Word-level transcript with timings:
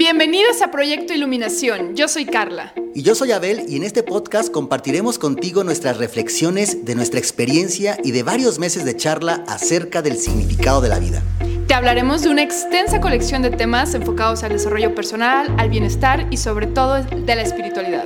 Bienvenidos 0.00 0.62
a 0.62 0.70
Proyecto 0.70 1.12
Iluminación. 1.12 1.94
Yo 1.94 2.08
soy 2.08 2.24
Carla. 2.24 2.72
Y 2.94 3.02
yo 3.02 3.14
soy 3.14 3.32
Abel 3.32 3.66
y 3.68 3.76
en 3.76 3.82
este 3.82 4.02
podcast 4.02 4.50
compartiremos 4.50 5.18
contigo 5.18 5.62
nuestras 5.62 5.98
reflexiones 5.98 6.86
de 6.86 6.94
nuestra 6.94 7.20
experiencia 7.20 7.98
y 8.02 8.12
de 8.12 8.22
varios 8.22 8.58
meses 8.58 8.86
de 8.86 8.96
charla 8.96 9.44
acerca 9.46 10.00
del 10.00 10.16
significado 10.16 10.80
de 10.80 10.88
la 10.88 10.98
vida. 10.98 11.22
Te 11.68 11.74
hablaremos 11.74 12.22
de 12.22 12.30
una 12.30 12.42
extensa 12.42 12.98
colección 12.98 13.42
de 13.42 13.50
temas 13.50 13.92
enfocados 13.92 14.42
al 14.42 14.52
desarrollo 14.52 14.94
personal, 14.94 15.54
al 15.58 15.68
bienestar 15.68 16.26
y 16.30 16.38
sobre 16.38 16.66
todo 16.66 17.02
de 17.02 17.34
la 17.36 17.42
espiritualidad. 17.42 18.04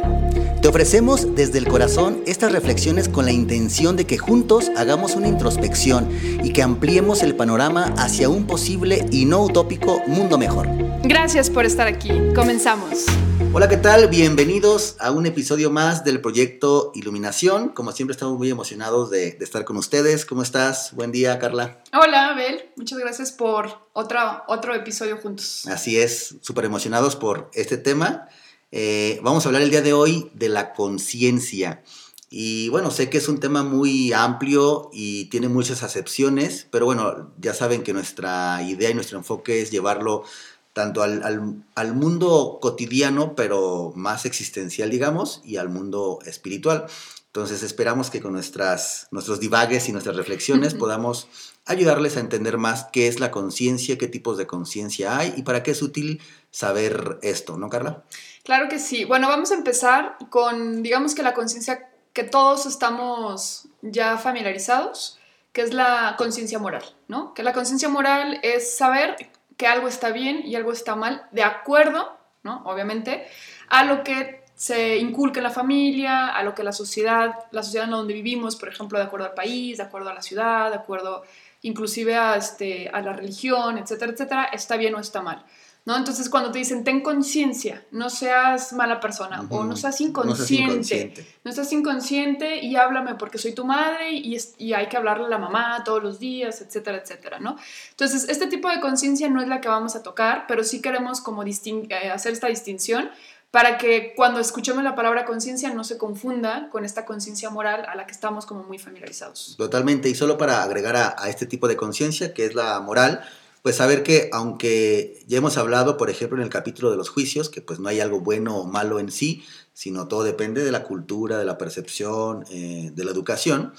Te 0.64 0.68
ofrecemos 0.68 1.34
desde 1.34 1.58
el 1.58 1.68
corazón 1.68 2.22
estas 2.24 2.50
reflexiones 2.50 3.10
con 3.10 3.26
la 3.26 3.32
intención 3.32 3.96
de 3.96 4.06
que 4.06 4.16
juntos 4.16 4.70
hagamos 4.78 5.14
una 5.14 5.28
introspección 5.28 6.08
y 6.42 6.54
que 6.54 6.62
ampliemos 6.62 7.22
el 7.22 7.36
panorama 7.36 7.92
hacia 7.98 8.30
un 8.30 8.46
posible 8.46 9.04
y 9.10 9.26
no 9.26 9.42
utópico 9.42 10.00
mundo 10.06 10.38
mejor. 10.38 10.66
Gracias 11.02 11.50
por 11.50 11.66
estar 11.66 11.86
aquí. 11.86 12.08
Comenzamos. 12.34 13.04
Hola, 13.52 13.68
¿qué 13.68 13.76
tal? 13.76 14.08
Bienvenidos 14.08 14.96
a 15.00 15.10
un 15.10 15.26
episodio 15.26 15.70
más 15.70 16.02
del 16.02 16.22
proyecto 16.22 16.92
Iluminación. 16.94 17.68
Como 17.68 17.92
siempre 17.92 18.12
estamos 18.12 18.38
muy 18.38 18.48
emocionados 18.48 19.10
de, 19.10 19.36
estar 19.42 19.66
con 19.66 19.76
ustedes. 19.76 20.24
¿Cómo 20.24 20.42
estás? 20.42 20.94
Buen 20.94 21.12
día, 21.12 21.38
Carla. 21.38 21.82
Hola, 21.92 22.30
Abel. 22.30 22.70
Muchas 22.76 22.98
gracias 22.98 23.32
por 23.32 23.86
otro, 23.92 24.18
otro 24.48 24.74
episodio 24.74 25.18
juntos. 25.18 25.66
Así 25.66 25.98
es, 25.98 26.36
súper 26.40 26.64
emocionados 26.64 27.16
por 27.16 27.50
este 27.52 27.76
tema. 27.76 28.30
Eh, 28.76 29.20
vamos 29.22 29.46
a 29.46 29.50
hablar 29.50 29.62
el 29.62 29.70
día 29.70 29.82
de 29.82 29.92
hoy 29.92 30.32
de 30.34 30.48
la 30.48 30.72
conciencia. 30.72 31.84
Y 32.28 32.68
bueno, 32.70 32.90
sé 32.90 33.08
que 33.08 33.18
es 33.18 33.28
un 33.28 33.38
tema 33.38 33.62
muy 33.62 34.12
amplio 34.12 34.90
y 34.92 35.26
tiene 35.26 35.48
muchas 35.48 35.84
acepciones, 35.84 36.66
pero 36.72 36.84
bueno, 36.84 37.30
ya 37.38 37.54
saben 37.54 37.84
que 37.84 37.92
nuestra 37.92 38.60
idea 38.64 38.90
y 38.90 38.94
nuestro 38.94 39.16
enfoque 39.16 39.62
es 39.62 39.70
llevarlo 39.70 40.24
tanto 40.72 41.04
al, 41.04 41.94
mundo 41.94 42.58
cotidiano, 42.60 43.36
pero 43.36 43.92
más 43.94 44.26
existencial, 44.26 44.90
digamos, 44.90 45.40
y 45.44 45.58
al 45.58 45.68
mundo 45.68 46.18
espiritual. 46.26 46.86
Entonces 47.26 47.62
esperamos 47.62 48.10
que 48.10 48.20
con 48.20 48.32
nuestras, 48.32 49.06
nuestros 49.12 49.38
divagues 49.38 49.88
y 49.88 49.92
nuestras 49.92 50.16
reflexiones 50.16 50.74
podamos 50.74 51.28
ayudarles 51.66 52.16
a 52.16 52.20
entender 52.20 52.58
más 52.58 52.84
qué 52.92 53.08
es 53.08 53.20
la 53.20 53.30
conciencia, 53.30 53.98
qué 53.98 54.08
tipos 54.08 54.36
de 54.36 54.46
conciencia 54.46 55.16
hay 55.16 55.34
y 55.36 55.42
para 55.42 55.62
qué 55.62 55.70
es 55.70 55.82
útil 55.82 56.20
saber 56.50 57.18
esto, 57.22 57.56
¿no, 57.56 57.68
Carla? 57.70 58.02
Claro 58.42 58.68
que 58.68 58.78
sí. 58.78 59.04
Bueno, 59.04 59.28
vamos 59.28 59.50
a 59.50 59.54
empezar 59.54 60.16
con, 60.30 60.82
digamos 60.82 61.14
que 61.14 61.22
la 61.22 61.34
conciencia 61.34 61.88
que 62.12 62.22
todos 62.22 62.66
estamos 62.66 63.68
ya 63.82 64.18
familiarizados, 64.18 65.18
que 65.52 65.62
es 65.62 65.74
la 65.74 66.14
conciencia 66.18 66.58
moral, 66.58 66.84
¿no? 67.08 67.34
Que 67.34 67.42
la 67.42 67.52
conciencia 67.52 67.88
moral 67.88 68.40
es 68.42 68.76
saber 68.76 69.16
que 69.56 69.66
algo 69.66 69.88
está 69.88 70.10
bien 70.10 70.42
y 70.44 70.54
algo 70.56 70.72
está 70.72 70.96
mal, 70.96 71.26
de 71.32 71.42
acuerdo, 71.42 72.16
¿no? 72.42 72.62
Obviamente, 72.66 73.26
a 73.68 73.84
lo 73.84 74.04
que 74.04 74.44
se 74.54 74.98
inculca 74.98 75.40
en 75.40 75.44
la 75.44 75.50
familia, 75.50 76.28
a 76.28 76.42
lo 76.44 76.54
que 76.54 76.62
la 76.62 76.72
sociedad, 76.72 77.34
la 77.50 77.62
sociedad 77.62 77.86
en 77.86 77.92
donde 77.92 78.14
vivimos, 78.14 78.56
por 78.56 78.68
ejemplo, 78.68 78.98
de 78.98 79.04
acuerdo 79.04 79.26
al 79.26 79.34
país, 79.34 79.78
de 79.78 79.82
acuerdo 79.82 80.10
a 80.10 80.14
la 80.14 80.22
ciudad, 80.22 80.70
de 80.70 80.76
acuerdo 80.76 81.24
inclusive 81.64 82.14
a, 82.16 82.36
este, 82.36 82.88
a 82.88 83.00
la 83.02 83.12
religión, 83.12 83.78
etcétera, 83.78 84.12
etcétera, 84.12 84.44
está 84.44 84.76
bien 84.76 84.94
o 84.94 85.00
está 85.00 85.20
mal. 85.20 85.44
¿no? 85.86 85.96
Entonces, 85.96 86.30
cuando 86.30 86.50
te 86.50 86.58
dicen, 86.58 86.82
ten 86.82 87.02
conciencia, 87.02 87.84
no 87.90 88.08
seas 88.08 88.72
mala 88.72 89.00
persona 89.00 89.46
o 89.50 89.64
no 89.64 89.76
seas 89.76 90.00
inconsciente, 90.00 91.12
no 91.44 91.52
seas 91.52 91.70
inconsciente, 91.72 92.64
y 92.64 92.76
háblame 92.76 93.16
porque 93.16 93.36
soy 93.36 93.52
tu 93.52 93.66
madre 93.66 94.12
y, 94.12 94.36
y, 94.56 94.72
hay 94.72 94.88
que 94.88 94.96
hablarle 94.96 95.26
a 95.26 95.28
la 95.28 95.38
mamá 95.38 95.82
todos 95.84 96.02
los 96.02 96.18
días, 96.18 96.62
etcétera, 96.62 96.98
etcétera, 96.98 97.38
¿no? 97.38 97.56
Entonces, 97.90 98.28
este 98.30 98.46
tipo 98.46 98.70
de 98.70 98.80
conciencia 98.80 99.28
no 99.28 99.42
es 99.42 99.48
la 99.48 99.60
que 99.60 99.68
vamos 99.68 99.94
a 99.94 100.02
tocar, 100.02 100.46
pero 100.48 100.64
sí 100.64 100.80
queremos 100.80 101.20
como 101.20 101.44
eh, 101.44 102.10
hacer 102.10 102.32
esta 102.32 102.46
distinción 102.46 103.10
para 103.54 103.78
que 103.78 104.14
cuando 104.16 104.40
escuchemos 104.40 104.82
la 104.82 104.96
palabra 104.96 105.24
conciencia 105.24 105.72
no 105.72 105.84
se 105.84 105.96
confunda 105.96 106.68
con 106.72 106.84
esta 106.84 107.04
conciencia 107.04 107.50
moral 107.50 107.86
a 107.88 107.94
la 107.94 108.04
que 108.04 108.10
estamos 108.10 108.46
como 108.46 108.64
muy 108.64 108.80
familiarizados. 108.80 109.54
Totalmente, 109.56 110.08
y 110.08 110.16
solo 110.16 110.36
para 110.36 110.64
agregar 110.64 110.96
a, 110.96 111.28
este 111.28 111.46
tipo 111.46 111.68
de 111.68 111.76
conciencia, 111.76 112.34
que 112.34 112.46
es 112.46 112.56
la 112.56 112.80
moral, 112.80 113.20
pues 113.62 113.76
saber 113.76 114.02
que 114.02 114.28
aunque 114.32 115.22
ya 115.28 115.38
hemos 115.38 115.56
hablado, 115.56 115.96
por 115.96 116.10
ejemplo, 116.10 116.36
en 116.36 116.42
el 116.42 116.48
capítulo 116.48 116.90
de 116.90 116.96
los 116.96 117.10
juicios, 117.10 117.48
que 117.48 117.62
pues 117.62 117.78
no 117.78 117.88
hay 117.88 118.00
algo 118.00 118.18
bueno 118.18 118.56
o 118.56 118.66
malo 118.66 118.98
en 118.98 119.12
sí, 119.12 119.44
sino 119.72 120.08
todo 120.08 120.24
depende 120.24 120.64
de 120.64 120.72
la 120.72 120.82
cultura, 120.82 121.38
de 121.38 121.44
la 121.44 121.56
percepción, 121.56 122.44
eh, 122.50 122.90
de 122.92 123.04
la 123.04 123.12
educación, 123.12 123.72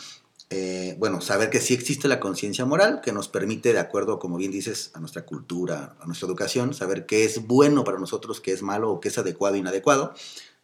eh, 0.50 0.96
bueno, 1.00 1.22
saber 1.22 1.50
que 1.50 1.60
sí 1.60 1.74
existe 1.74 2.08
la 2.08 2.20
conciencia 2.20 2.66
moral 2.66 3.02
que 3.02 3.12
nos 3.12 3.28
permite, 3.28 3.74
de 3.74 3.80
acuerdo, 3.80 4.20
como 4.20 4.38
bien 4.38 4.52
dices, 4.52 4.92
a 4.94 5.00
nuestra 5.00 5.26
cultura, 5.26 5.96
a 6.00 6.06
nuestra 6.06 6.28
educación, 6.28 6.74
saber 6.74 7.06
qué 7.06 7.26
es 7.26 7.48
bueno 7.48 7.84
para 7.84 8.00
nosotros, 8.00 8.42
qué 8.42 8.52
es 8.52 8.62
malo 8.62 8.92
o 8.92 9.00
qué 9.00 9.10
es 9.10 9.18
adecuado 9.18 9.56
e 9.56 9.60
inadecuado. 9.60 10.14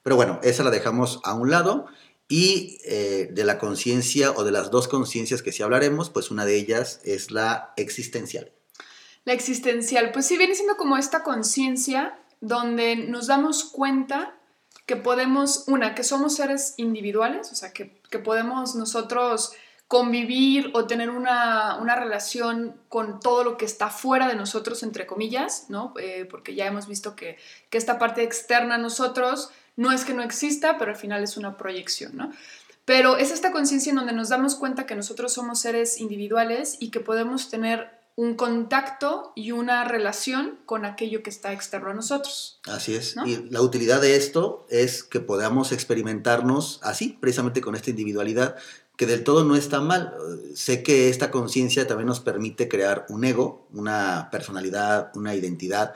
Pero 0.03 0.15
bueno, 0.15 0.39
esa 0.43 0.63
la 0.63 0.71
dejamos 0.71 1.19
a 1.23 1.33
un 1.33 1.49
lado. 1.49 1.85
Y 2.27 2.77
eh, 2.85 3.27
de 3.29 3.43
la 3.43 3.57
conciencia 3.57 4.31
o 4.31 4.45
de 4.45 4.51
las 4.51 4.71
dos 4.71 4.87
conciencias 4.87 5.41
que 5.41 5.51
sí 5.51 5.63
hablaremos, 5.63 6.09
pues 6.09 6.31
una 6.31 6.45
de 6.45 6.55
ellas 6.55 7.01
es 7.03 7.29
la 7.29 7.73
existencial. 7.75 8.53
La 9.25 9.33
existencial, 9.33 10.11
pues 10.13 10.27
sí 10.27 10.37
viene 10.37 10.55
siendo 10.55 10.77
como 10.77 10.97
esta 10.97 11.23
conciencia 11.23 12.17
donde 12.39 12.95
nos 12.95 13.27
damos 13.27 13.65
cuenta 13.65 14.33
que 14.85 14.95
podemos, 14.95 15.65
una, 15.67 15.93
que 15.93 16.03
somos 16.03 16.35
seres 16.35 16.73
individuales, 16.77 17.51
o 17.51 17.55
sea, 17.55 17.71
que, 17.71 18.01
podemos 18.25 18.75
nosotros 18.75 19.53
convivir 19.91 20.72
o 20.74 20.88
tener 20.88 21.09
una, 21.09 21.96
relación 21.97 22.78
con 22.88 23.19
todo 23.19 23.44
lo 23.44 23.57
que 23.57 23.66
está 23.66 23.90
fuera 23.90 24.29
de 24.29 24.35
nosotros, 24.35 24.84
entre 24.84 25.06
comillas, 25.06 25.66
¿no? 25.68 25.94
Eh, 26.00 26.25
porque 26.31 26.56
ya 26.56 26.66
hemos 26.66 26.88
visto 26.88 27.13
que, 27.13 27.38
que, 27.69 27.78
esta 27.78 28.00
parte 28.00 28.24
externa 28.24 28.75
a 28.75 28.78
nosotros 28.78 29.50
no 29.75 29.91
es 29.91 30.06
que 30.06 30.13
no 30.13 30.24
exista, 30.24 30.78
pero 30.78 30.91
al 30.91 30.97
final 30.97 31.22
es 31.22 31.35
una 31.35 31.57
proyección, 31.57 32.16
¿no? 32.16 32.31
Pero 32.85 33.18
es 33.18 33.31
esta 33.31 33.52
conciencia 33.52 33.90
en 33.90 33.97
donde 33.97 34.13
nos 34.13 34.29
damos 34.29 34.56
cuenta 34.56 34.85
que 34.85 34.96
nosotros 34.96 35.34
somos 35.34 35.59
seres 35.59 36.00
individuales 36.00 36.78
y 36.79 36.90
que 36.90 37.02
podemos 37.02 37.50
tener 37.50 37.91
un 38.21 38.35
contacto 38.35 39.33
y 39.35 39.49
una 39.49 39.83
relación 39.83 40.59
con 40.67 40.85
aquello 40.85 41.23
que 41.23 41.31
está 41.31 41.53
externo 41.53 41.89
a 41.89 41.95
nosotros. 41.95 42.59
Así 42.67 42.93
es. 42.93 43.15
Y 43.25 43.49
la 43.49 43.63
utilidad 43.63 43.99
de 43.99 44.15
esto 44.15 44.67
es 44.69 45.03
que 45.03 45.21
podamos 45.21 45.71
experimentarnos 45.71 46.79
así, 46.83 47.17
precisamente 47.19 47.61
con 47.61 47.73
esta 47.73 47.89
individualidad, 47.89 48.57
que 48.95 49.07
del 49.07 49.23
todo 49.23 49.43
no 49.43 49.55
está 49.55 49.81
mal. 49.81 50.15
Sé 50.53 50.83
que 50.83 51.09
esta 51.09 51.31
conciencia 51.31 51.87
también 51.87 52.05
nos 52.05 52.19
permite 52.19 52.67
crear 52.67 53.07
un 53.09 53.23
ego, 53.23 53.65
una 53.73 54.29
personalidad, 54.31 55.09
una 55.15 55.33
identidad, 55.33 55.95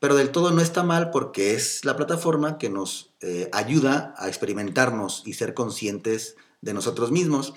pero 0.00 0.16
del 0.16 0.30
todo 0.30 0.50
no 0.50 0.60
está 0.60 0.82
mal 0.82 1.12
porque 1.12 1.54
es 1.54 1.84
la 1.84 1.96
plataforma 1.96 2.58
que 2.58 2.68
nos 2.68 3.12
eh, 3.20 3.48
ayuda 3.52 4.12
a 4.18 4.26
experimentarnos 4.26 5.22
y 5.24 5.34
ser 5.34 5.54
conscientes 5.54 6.34
de 6.62 6.74
nosotros 6.74 7.12
mismos. 7.12 7.54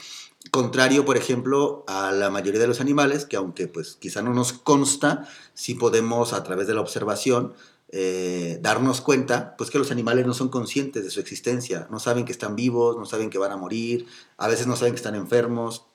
Contrario, 0.52 1.06
por 1.06 1.18
ejemplo, 1.18 1.84
a 1.88 2.12
la 2.12 2.30
mayoría 2.30 2.60
de 2.60 2.68
los 2.68 2.80
animales, 2.80 3.26
que 3.26 3.36
aunque 3.36 3.68
pues 3.68 3.98
quizá 4.00 4.22
no 4.22 4.34
nos 4.34 4.54
consta, 4.54 5.28
sí 5.54 5.74
podemos 5.74 6.34
a 6.34 6.44
través 6.44 6.68
de 6.68 6.74
la 6.74 6.82
observación 6.82 7.54
eh, 7.90 8.60
darnos 8.62 9.02
cuenta 9.02 9.56
pues 9.58 9.70
que 9.70 9.80
los 9.80 9.92
animales 9.92 10.26
no 10.26 10.34
son 10.34 10.50
conscientes 10.50 11.04
de 11.04 11.10
su 11.10 11.20
existencia, 11.20 11.88
no 11.90 12.00
saben 12.00 12.26
que 12.26 12.32
están 12.32 12.56
vivos, 12.56 12.98
no 12.98 13.06
saben 13.06 13.30
que 13.30 13.38
van 13.38 13.52
a 13.52 13.58
morir, 13.58 14.06
a 14.38 14.48
veces 14.48 14.68
no 14.68 14.76
saben 14.76 14.94
que 14.94 14.98
están 14.98 15.16
enfermos, 15.16 15.86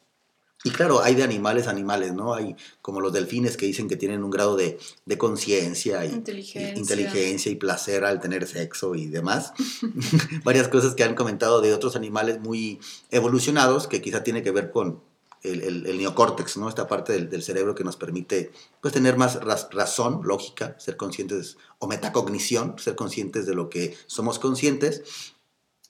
y 0.65 0.71
claro, 0.71 1.03
hay 1.03 1.15
de 1.15 1.25
animales 1.25 1.67
animales, 1.67 2.13
¿no? 2.13 2.35
Hay 2.35 2.57
como 2.81 3.01
los 3.01 3.13
delfines 3.13 3.57
que 3.57 3.67
dicen 3.67 3.89
que 3.89 3.97
tienen 3.97 4.23
un 4.23 4.31
grado 4.31 4.57
de, 4.57 4.79
conciencia 5.19 6.05
y 6.05 6.13
inteligencia. 6.13 7.53
Y, 7.53 7.57
placer 7.57 8.05
al 8.05 8.21
tener 8.21 8.47
sexo 8.47 8.95
y 8.95 9.07
demás. 9.07 9.53
Varias 10.45 10.69
cosas 10.69 10.95
que 10.95 11.05
han 11.05 11.15
comentado 11.15 11.61
de 11.61 11.75
otros 11.75 11.97
animales 11.97 12.41
muy 12.41 12.81
evolucionados 13.11 13.89
que 13.89 14.01
quizá 14.01 14.23
tiene 14.23 14.43
que 14.43 14.51
ver 14.51 14.71
con 14.71 15.01
el, 15.43 15.99
neocórtex, 15.99 16.57
¿no? 16.57 16.69
Esta 16.69 16.87
parte 16.87 17.19
del, 17.19 17.43
cerebro 17.43 17.75
que 17.75 17.85
nos 17.85 17.97
permite 17.97 18.53
pues, 18.81 18.95
tener 18.95 19.17
más 19.17 19.41
razón, 19.43 20.21
lógica, 20.25 20.77
ser 20.79 20.97
conscientes, 20.97 21.57
o 21.79 21.89
metacognición, 21.89 22.79
ser 22.79 22.95
conscientes 22.95 23.47
de 23.47 23.55
lo 23.55 23.69
que 23.69 23.97
somos 24.07 24.39
conscientes 24.39 25.03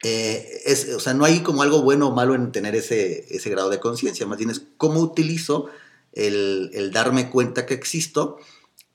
eh, 0.02 0.62
es, 0.64 0.88
o 0.88 1.00
sea, 1.00 1.14
no 1.14 1.24
hay 1.24 1.40
como 1.40 1.62
algo 1.62 1.82
bueno 1.82 2.08
o 2.08 2.14
malo 2.14 2.34
en 2.34 2.50
tener 2.50 2.74
ese, 2.74 3.26
ese 3.34 3.50
grado 3.50 3.70
de 3.70 3.78
conciencia, 3.78 4.26
más 4.26 4.38
bien 4.38 4.50
es 4.50 4.62
cómo 4.76 5.00
utilizo 5.00 5.68
el, 6.12 6.70
el, 6.74 6.90
darme 6.90 7.30
cuenta 7.30 7.66
que 7.66 7.74
existo, 7.74 8.38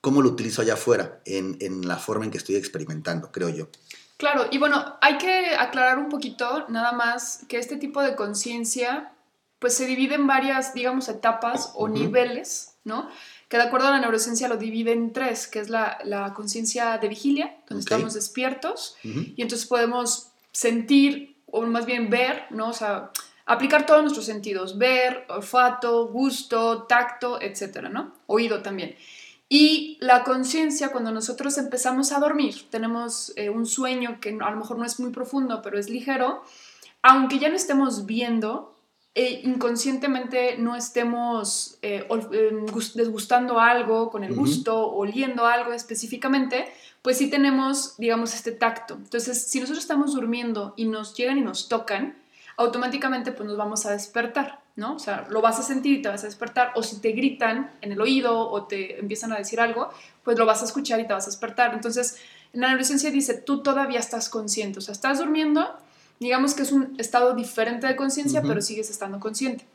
cómo 0.01 0.21
lo 0.21 0.29
utilizo 0.29 0.61
allá 0.61 0.73
afuera, 0.73 1.21
en, 1.25 1.57
en, 1.61 1.87
la 1.87 1.97
forma 1.97 2.25
en 2.25 2.31
que 2.31 2.37
estoy 2.37 2.55
experimentando, 2.55 3.31
creo 3.31 3.49
yo. 3.49 3.69
Claro, 4.17 4.47
y 4.51 4.57
bueno, 4.57 4.97
hay 5.01 5.17
que 5.17 5.55
aclarar 5.57 5.97
un 5.97 6.09
poquito 6.09 6.65
nada 6.69 6.91
más 6.91 7.41
que 7.47 7.57
este 7.57 7.77
tipo 7.77 8.01
de 8.01 8.15
conciencia 8.15 9.13
pues 9.59 9.73
se 9.73 9.85
divide 9.85 10.15
en 10.15 10.27
varias, 10.27 10.73
digamos, 10.73 11.09
etapas 11.09 11.71
o 11.73 11.87
niveles, 11.87 12.75
¿no? 12.83 13.09
Que 13.49 13.57
de 13.57 13.63
acuerdo 13.63 13.87
a 13.87 13.91
la 13.91 13.99
neurociencia 13.99 14.47
lo 14.47 14.57
divide 14.57 14.91
en 14.91 15.13
tres, 15.13 15.47
que 15.47 15.59
es 15.59 15.69
la, 15.69 15.97
la 16.03 16.33
conciencia 16.33 16.97
de 16.97 17.07
vigilia, 17.07 17.57
donde 17.67 17.81
estamos 17.81 18.13
despiertos, 18.13 18.95
y 19.03 19.41
entonces 19.41 19.65
podemos 19.67 20.31
sentir, 20.57 21.35
o 21.45 21.61
más 21.67 21.85
bien 21.85 22.09
ver, 22.09 22.45
¿no? 22.49 22.71
O 22.71 23.09
aplicar 23.45 23.85
todos 23.85 24.01
nuestros 24.01 24.25
sentidos, 24.25 24.79
ver, 24.79 25.25
olfato, 25.29 26.07
gusto, 26.07 26.83
tacto, 26.83 27.39
etcétera, 27.39 27.89
¿no? 27.89 28.11
Oído 28.25 28.63
también. 28.63 28.95
Y 29.49 29.97
la 30.01 30.23
conciencia, 30.23 30.91
cuando 30.91 31.11
nosotros 31.11 31.59
empezamos 31.59 32.11
a 32.11 32.19
dormir, 32.19 32.55
tenemos 32.71 33.33
eh, 33.35 33.51
un 33.51 33.67
sueño 33.67 34.19
que 34.19 34.29
a 34.29 34.49
lo 34.49 34.57
mejor 34.57 34.79
no 34.79 34.83
es 34.83 34.99
muy 34.99 35.11
profundo, 35.11 35.61
pero 35.61 35.77
es 35.77 35.91
ligero, 35.91 36.43
aunque 37.03 37.37
ya 37.37 37.49
no 37.49 37.55
estemos 37.55 38.07
viendo, 38.07 38.75
e 39.17 39.41
inconscientemente 39.45 40.59
no 40.59 40.75
estemos 40.75 41.79
eh, 41.81 42.07
em, 42.07 42.65
desgustando 42.93 43.59
algo 43.59 44.11
con 44.11 44.23
el 44.23 44.35
gusto, 44.35 44.91
oliendo 44.91 45.47
algo 45.47 45.73
específicamente, 45.73 46.65
pues 47.01 47.17
sí 47.17 47.27
tenemos, 47.27 47.97
digamos, 47.97 48.35
este 48.35 48.51
tacto. 48.51 48.93
Entonces, 48.93 49.41
si 49.41 49.59
nosotros 49.59 49.83
estamos 49.83 50.13
durmiendo 50.13 50.75
y 50.77 50.85
nos 50.85 51.15
llegan 51.15 51.39
y 51.39 51.41
nos 51.41 51.67
tocan, 51.67 52.15
automáticamente 52.57 53.31
pues 53.31 53.47
nos 53.47 53.57
vamos 53.57 53.87
a 53.87 53.91
despertar, 53.91 54.59
¿no? 54.75 54.93
O 54.93 54.99
sea, 54.99 55.25
lo 55.31 55.41
vas 55.41 55.57
a 55.57 55.63
sentir 55.63 55.97
y 55.97 56.01
te 56.03 56.09
vas 56.09 56.21
a 56.21 56.27
despertar, 56.27 56.73
o 56.75 56.83
si 56.83 57.01
te 57.01 57.11
gritan 57.13 57.71
en 57.81 57.93
el 57.93 57.99
oído 57.99 58.47
o 58.47 58.67
te 58.67 58.99
empiezan 58.99 59.33
a 59.33 59.37
decir 59.37 59.59
algo, 59.59 59.89
pues 60.23 60.37
lo 60.37 60.45
vas 60.45 60.61
a 60.61 60.65
escuchar 60.65 60.99
y 60.99 61.07
te 61.07 61.13
vas 61.13 61.25
a 61.25 61.31
despertar. 61.31 61.73
Entonces, 61.73 62.19
en 62.53 62.61
la 62.61 62.67
neurociencia 62.67 63.09
dice, 63.09 63.33
tú 63.33 63.63
todavía 63.63 63.99
estás 63.99 64.29
consciente, 64.29 64.77
o 64.77 64.81
sea, 64.83 64.91
estás 64.91 65.17
durmiendo, 65.17 65.75
digamos 66.19 66.53
que 66.53 66.63
es 66.63 66.71
un 66.71 66.95
estado 66.97 67.35
diferente 67.35 67.87
de 67.87 67.95
conciencia, 67.95 68.41
pero 68.41 68.61
sigues 68.61 68.89
estando 68.89 69.19
consciente. 69.19 69.65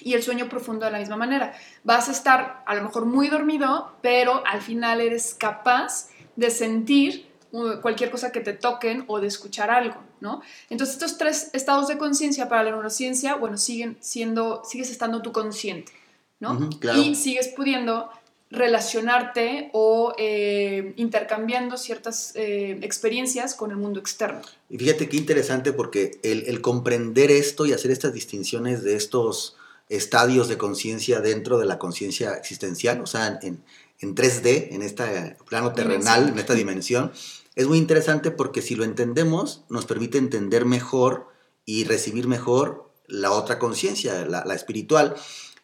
Y 0.00 0.14
el 0.14 0.22
sueño 0.22 0.48
profundo 0.48 0.84
de 0.84 0.92
la 0.92 0.98
misma 0.98 1.16
manera. 1.16 1.54
Vas 1.82 2.08
a 2.08 2.12
estar 2.12 2.62
a 2.66 2.74
lo 2.74 2.82
mejor 2.82 3.06
muy 3.06 3.28
dormido, 3.28 3.96
pero 4.02 4.44
al 4.46 4.60
final 4.60 5.00
eres 5.00 5.34
capaz 5.34 6.08
de 6.36 6.50
sentir 6.50 7.34
cualquier 7.80 8.10
cosa 8.10 8.32
que 8.32 8.40
te 8.40 8.52
toquen 8.52 9.04
o 9.06 9.20
de 9.20 9.28
escuchar 9.28 9.70
algo, 9.70 10.02
¿no? 10.20 10.42
Entonces 10.70 10.96
estos 10.96 11.18
tres 11.18 11.50
estados 11.52 11.86
de 11.86 11.98
conciencia 11.98 12.48
para 12.48 12.64
la 12.64 12.70
neurociencia, 12.70 13.36
bueno, 13.36 13.56
siguen 13.58 13.96
siendo, 14.00 14.62
sigues 14.64 14.90
estando 14.90 15.22
tú 15.22 15.30
consciente, 15.30 15.92
¿no? 16.40 16.68
Y 16.96 17.14
sigues 17.14 17.48
pudiendo 17.48 18.10
relacionarte 18.50 19.70
o 19.72 20.14
eh, 20.18 20.94
intercambiando 20.96 21.76
ciertas 21.76 22.32
eh, 22.36 22.78
experiencias 22.82 23.54
con 23.54 23.70
el 23.70 23.76
mundo 23.76 24.00
externo. 24.00 24.42
Y 24.70 24.78
fíjate 24.78 25.08
qué 25.08 25.16
interesante 25.16 25.72
porque 25.72 26.18
el, 26.22 26.60
comprender 26.60 27.30
esto 27.30 27.66
y 27.66 27.72
hacer 27.72 27.90
estas 27.90 28.12
distinciones 28.12 28.82
de 28.82 28.96
estos 28.96 29.56
estadios 29.88 30.48
de 30.48 30.56
conciencia 30.56 31.20
dentro 31.20 31.58
de 31.58 31.66
la 31.66 31.78
conciencia 31.78 32.34
existencial, 32.34 33.00
o 33.00 33.06
sea, 33.06 33.38
en, 33.42 33.62
en 34.00 34.14
3D, 34.14 34.68
en 34.70 34.82
este 34.82 35.36
plano 35.48 35.72
terrenal, 35.72 36.28
en 36.28 36.38
esta 36.38 36.54
dimensión, 36.54 37.12
es 37.54 37.66
muy 37.66 37.78
interesante 37.78 38.30
porque 38.30 38.62
si 38.62 38.74
lo 38.74 38.84
entendemos, 38.84 39.64
nos 39.68 39.86
permite 39.86 40.18
entender 40.18 40.64
mejor 40.64 41.28
y 41.64 41.84
recibir 41.84 42.26
mejor 42.26 42.90
la 43.06 43.30
otra 43.30 43.58
conciencia, 43.58 44.24
la, 44.26 44.54
espiritual. 44.54 45.14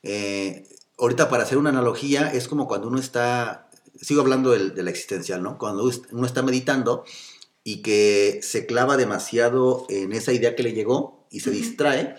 Eh, 0.02 0.68
ahorita 1.00 1.28
para 1.28 1.42
hacer 1.42 1.58
una 1.58 1.70
analogía, 1.70 2.32
es 2.32 2.46
como 2.46 2.68
cuando 2.68 2.88
uno 2.88 3.00
está, 3.00 3.68
sigo 4.00 4.20
hablando 4.20 4.50
de, 4.50 4.82
la 4.82 4.90
existencial, 4.90 5.42
¿no? 5.42 5.58
Cuando 5.58 5.90
uno 6.12 6.26
está 6.26 6.42
meditando 6.42 7.04
y 7.64 7.82
que 7.82 8.40
se 8.42 8.66
clava 8.66 8.96
demasiado 8.96 9.86
en 9.88 10.12
esa 10.12 10.32
idea 10.32 10.54
que 10.54 10.62
le 10.62 10.72
llegó 10.72 11.26
y 11.30 11.40
se 11.40 11.50
distrae, 11.50 12.16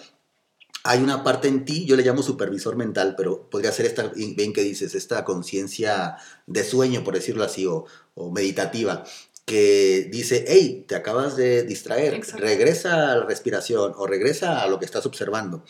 hay 0.84 1.00
una 1.04 1.24
parte 1.24 1.48
en 1.48 1.64
ti, 1.64 1.86
yo 1.86 1.96
le 1.96 2.04
llamo 2.04 2.24
supervisor 2.24 2.76
mental, 2.76 3.14
pero 3.16 3.50
podría 3.50 3.72
ser 3.72 3.86
esta, 3.86 4.12
bien 4.16 4.52
que 4.52 4.64
dices, 4.64 4.96
esta 4.96 5.24
conciencia 5.26 6.18
de 6.48 6.64
sueño, 6.64 7.04
por 7.04 7.14
decirlo 7.14 7.44
así, 7.44 7.68
o, 7.68 7.86
o 8.16 8.32
meditativa, 8.32 9.04
que 9.46 10.10
dice, 10.12 10.46
hey, 10.48 10.86
te 10.88 10.96
acabas 10.96 11.36
de 11.36 11.64
distraer, 11.64 12.20
regresa 12.34 13.12
a 13.12 13.16
la 13.18 13.26
respiración 13.26 13.94
o 13.96 14.08
regresa 14.08 14.64
a 14.64 14.68
lo 14.68 14.80
que 14.80 14.86
estás 14.86 15.06
observando. 15.06 15.64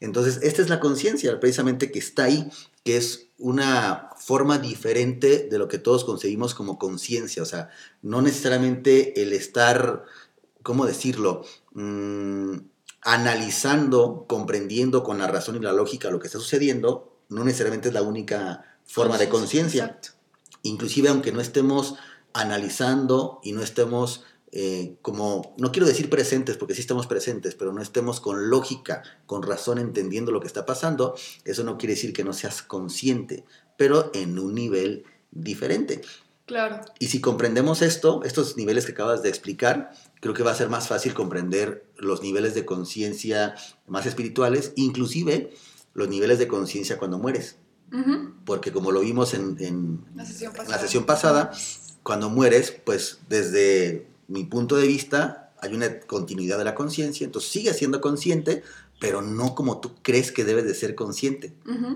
Entonces, 0.00 0.40
esta 0.42 0.62
es 0.62 0.68
la 0.68 0.80
conciencia 0.80 1.38
precisamente 1.40 1.90
que 1.90 1.98
está 1.98 2.24
ahí, 2.24 2.50
que 2.84 2.96
es 2.96 3.28
una 3.38 4.10
forma 4.16 4.58
diferente 4.58 5.48
de 5.50 5.58
lo 5.58 5.68
que 5.68 5.78
todos 5.78 6.04
concebimos 6.04 6.54
como 6.54 6.78
conciencia, 6.78 7.42
o 7.42 7.46
sea, 7.46 7.70
no 8.02 8.22
necesariamente 8.22 9.22
el 9.22 9.32
estar, 9.32 10.04
¿cómo 10.62 10.86
decirlo? 10.86 11.44
Mm, 11.72 12.58
analizando, 13.02 14.26
comprendiendo 14.28 15.02
con 15.02 15.18
la 15.18 15.28
razón 15.28 15.56
y 15.56 15.60
la 15.60 15.72
lógica 15.72 16.10
lo 16.10 16.18
que 16.18 16.26
está 16.26 16.38
sucediendo, 16.38 17.16
no 17.28 17.44
necesariamente 17.44 17.88
es 17.88 17.94
la 17.94 18.02
única 18.02 18.64
forma 18.84 19.18
de 19.18 19.28
conciencia. 19.28 20.00
Inclusive 20.62 21.08
aunque 21.08 21.32
no 21.32 21.40
estemos 21.40 21.96
analizando 22.32 23.40
y 23.42 23.52
no 23.52 23.62
estemos 23.62 24.24
eh, 24.52 24.96
como, 25.02 25.54
no 25.58 25.72
quiero 25.72 25.86
decir 25.86 26.08
presentes, 26.08 26.56
porque 26.56 26.74
sí 26.74 26.80
estamos 26.80 27.06
presentes, 27.06 27.54
pero 27.54 27.72
no 27.72 27.82
estemos 27.82 28.20
con 28.20 28.48
lógica, 28.48 29.02
con 29.26 29.42
razón 29.42 29.78
entendiendo 29.78 30.32
lo 30.32 30.40
que 30.40 30.46
está 30.46 30.64
pasando, 30.64 31.14
eso 31.44 31.64
no 31.64 31.78
quiere 31.78 31.94
decir 31.94 32.12
que 32.12 32.24
no 32.24 32.32
seas 32.32 32.62
consciente, 32.62 33.44
pero 33.76 34.10
en 34.14 34.38
un 34.38 34.54
nivel 34.54 35.04
diferente. 35.30 36.00
Claro. 36.46 36.80
Y 37.00 37.08
si 37.08 37.20
comprendemos 37.20 37.82
esto, 37.82 38.22
estos 38.22 38.56
niveles 38.56 38.86
que 38.86 38.92
acabas 38.92 39.22
de 39.22 39.28
explicar, 39.28 39.90
creo 40.20 40.32
que 40.32 40.44
va 40.44 40.52
a 40.52 40.56
ser 40.56 40.68
más 40.68 40.86
fácil 40.86 41.12
comprender 41.12 41.84
los 41.96 42.22
niveles 42.22 42.54
de 42.54 42.64
conciencia 42.64 43.56
más 43.88 44.06
espirituales, 44.06 44.72
inclusive 44.76 45.52
los 45.92 46.08
niveles 46.08 46.38
de 46.38 46.46
conciencia 46.46 46.98
cuando 46.98 47.18
mueres. 47.18 47.56
Porque 48.44 48.72
como 48.72 48.92
lo 48.92 49.00
vimos 49.00 49.32
en, 49.32 50.04
la 50.14 50.78
sesión 50.78 51.04
pasada, 51.04 51.52
cuando 52.02 52.28
mueres, 52.28 52.70
pues 52.84 53.20
desde 53.28 54.06
mi 54.28 54.44
punto 54.44 54.76
de 54.76 54.86
vista 54.86 55.52
hay 55.60 55.74
una 55.74 56.00
continuidad 56.00 56.58
de 56.58 56.64
la 56.64 56.74
conciencia, 56.74 57.24
entonces 57.24 57.50
sigues 57.50 57.76
siendo 57.76 58.00
consciente, 58.00 58.62
pero 59.00 59.22
no 59.22 59.54
como 59.54 59.80
tú 59.80 59.94
crees 60.02 60.32
que 60.32 60.44
debes 60.44 60.64
de 60.64 60.74
ser 60.74 60.94
consciente, 60.94 61.54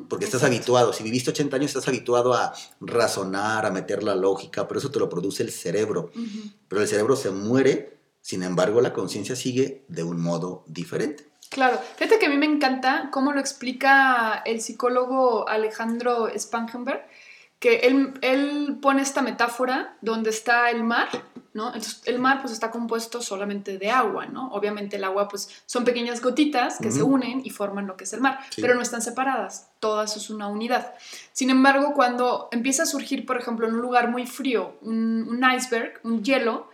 porque 0.09 0.25
estás 0.25 0.44
habituado, 0.44 0.93
si 0.93 1.03
viviste 1.03 1.31
80 1.31 1.56
años 1.56 1.71
estás 1.71 1.88
habituado 1.88 2.35
a 2.35 2.53
razonar, 2.81 3.67
a 3.67 3.71
meter 3.71 4.03
la 4.03 4.15
lógica, 4.15 4.69
pero 4.69 4.81
eso 4.81 4.91
te 4.91 4.99
lo 4.99 5.09
produce 5.09 5.43
el 5.43 5.50
cerebro, 5.50 6.11
pero 6.69 6.82
el 6.82 6.88
cerebro 6.88 7.17
se 7.17 7.31
muere, 7.31 7.99
sin 8.21 8.43
embargo 8.43 8.81
la 8.81 8.93
conciencia 8.93 9.37
sigue 9.37 9.85
de 9.88 10.03
un 10.03 10.21
modo 10.21 10.65
diferente. 10.67 11.31
Claro, 11.50 11.81
fíjate 11.97 12.19
que 12.21 12.27
a 12.27 12.29
mí 12.29 12.37
me 12.37 12.47
encanta 12.47 13.09
cómo 13.11 13.32
lo 13.32 13.41
explica 13.41 14.41
el 14.47 14.61
psicólogo 14.61 15.49
Alejandro 15.49 16.29
Spangenberg, 16.38 17.03
que 17.61 17.81
él, 17.81 18.15
él, 18.23 18.79
pone 18.81 19.03
esta 19.03 19.21
metáfora 19.21 19.95
donde 20.01 20.31
está 20.31 20.71
el 20.71 20.83
mar, 20.83 21.09
¿no? 21.53 21.67
Entonces, 21.69 22.01
el 22.07 22.19
mar 22.19 22.41
pues 22.41 22.55
está 22.55 22.71
compuesto 22.71 23.21
solamente 23.21 23.77
de 23.77 23.91
agua, 23.91 24.25
¿no? 24.27 24.51
Obviamente 24.53 24.97
el 24.97 25.05
agua 25.05 25.29
pues 25.29 25.62
son 25.67 25.85
pequeñas 25.85 26.23
gotitas 26.23 26.79
que 26.79 26.91
se 26.91 27.03
unen 27.03 27.43
y 27.45 27.51
forman 27.51 27.87
lo 27.87 27.99
que 27.99 28.05
es 28.05 28.12
el 28.15 28.23
mar, 28.23 28.41
pero 28.57 28.75
no 28.75 28.81
están 28.81 29.03
separadas, 29.03 29.69
todas 29.79 30.17
es 30.17 30.31
una 30.31 30.49
unidad. 30.49 30.95
Sin 31.33 31.51
embargo, 31.51 31.93
cuando 31.95 32.49
empieza 32.51 32.85
a 32.85 32.87
surgir, 32.87 33.27
por 33.27 33.37
ejemplo, 33.39 33.69
en 33.69 33.75
un 33.75 33.83
lugar 33.83 34.11
muy 34.11 34.27
frío, 34.27 34.79
un, 34.81 35.27
un 35.29 35.53
iceberg, 35.53 36.01
un 36.03 36.25
hielo, 36.25 36.71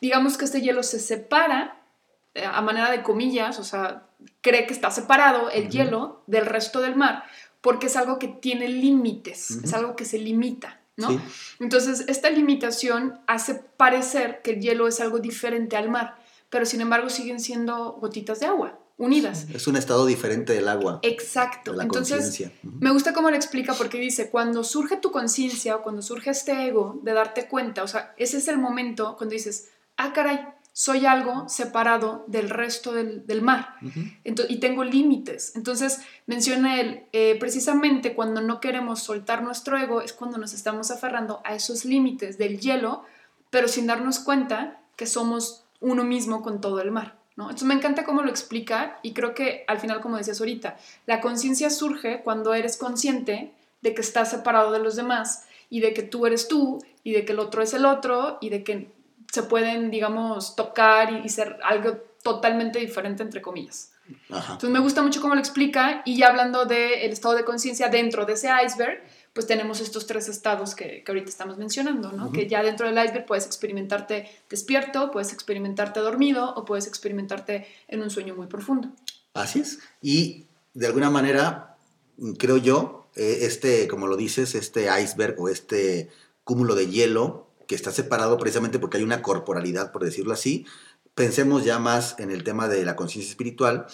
digamos 0.00 0.38
que 0.38 0.44
este 0.44 0.60
hielo 0.60 0.84
se 0.84 1.00
separa 1.00 1.78
eh, 2.34 2.44
a 2.44 2.60
manera 2.60 2.92
de 2.92 3.02
comillas, 3.02 3.58
o 3.58 3.64
sea, 3.64 4.04
cree 4.40 4.66
que 4.66 4.72
está 4.72 4.90
separado 4.92 5.50
el 5.50 5.68
hielo 5.70 6.22
del 6.26 6.46
resto 6.46 6.80
del 6.80 6.94
mar, 6.94 7.24
porque 7.68 7.88
es 7.88 7.96
algo 7.96 8.18
que 8.18 8.28
tiene 8.28 8.66
límites, 8.66 9.50
es 9.62 9.74
algo 9.74 9.94
que 9.94 10.06
se 10.06 10.18
limita, 10.18 10.80
¿no? 10.96 11.20
Entonces, 11.60 12.06
esta 12.08 12.30
limitación 12.30 13.20
hace 13.26 13.56
parecer 13.56 14.40
que 14.42 14.52
el 14.52 14.60
hielo 14.62 14.88
es 14.88 15.00
algo 15.00 15.18
diferente 15.18 15.76
al 15.76 15.90
mar, 15.90 16.16
pero 16.48 16.64
sin 16.64 16.80
embargo 16.80 17.10
siguen 17.10 17.40
siendo 17.40 17.92
gotitas 18.00 18.40
de 18.40 18.46
agua 18.46 18.80
unidas. 18.96 19.48
Es 19.52 19.66
un 19.66 19.76
estado 19.76 20.06
diferente 20.06 20.54
del 20.54 20.66
agua. 20.66 21.00
Exacto. 21.02 21.74
la 21.74 21.82
Entonces, 21.82 22.42
me 22.62 22.90
gusta 22.90 23.12
cómo 23.12 23.28
lo 23.28 23.36
explica 23.36 23.74
porque 23.74 23.98
dice, 23.98 24.30
cuando 24.30 24.64
surge 24.64 24.96
tu 24.96 25.12
conciencia 25.12 25.76
o 25.76 25.82
cuando 25.82 26.00
surge 26.00 26.30
este 26.30 26.68
ego 26.68 26.98
de 27.02 27.12
darte 27.12 27.48
cuenta, 27.48 27.82
o 27.82 27.86
sea, 27.86 28.14
ese 28.16 28.38
es 28.38 28.48
el 28.48 28.56
momento 28.56 29.14
cuando 29.18 29.34
dices, 29.34 29.68
ah, 29.98 30.14
caray, 30.14 30.40
soy 30.78 31.06
algo 31.06 31.48
separado 31.48 32.24
del 32.28 32.48
resto 32.48 32.92
del, 32.92 33.42
mar 33.42 33.74
y 34.22 34.60
tengo 34.60 34.84
límites. 34.84 35.56
Entonces 35.56 36.02
menciona 36.26 36.80
él, 36.80 37.02
eh, 37.12 37.36
precisamente 37.40 38.14
cuando 38.14 38.40
no 38.42 38.60
queremos 38.60 39.02
soltar 39.02 39.42
nuestro 39.42 39.76
ego 39.76 40.02
es 40.02 40.12
cuando 40.12 40.38
nos 40.38 40.52
estamos 40.52 40.92
aferrando 40.92 41.42
a 41.44 41.56
esos 41.56 41.84
límites 41.84 42.38
del 42.38 42.60
hielo, 42.60 43.02
pero 43.50 43.66
sin 43.66 43.88
darnos 43.88 44.20
cuenta 44.20 44.80
que 44.94 45.06
somos 45.06 45.64
uno 45.80 46.04
mismo 46.04 46.42
con 46.42 46.60
todo 46.60 46.80
el 46.80 46.92
mar. 46.92 47.18
¿no? 47.34 47.46
Entonces 47.46 47.66
me 47.66 47.74
encanta 47.74 48.04
cómo 48.04 48.22
lo 48.22 48.30
explica 48.30 49.00
y 49.02 49.14
creo 49.14 49.34
que 49.34 49.64
al 49.66 49.80
final, 49.80 50.00
como 50.00 50.16
decías 50.16 50.38
ahorita, 50.38 50.76
la 51.06 51.20
conciencia 51.20 51.70
surge 51.70 52.22
cuando 52.22 52.54
eres 52.54 52.76
consciente 52.76 53.52
de 53.82 53.94
que 53.94 54.00
estás 54.00 54.30
separado 54.30 54.70
de 54.70 54.78
los 54.78 54.94
demás 54.94 55.44
y 55.70 55.80
de 55.80 55.92
que 55.92 56.04
tú 56.04 56.24
eres 56.24 56.46
tú 56.46 56.78
y 57.02 57.14
de 57.14 57.24
que 57.24 57.32
el 57.32 57.40
otro 57.40 57.62
es 57.62 57.74
el 57.74 57.84
otro 57.84 58.38
y 58.40 58.50
de 58.50 58.62
que 58.62 58.96
se 59.32 59.42
pueden, 59.42 59.90
digamos, 59.90 60.56
tocar 60.56 61.24
y, 61.24 61.28
ser 61.28 61.58
algo 61.62 61.98
totalmente 62.22 62.78
diferente, 62.78 63.22
entre 63.22 63.42
comillas. 63.42 63.92
Entonces 64.30 64.70
me 64.70 64.78
gusta 64.78 65.02
mucho 65.02 65.20
cómo 65.20 65.34
lo 65.34 65.40
explica 65.40 66.02
y 66.06 66.16
ya 66.16 66.28
hablando 66.28 66.64
del 66.64 67.12
estado 67.12 67.34
de 67.34 67.44
conciencia 67.44 67.88
dentro 67.88 68.24
de 68.24 68.32
ese 68.32 68.48
iceberg, 68.64 69.02
pues 69.34 69.46
tenemos 69.46 69.80
estos 69.80 70.06
tres 70.06 70.28
estados 70.28 70.74
que, 70.74 71.04
que 71.04 71.12
ahorita 71.12 71.28
estamos 71.28 71.58
mencionando, 71.58 72.10
¿no? 72.12 72.32
Que 72.32 72.48
ya 72.48 72.62
dentro 72.62 72.86
del 72.86 72.96
iceberg 73.04 73.26
puedes 73.26 73.44
experimentarte 73.44 74.26
despierto, 74.48 75.10
puedes 75.10 75.32
experimentarte 75.34 76.00
dormido 76.00 76.54
o 76.54 76.64
puedes 76.64 76.86
experimentarte 76.86 77.66
en 77.86 78.02
un 78.02 78.08
sueño 78.08 78.34
muy 78.34 78.46
profundo. 78.46 78.90
Así 79.34 79.60
es. 79.60 79.78
Y 80.00 80.46
de 80.72 80.86
alguna 80.86 81.10
manera, 81.10 81.76
creo 82.38 82.56
yo, 82.56 83.08
eh, 83.14 83.40
este, 83.42 83.88
como 83.88 84.06
lo 84.06 84.16
dices, 84.16 84.54
este 84.54 84.88
iceberg 85.02 85.38
o 85.38 85.48
este 85.48 86.08
cúmulo 86.44 86.74
de 86.74 86.88
hielo 86.88 87.47
que 87.68 87.74
está 87.74 87.92
separado 87.92 88.38
precisamente 88.38 88.80
porque 88.80 88.96
hay 88.96 89.04
una 89.04 89.22
corporalidad, 89.22 89.92
por 89.92 90.02
decirlo 90.02 90.32
así, 90.32 90.66
pensemos 91.14 91.64
ya 91.64 91.78
más 91.78 92.16
en 92.18 92.30
el 92.30 92.42
tema 92.42 92.66
de 92.66 92.84
la 92.84 92.96
conciencia 92.96 93.30
espiritual, 93.30 93.86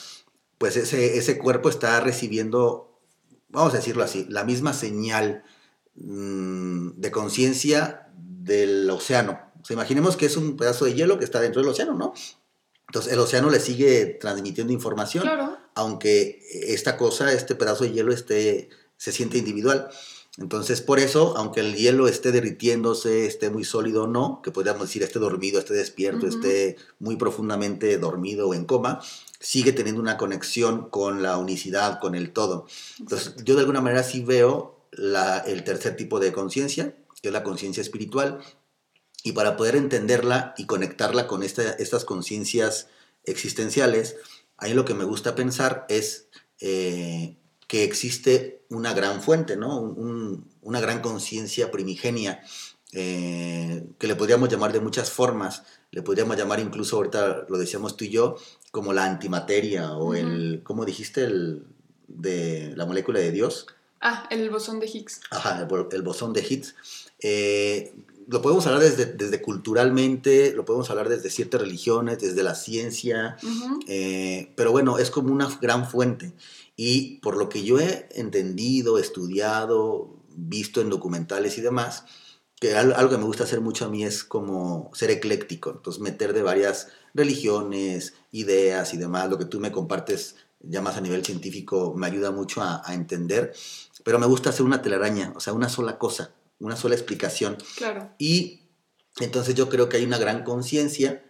pues 0.59 0.76
ese, 0.76 1.19
ese 1.19 1.37
cuerpo 1.37 1.69
está 1.69 2.00
recibiendo, 2.00 3.00
vamos 3.49 3.75
a 3.75 3.78
decirlo 3.78 4.04
así, 4.04 4.26
la 4.31 4.45
misma 4.45 4.73
señal 4.73 5.43
mm, 5.97 6.93
de 6.93 7.11
conciencia 7.11 8.09
del 8.14 8.88
océano. 8.88 9.40
O 9.61 9.64
sea, 9.64 9.75
imaginemos 9.75 10.16
que 10.16 10.26
es 10.26 10.37
un 10.37 10.57
pedazo 10.57 10.85
de 10.85 10.95
hielo 10.95 11.19
que 11.19 11.25
está 11.25 11.40
dentro 11.40 11.61
del 11.61 11.71
océano, 11.71 11.95
¿no? 11.95 12.14
Entonces 12.87 13.12
el 13.12 13.19
océano 13.19 13.50
le 13.50 13.59
sigue 13.59 14.19
transmitiendo 14.21 14.73
información, 14.73 15.28
aunque 15.75 16.40
esta 16.52 16.97
cosa, 16.97 17.33
este 17.33 17.57
pedazo 17.57 17.83
de 17.83 17.90
hielo 17.90 18.12
esté, 18.12 18.69
se 18.97 19.11
siente 19.11 19.38
individual. 19.38 19.90
Entonces, 20.37 20.81
por 20.81 20.99
eso, 20.99 21.37
aunque 21.37 21.61
el 21.61 21.76
hielo 21.76 22.09
esté 22.09 22.33
derritiéndose, 22.33 23.26
esté 23.26 23.50
muy 23.50 23.62
sólido 23.62 24.05
o 24.05 24.07
no, 24.09 24.43
que 24.43 24.50
podríamos 24.50 24.83
decir 24.83 25.03
esté 25.05 25.21
dormido, 25.21 25.61
esté 25.61 25.75
despierto, 25.75 26.26
esté 26.26 26.76
muy 26.99 27.14
profundamente 27.14 27.97
dormido 27.99 28.49
o 28.49 28.55
en 28.55 28.64
coma, 28.64 29.00
sigue 29.38 29.73
teniendo 29.73 30.00
una 30.00 30.17
conexión 30.17 30.91
con 30.91 31.23
la 31.23 31.38
unicidad, 31.38 32.00
con 32.00 32.17
el 32.17 32.33
todo. 32.33 32.67
Entonces, 32.99 33.37
yo 33.45 33.55
de 33.55 33.61
alguna 33.61 33.81
manera 33.81 34.03
sí 34.03 34.23
veo 34.23 34.88
el 35.47 35.64
tercer 35.64 35.95
tipo 35.95 36.19
de 36.19 36.33
conciencia, 36.33 36.97
que 37.23 37.29
es 37.29 37.33
la 37.33 37.45
conciencia 37.45 37.81
espiritual, 37.81 38.41
y 39.23 39.33
para 39.33 39.57
poder 39.57 39.76
entenderla 39.76 40.55
y 40.59 40.67
conectarla 40.67 41.29
con 41.29 41.45
estas 41.45 42.05
conciencias 42.05 42.88
existenciales, 43.23 44.17
ahí 44.57 44.75
lo 44.75 44.85
que 44.85 44.95
me 44.95 45.05
gusta 45.05 45.37
pensar 45.37 45.87
es 45.88 46.26
eh, 46.61 47.37
que 47.66 47.85
existe 47.85 48.62
una 48.68 48.92
gran 48.92 49.23
fuente, 49.23 49.56
¿no? 49.56 49.78
una 50.62 50.80
gran 50.80 51.00
conciencia 51.00 51.71
primigenia, 51.71 52.42
eh, 52.92 53.87
que 53.99 54.06
le 54.06 54.16
podríamos 54.16 54.49
llamar 54.49 54.73
de 54.73 54.80
muchas 54.80 55.11
formas, 55.11 55.64
le 55.90 56.02
podríamos 56.02 56.37
llamar 56.37 56.61
incluso, 56.61 56.97
ahorita 56.97 57.47
lo 57.49 57.59
decíamos 57.59 57.97
tú 57.97 58.04
y 58.04 58.11
yo, 58.11 58.37
como 58.71 58.92
la 58.92 59.04
antimateria 59.04 59.92
o 59.92 60.14
el, 60.14 60.62
¿cómo 60.64 60.85
dijiste? 60.85 61.25
El 61.25 61.66
de 62.09 62.73
la 62.76 62.87
molécula 62.87 63.21
de 63.21 63.33
Dios. 63.33 63.66
Ah, 64.00 64.26
el 64.30 64.50
bosón 64.50 64.80
de 64.80 64.87
Higgs. 64.87 65.21
Ajá, 65.30 65.66
el, 65.68 65.87
el 65.92 66.02
bosón 66.02 66.33
de 66.33 66.42
Higgs. 66.42 66.75
Eh, 67.21 67.94
lo 68.28 68.42
podemos 68.42 68.66
hablar 68.66 68.83
desde, 68.83 69.06
desde, 69.06 69.42
culturalmente, 69.42 70.52
lo 70.54 70.64
podemos 70.64 70.90
hablar 70.90 71.09
desde 71.09 71.30
ciertas 71.30 71.61
religiones, 71.61 72.21
desde 72.21 72.42
la 72.42 72.54
ciencia, 72.54 73.37
eh, 73.87 74.52
pero 74.56 74.73
bueno, 74.73 74.99
es 74.99 75.11
como 75.11 75.33
una 75.33 75.49
gran 75.61 75.88
fuente. 75.88 76.33
Y 76.76 77.21
por 77.21 77.37
lo 77.37 77.49
que 77.49 77.62
yo 77.62 77.78
he 77.78 78.09
entendido, 78.12 78.99
estudiado, 78.99 80.23
visto 80.28 80.81
en 80.81 80.90
documentales 80.90 81.59
y 81.59 81.61
demás, 81.61 82.04
que 82.61 82.75
algo 82.75 83.11
que 83.11 83.19
me 83.19 83.25
gusta 83.25 83.45
hacer 83.45 83.61
mucho 83.61 83.85
a 83.85 83.88
mí 83.88 84.04
es 84.04 84.25
como 84.25 84.90
ser 84.95 85.11
ecléctico, 85.11 85.71
entonces 85.71 86.00
meter 86.00 86.33
de 86.33 86.43
varias 86.43 86.88
religiones, 87.12 88.14
ideas 88.33 88.95
y 88.95 88.97
demás, 88.97 89.28
lo 89.28 89.38
que 89.38 89.45
tú 89.45 89.61
me 89.61 89.73
compartes 89.73 90.37
ya 90.61 90.81
más 90.81 90.97
a 90.97 91.00
nivel 91.00 91.25
científico 91.25 91.95
me 91.97 92.07
ayuda 92.07 92.31
mucho 92.31 92.62
a, 92.62 92.83
a 92.85 92.95
entender, 92.95 93.52
pero 94.02 94.19
me 94.19 94.26
gusta 94.26 94.50
hacer 94.50 94.64
una 94.64 94.83
telaraña, 94.83 95.33
o 95.37 95.40
sea, 95.40 95.52
una 95.52 95.69
sola 95.69 95.99
cosa 95.99 96.35
una 96.64 96.76
sola 96.76 96.95
explicación. 96.95 97.59
Claro. 97.76 98.11
Y 98.19 98.62
entonces 99.21 99.54
yo 99.54 99.69
creo 99.69 99.88
que 99.88 99.99
hay 99.99 100.04
una 100.04 100.19
gran 100.19 100.45
conciencia 100.45 101.25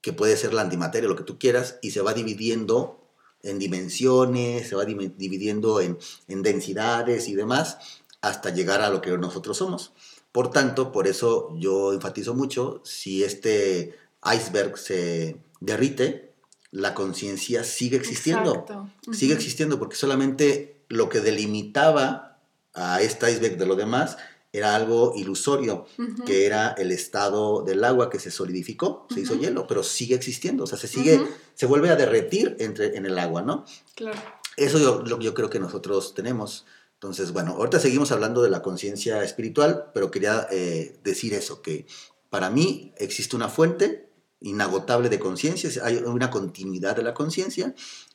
que 0.00 0.12
puede 0.12 0.36
ser 0.36 0.54
la 0.54 0.62
antimateria, 0.62 1.08
lo 1.08 1.16
que 1.16 1.24
tú 1.24 1.38
quieras, 1.38 1.78
y 1.82 1.90
se 1.90 2.00
va 2.00 2.14
dividiendo 2.14 2.99
en 3.42 3.58
dimensiones, 3.58 4.68
se 4.68 4.76
va 4.76 4.84
dividiendo 4.84 5.80
en, 5.80 5.98
en 6.28 6.42
densidades 6.42 7.28
y 7.28 7.34
demás, 7.34 7.78
hasta 8.20 8.50
llegar 8.50 8.82
a 8.82 8.90
lo 8.90 9.00
que 9.00 9.16
nosotros 9.16 9.56
somos. 9.56 9.92
Por 10.32 10.50
tanto, 10.50 10.92
por 10.92 11.08
eso 11.08 11.48
yo 11.58 11.92
enfatizo 11.92 12.34
mucho, 12.34 12.80
si 12.84 13.24
este 13.24 13.96
iceberg 14.24 14.78
se 14.78 15.36
derrite, 15.60 16.32
la 16.70 16.94
conciencia 16.94 17.64
sigue 17.64 17.96
existiendo. 17.96 18.64
Sigue 19.12 19.34
existiendo 19.34 19.78
porque 19.78 19.96
solamente 19.96 20.82
lo 20.88 21.08
que 21.08 21.20
delimitaba 21.20 22.38
a 22.74 23.00
este 23.00 23.30
iceberg 23.30 23.56
de 23.56 23.66
lo 23.66 23.74
demás 23.74 24.18
era 24.52 24.74
algo 24.74 25.12
ilusorio, 25.16 25.86
que 26.26 26.46
era 26.46 26.70
el 26.72 26.90
estado 26.90 27.62
del 27.62 27.84
agua 27.84 28.10
que 28.10 28.18
se 28.18 28.30
solidificó, 28.30 29.06
se 29.12 29.20
hizo 29.20 29.36
hielo, 29.36 29.66
pero 29.66 29.84
sigue 29.84 30.16
existiendo, 30.16 30.64
o 30.64 30.66
sea, 30.66 30.76
se 30.76 30.88
sigue, 30.88 31.20
se 31.54 31.66
vuelve 31.66 31.90
a 31.90 31.96
derretir 31.96 32.56
entre, 32.58 32.96
en 32.96 33.06
el 33.06 33.18
agua, 33.18 33.42
¿no? 33.42 33.64
Claro. 33.94 34.18
Eso 34.56 34.78
yo, 34.78 35.02
lo, 35.06 35.20
yo 35.20 35.34
creo 35.34 35.50
que 35.50 35.60
nosotros 35.60 36.14
tenemos. 36.14 36.66
Entonces, 36.94 37.32
bueno, 37.32 37.52
ahorita 37.52 37.78
seguimos 37.78 38.10
hablando 38.10 38.42
de 38.42 38.50
la 38.50 38.60
conciencia 38.60 39.22
espiritual, 39.22 39.90
pero 39.94 40.10
quería 40.10 40.46
eh, 40.50 40.98
decir 41.04 41.32
eso, 41.32 41.62
que 41.62 41.86
para 42.28 42.50
mí 42.50 42.92
existe 42.98 43.36
una 43.36 43.48
fuente 43.48 44.10
inagotable 44.40 45.08
de 45.08 45.18
conciencia, 45.18 45.70
hay 45.84 45.96
una 45.96 46.30
continuidad 46.30 46.96
de 46.96 47.02
la 47.02 47.14
conciencia 47.14 47.74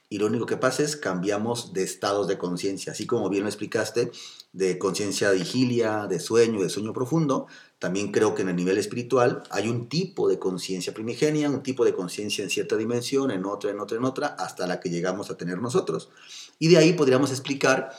y 0.09 0.19
lo 0.19 0.27
único 0.27 0.45
que 0.45 0.57
pasa 0.57 0.83
es 0.83 0.95
cambiamos 0.95 1.73
de 1.73 1.83
estados 1.83 2.27
de 2.27 2.37
conciencia, 2.37 2.91
así 2.91 3.07
como 3.07 3.29
bien 3.29 3.43
lo 3.43 3.49
explicaste, 3.49 4.11
de 4.53 4.77
conciencia 4.77 5.31
de 5.31 5.37
vigilia, 5.37 6.07
de 6.07 6.19
sueño, 6.19 6.61
de 6.61 6.69
sueño 6.69 6.93
profundo, 6.93 7.47
también 7.79 8.11
creo 8.11 8.35
que 8.35 8.43
en 8.43 8.49
el 8.49 8.55
nivel 8.55 8.77
espiritual 8.77 9.43
hay 9.49 9.67
un 9.67 9.89
tipo 9.89 10.29
de 10.29 10.39
conciencia 10.39 10.93
primigenia, 10.93 11.49
un 11.49 11.63
tipo 11.63 11.83
de 11.83 11.93
conciencia 11.93 12.43
en 12.43 12.49
cierta 12.49 12.77
dimensión, 12.77 13.31
en 13.31 13.45
otra, 13.45 13.71
en 13.71 13.79
otra, 13.79 13.97
en 13.97 14.05
otra, 14.05 14.27
hasta 14.27 14.65
la 14.65 14.79
que 14.79 14.89
llegamos 14.89 15.29
a 15.29 15.37
tener 15.37 15.61
nosotros. 15.61 16.09
Y 16.57 16.69
de 16.69 16.77
ahí 16.77 16.93
podríamos 16.93 17.31
explicar 17.31 17.91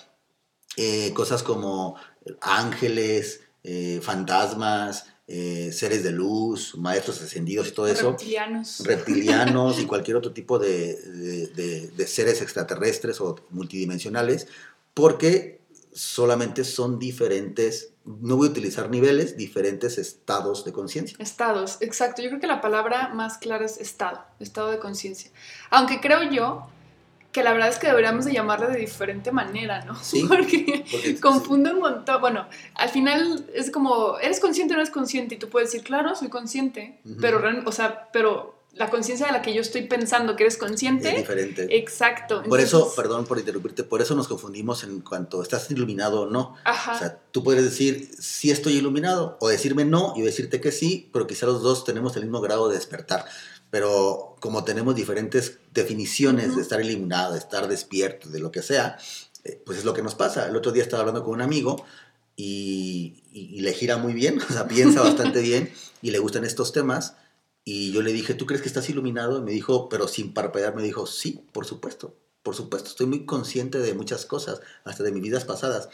eh, 0.76 1.12
cosas 1.12 1.42
como 1.42 1.96
ángeles, 2.40 3.42
eh, 3.62 4.00
fantasmas, 4.02 5.06
eh, 5.28 5.72
seres 5.72 6.04
de 6.04 6.12
luz, 6.12 6.76
maestros 6.76 7.20
ascendidos 7.20 7.68
y 7.68 7.70
todo 7.72 7.88
eso. 7.88 8.10
Reptilianos. 8.10 8.80
Reptilianos 8.84 9.80
y 9.80 9.86
cualquier 9.86 10.16
otro 10.16 10.32
tipo 10.32 10.58
de, 10.60 10.94
de, 11.96 12.06
seres 12.06 12.40
extraterrestres 12.42 13.20
o 13.20 13.34
multidimensionales, 13.50 14.46
porque 14.94 15.60
solamente 15.92 16.62
son 16.62 17.00
diferentes, 17.00 17.90
no 18.04 18.36
voy 18.36 18.48
a 18.48 18.50
utilizar 18.52 18.88
niveles, 18.88 19.36
diferentes 19.36 19.98
estados 19.98 20.64
de 20.64 20.72
conciencia. 20.72 21.16
Estados, 21.18 21.78
exacto. 21.80 22.22
Yo 22.22 22.28
creo 22.28 22.40
que 22.40 22.46
la 22.46 22.60
palabra 22.60 23.08
más 23.08 23.38
clara 23.38 23.64
es 23.64 23.78
estado, 23.78 24.24
estado 24.38 24.70
de 24.70 24.78
conciencia. 24.78 25.32
Aunque 25.70 26.00
creo 26.00 26.22
yo 26.30 26.68
que 27.36 27.42
la 27.42 27.52
verdad 27.52 27.68
es 27.68 27.78
que 27.78 27.86
deberíamos 27.86 28.24
de 28.24 28.32
llamarla 28.32 28.68
de 28.68 28.78
diferente 28.78 29.30
manera, 29.30 29.84
¿no? 29.84 29.94
Sí, 30.02 30.24
porque, 30.26 30.86
confunde 31.20 31.70
un 31.70 31.80
montón. 31.80 32.18
Bueno, 32.22 32.48
al 32.74 32.88
final 32.88 33.44
es 33.52 33.70
como, 33.70 34.18
¿eres 34.18 34.40
consciente 34.40 34.72
o 34.72 34.76
no 34.76 34.82
eres 34.82 34.90
consciente? 34.90 35.34
Y 35.34 35.38
tú 35.38 35.50
puedes 35.50 35.70
decir, 35.70 35.86
claro, 35.86 36.14
soy 36.14 36.30
consciente, 36.30 36.98
pero, 37.20 37.42
o 37.66 37.72
sea, 37.72 38.08
pero 38.10 38.56
la 38.72 38.88
conciencia 38.88 39.26
de 39.26 39.32
la 39.32 39.42
que 39.42 39.52
yo 39.52 39.60
estoy 39.60 39.82
pensando 39.82 40.34
que 40.34 40.44
eres 40.44 40.56
consciente. 40.56 41.10
Es 41.10 41.16
diferente. 41.16 41.76
Exacto. 41.76 42.42
Por 42.42 42.60
eso, 42.60 42.90
perdón 42.96 43.26
por 43.26 43.38
interrumpirte, 43.38 43.84
por 43.84 44.00
eso 44.00 44.14
nos 44.14 44.28
confundimos 44.28 44.82
en 44.84 45.00
cuanto 45.00 45.42
estás 45.42 45.70
iluminado 45.70 46.22
o 46.22 46.30
no. 46.30 46.54
Ajá. 46.64 46.94
O 46.94 46.98
sea, 46.98 47.18
tú 47.32 47.42
puedes 47.42 47.64
decir 47.64 48.10
sí 48.18 48.50
estoy 48.50 48.74
iluminado 48.74 49.36
o 49.40 49.48
decirme 49.48 49.84
no 49.84 50.14
y 50.16 50.22
decirte 50.22 50.62
que 50.62 50.72
sí, 50.72 51.10
pero 51.12 51.26
quizá 51.26 51.44
los 51.44 51.60
dos 51.60 51.84
tenemos 51.84 52.16
el 52.16 52.22
mismo 52.22 52.40
grado 52.40 52.68
de 52.68 52.76
despertar 52.76 53.26
pero 53.70 54.36
como 54.40 54.64
tenemos 54.64 54.94
diferentes 54.94 55.58
definiciones 55.74 56.56
de 56.56 56.62
estar 56.62 56.80
iluminado, 56.80 57.32
de 57.32 57.38
estar 57.38 57.68
despierto, 57.68 58.28
de 58.28 58.40
lo 58.40 58.50
que 58.52 58.62
sea, 58.62 58.98
eh, 59.44 59.60
pues 59.64 59.78
es 59.78 59.84
lo 59.84 59.94
que 59.94 60.02
nos 60.02 60.14
pasa. 60.14 60.48
El 60.48 60.56
otro 60.56 60.72
día 60.72 60.82
estaba 60.82 61.00
hablando 61.00 61.24
con 61.24 61.34
un 61.34 61.42
amigo 61.42 61.84
y, 62.36 63.22
le 63.32 63.72
gira 63.72 63.96
muy 63.96 64.12
bien, 64.12 64.40
o 64.48 64.52
sea, 64.52 64.68
piensa 64.68 65.02
bastante 65.02 65.40
bien 65.40 65.72
y 66.02 66.10
le 66.10 66.18
gustan 66.18 66.44
estos 66.44 66.72
temas. 66.72 67.14
Y 67.64 67.90
yo 67.90 68.02
le 68.02 68.12
dije, 68.12 68.34
¿tú 68.34 68.46
crees 68.46 68.62
que 68.62 68.68
estás 68.68 68.88
iluminado? 68.88 69.38
Y 69.38 69.42
me 69.42 69.50
dijo, 69.50 69.88
pero 69.88 70.06
sin 70.06 70.32
parpadear, 70.32 70.76
me 70.76 70.82
dijo, 70.82 71.06
sí, 71.06 71.44
por 71.52 71.66
supuesto, 71.66 72.14
por 72.44 72.54
supuesto, 72.54 72.90
estoy 72.90 73.06
muy 73.06 73.26
consciente 73.26 73.78
de 73.78 73.92
muchas 73.94 74.24
cosas, 74.24 74.60
hasta 74.84 75.02
de 75.02 75.10
mis 75.10 75.22
vidas 75.22 75.44
pasadas. 75.44 75.88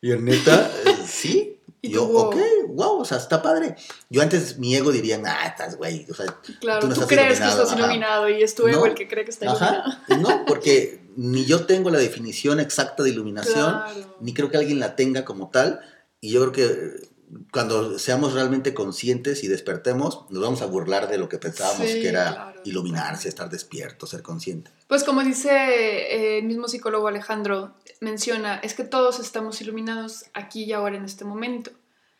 Y 0.00 0.10
en 0.10 0.24
neta, 0.24 0.72
sí, 1.06 1.60
y 1.84 1.90
yo, 1.90 2.04
ok, 2.04 2.36
wow, 2.68 3.00
o 3.00 3.04
sea, 3.04 3.18
está 3.18 3.42
padre. 3.42 3.76
Yo 4.08 4.22
antes 4.22 4.58
mi 4.58 4.74
ego 4.74 4.90
diría, 4.90 5.20
ah, 5.26 5.46
estás 5.46 5.76
güey, 5.76 6.06
o 6.10 6.14
sea, 6.14 6.26
claro, 6.58 6.80
tú, 6.80 6.86
no 6.86 6.92
estás 6.94 7.08
crees 7.08 7.38
que 7.38 7.46
estás 7.46 7.76
iluminado 7.76 8.26
y 8.30 8.42
es 8.42 8.54
tu 8.54 8.66
ego 8.66 8.86
el 8.86 8.94
que 8.94 9.06
cree 9.06 9.24
que 9.24 9.30
está 9.30 9.44
iluminado. 9.44 9.82
No, 10.20 10.46
porque 10.46 11.06
ni 11.16 11.44
yo 11.44 11.66
tengo 11.66 11.90
la 11.90 11.98
definición 11.98 12.58
exacta 12.58 13.02
de 13.02 13.10
iluminación, 13.10 13.82
ni 14.20 14.32
creo 14.32 14.50
que 14.50 14.56
alguien 14.56 14.80
la 14.80 14.96
tenga 14.96 15.26
como 15.26 15.50
tal. 15.50 15.80
Y 16.22 16.30
yo 16.30 16.40
creo 16.40 16.52
que 16.52 17.08
cuando 17.52 17.98
seamos 17.98 18.32
realmente 18.32 18.74
conscientes 18.74 19.44
y 19.44 19.48
despertemos, 19.48 20.24
nos 20.30 20.42
vamos 20.42 20.62
a 20.62 20.66
burlar 20.66 21.08
de 21.08 21.18
lo 21.18 21.28
que 21.28 21.38
pensábamos 21.38 21.86
que 21.86 22.08
era 22.08 22.54
iluminarse, 22.64 23.28
estar 23.28 23.48
despierto, 23.48 24.06
ser 24.06 24.22
consciente. 24.22 24.70
Pues 24.88 25.04
como 25.04 25.22
dice 25.22 25.50
eh, 25.50 26.38
el 26.38 26.44
mismo 26.44 26.68
psicólogo 26.68 27.08
Alejandro, 27.08 27.74
menciona, 28.00 28.56
es 28.56 28.74
que 28.74 28.84
todos 28.84 29.20
estamos 29.20 29.60
iluminados 29.60 30.24
aquí 30.34 30.64
y 30.64 30.72
ahora 30.72 30.96
en 30.96 31.04
este 31.04 31.24
momento. 31.24 31.70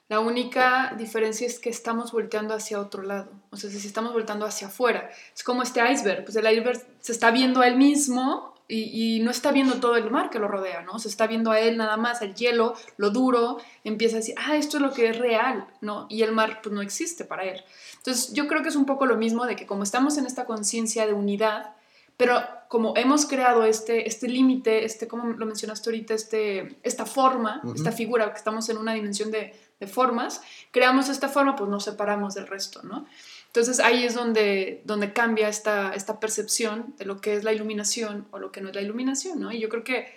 La 0.08 0.20
única 0.20 0.94
diferencia 0.98 1.46
es 1.46 1.58
que 1.58 1.70
estamos 1.70 2.12
volteando 2.12 2.54
hacia 2.54 2.78
otro 2.78 3.02
lado. 3.02 3.32
O 3.50 3.56
sea, 3.56 3.70
si 3.70 3.86
estamos 3.86 4.12
volteando 4.12 4.44
hacia 4.44 4.68
afuera, 4.68 5.10
es 5.34 5.42
como 5.42 5.62
este 5.62 5.80
iceberg. 5.90 6.24
Pues 6.24 6.36
el 6.36 6.46
iceberg 6.46 6.86
se 7.00 7.12
está 7.12 7.30
viendo 7.30 7.62
a 7.62 7.68
él 7.68 7.76
mismo 7.76 8.53
y, 8.66 9.20
no 9.20 9.30
está 9.30 9.52
viendo 9.52 9.74
todo 9.74 9.96
el 9.96 10.10
mar 10.10 10.30
que 10.30 10.38
lo 10.38 10.48
rodea, 10.48 10.82
¿no? 10.82 10.98
Se 10.98 11.08
está 11.08 11.26
viendo 11.26 11.50
a 11.50 11.60
él 11.60 11.76
nada 11.76 11.96
más, 11.96 12.22
el 12.22 12.34
hielo, 12.34 12.74
lo 12.96 13.10
duro, 13.10 13.58
empieza 13.84 14.16
a 14.16 14.20
decir, 14.20 14.34
ah, 14.38 14.56
esto 14.56 14.78
es 14.78 14.82
lo 14.82 14.92
que 14.92 15.10
es 15.10 15.18
real, 15.18 15.66
¿no? 15.80 16.06
Y 16.08 16.22
el 16.22 16.32
mar 16.32 16.60
pues 16.62 16.74
no 16.74 16.80
existe 16.80 17.24
para 17.24 17.44
él. 17.44 17.62
Entonces 17.98 18.32
yo 18.32 18.48
creo 18.48 18.62
que 18.62 18.70
es 18.70 18.76
un 18.76 18.86
poco 18.86 19.06
lo 19.06 19.16
mismo 19.16 19.44
de 19.46 19.56
que 19.56 19.66
como 19.66 19.82
estamos 19.82 20.16
en 20.16 20.26
esta 20.26 20.46
conciencia 20.46 21.06
de 21.06 21.12
unidad, 21.12 21.74
pero 22.16 22.42
como 22.68 22.96
hemos 22.96 23.26
creado 23.26 23.64
este, 23.64 24.08
este 24.08 24.28
límite, 24.28 24.84
este, 24.84 25.08
como 25.08 25.32
lo 25.32 25.46
mencionaste 25.46 25.90
ahorita, 25.90 26.14
este, 26.14 26.78
esta 26.82 27.06
forma, 27.06 27.60
esta 27.74 27.92
figura, 27.92 28.30
que 28.30 28.38
estamos 28.38 28.68
en 28.68 28.78
una 28.78 28.94
dimensión 28.94 29.30
de, 29.30 29.54
de 29.80 29.86
formas, 29.86 30.40
creamos 30.70 31.08
esta 31.08 31.28
forma, 31.28 31.56
pues 31.56 31.68
nos 31.68 31.84
separamos 31.84 32.34
del 32.34 32.46
resto, 32.46 32.82
¿no? 32.82 33.06
Entonces 33.54 33.78
ahí 33.78 34.02
es 34.02 34.14
donde, 34.14 34.82
donde 34.84 35.12
cambia 35.12 35.48
esta, 35.48 35.92
esta 35.94 36.18
percepción 36.18 36.92
de 36.98 37.04
lo 37.04 37.20
que 37.20 37.36
es 37.36 37.44
la 37.44 37.52
iluminación 37.52 38.26
o 38.32 38.40
lo 38.40 38.50
que 38.50 38.60
no 38.60 38.70
es 38.70 38.74
la 38.74 38.82
iluminación, 38.82 39.38
¿no? 39.38 39.52
Y 39.52 39.60
yo 39.60 39.68
creo 39.68 39.84
que 39.84 40.08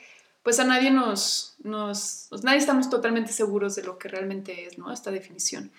pues 0.42 0.60
a 0.60 0.64
nadie 0.64 0.90
nos, 0.90 1.56
nos 1.62 2.26
pues, 2.32 2.44
nadie 2.44 2.58
estamos 2.58 2.90
totalmente 2.90 3.32
seguros 3.32 3.76
de 3.76 3.84
lo 3.84 4.00
que 4.00 4.08
realmente 4.08 4.66
es, 4.66 4.80
¿no? 4.80 4.92
Esta 4.92 5.12
definición. 5.12 5.72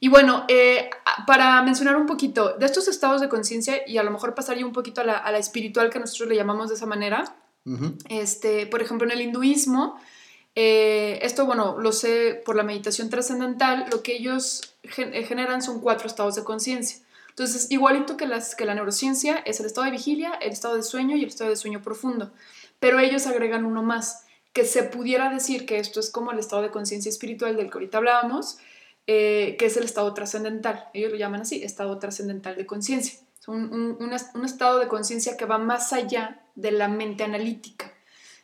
Y 0.00 0.08
bueno, 0.08 0.46
eh, 0.48 0.88
para 1.26 1.60
mencionar 1.60 1.96
un 1.96 2.06
poquito 2.06 2.56
de 2.56 2.64
estos 2.64 2.88
estados 2.88 3.20
de 3.20 3.28
conciencia 3.28 3.86
y 3.86 3.98
a 3.98 4.02
lo 4.02 4.10
mejor 4.10 4.34
pasaría 4.34 4.64
un 4.64 4.72
poquito 4.72 5.02
a 5.02 5.04
la, 5.04 5.18
a 5.18 5.30
la, 5.32 5.38
espiritual 5.38 5.90
que 5.90 5.98
nosotros 5.98 6.30
le 6.30 6.36
llamamos 6.36 6.70
de 6.70 6.76
esa 6.76 6.86
manera, 6.86 7.36
este, 8.08 8.66
por 8.66 8.80
ejemplo, 8.80 9.06
en 9.06 9.12
el 9.12 9.20
hinduismo, 9.20 10.00
eh, 10.54 11.18
esto, 11.22 11.46
bueno, 11.46 11.78
lo 11.78 11.92
sé 11.92 12.40
por 12.44 12.56
la 12.56 12.62
meditación 12.62 13.08
trascendental, 13.10 13.86
lo 13.90 14.02
que 14.02 14.16
ellos 14.16 14.74
eh, 14.82 15.24
generan 15.24 15.62
son 15.62 15.80
cuatro 15.80 16.06
estados 16.06 16.34
de 16.34 16.44
conciencia. 16.44 16.98
Entonces, 17.30 17.70
igualito 17.70 18.16
que, 18.18 18.26
las, 18.26 18.54
que 18.54 18.66
la 18.66 18.74
neurociencia, 18.74 19.38
es 19.46 19.58
el 19.60 19.66
estado 19.66 19.86
de 19.86 19.92
vigilia, 19.92 20.32
el 20.34 20.52
estado 20.52 20.76
de 20.76 20.82
sueño 20.82 21.16
y 21.16 21.22
el 21.22 21.28
estado 21.28 21.48
de 21.48 21.56
sueño 21.56 21.80
profundo. 21.82 22.30
Pero 22.78 22.98
ellos 22.98 23.26
agregan 23.26 23.64
uno 23.64 23.82
más, 23.82 24.26
que 24.52 24.64
se 24.64 24.82
pudiera 24.82 25.30
decir 25.30 25.64
que 25.64 25.78
esto 25.78 26.00
es 26.00 26.10
como 26.10 26.32
el 26.32 26.38
estado 26.38 26.60
de 26.60 26.70
conciencia 26.70 27.08
espiritual 27.08 27.56
del 27.56 27.70
que 27.70 27.78
ahorita 27.78 27.98
hablábamos, 27.98 28.58
eh, 29.06 29.56
que 29.58 29.66
es 29.66 29.76
el 29.78 29.84
estado 29.84 30.12
trascendental. 30.12 30.88
Ellos 30.92 31.10
lo 31.10 31.16
llaman 31.16 31.40
así, 31.40 31.62
estado 31.62 31.98
trascendental 31.98 32.56
de 32.56 32.66
conciencia. 32.66 33.18
Es 33.40 33.48
un, 33.48 33.96
un, 33.98 34.44
estado 34.44 34.78
de 34.78 34.88
conciencia 34.88 35.36
que 35.36 35.46
va 35.46 35.58
más 35.58 35.92
allá 35.92 36.42
de 36.54 36.70
la 36.70 36.88
mente 36.88 37.24
analítica. 37.24 37.91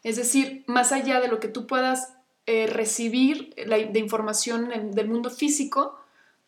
Es 0.08 0.16
decir, 0.16 0.64
más 0.66 0.92
allá 0.92 1.20
de 1.20 1.28
lo 1.28 1.38
que 1.38 1.48
tú 1.48 1.66
puedas 1.66 2.14
eh, 2.46 2.66
recibir 2.66 3.54
de 3.54 3.98
información 3.98 4.70
del 4.92 5.06
mundo 5.06 5.28
físico, 5.28 6.00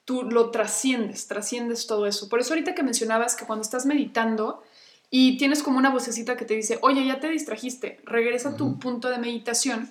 tú 0.06 0.22
lo 0.22 0.50
trasciendes, 0.50 1.26
trasciendes 1.26 1.86
todo 1.86 2.06
eso. 2.06 2.30
Por 2.30 2.40
eso 2.40 2.54
ahorita 2.54 2.74
que 2.74 2.82
mencionabas 2.82 3.36
que 3.36 3.44
cuando 3.44 3.62
estás 3.62 3.84
meditando 3.84 4.62
y 5.10 5.36
tienes 5.36 5.62
como 5.62 5.76
una 5.76 5.90
vocecita 5.90 6.38
que 6.38 6.46
te 6.46 6.54
dice, 6.54 6.78
oye, 6.80 7.04
ya 7.04 7.20
te 7.20 7.28
distrajiste, 7.28 8.00
regresa 8.04 8.48
a 8.48 8.56
tu 8.56 8.78
punto 8.78 9.10
de 9.10 9.18
meditación, 9.18 9.90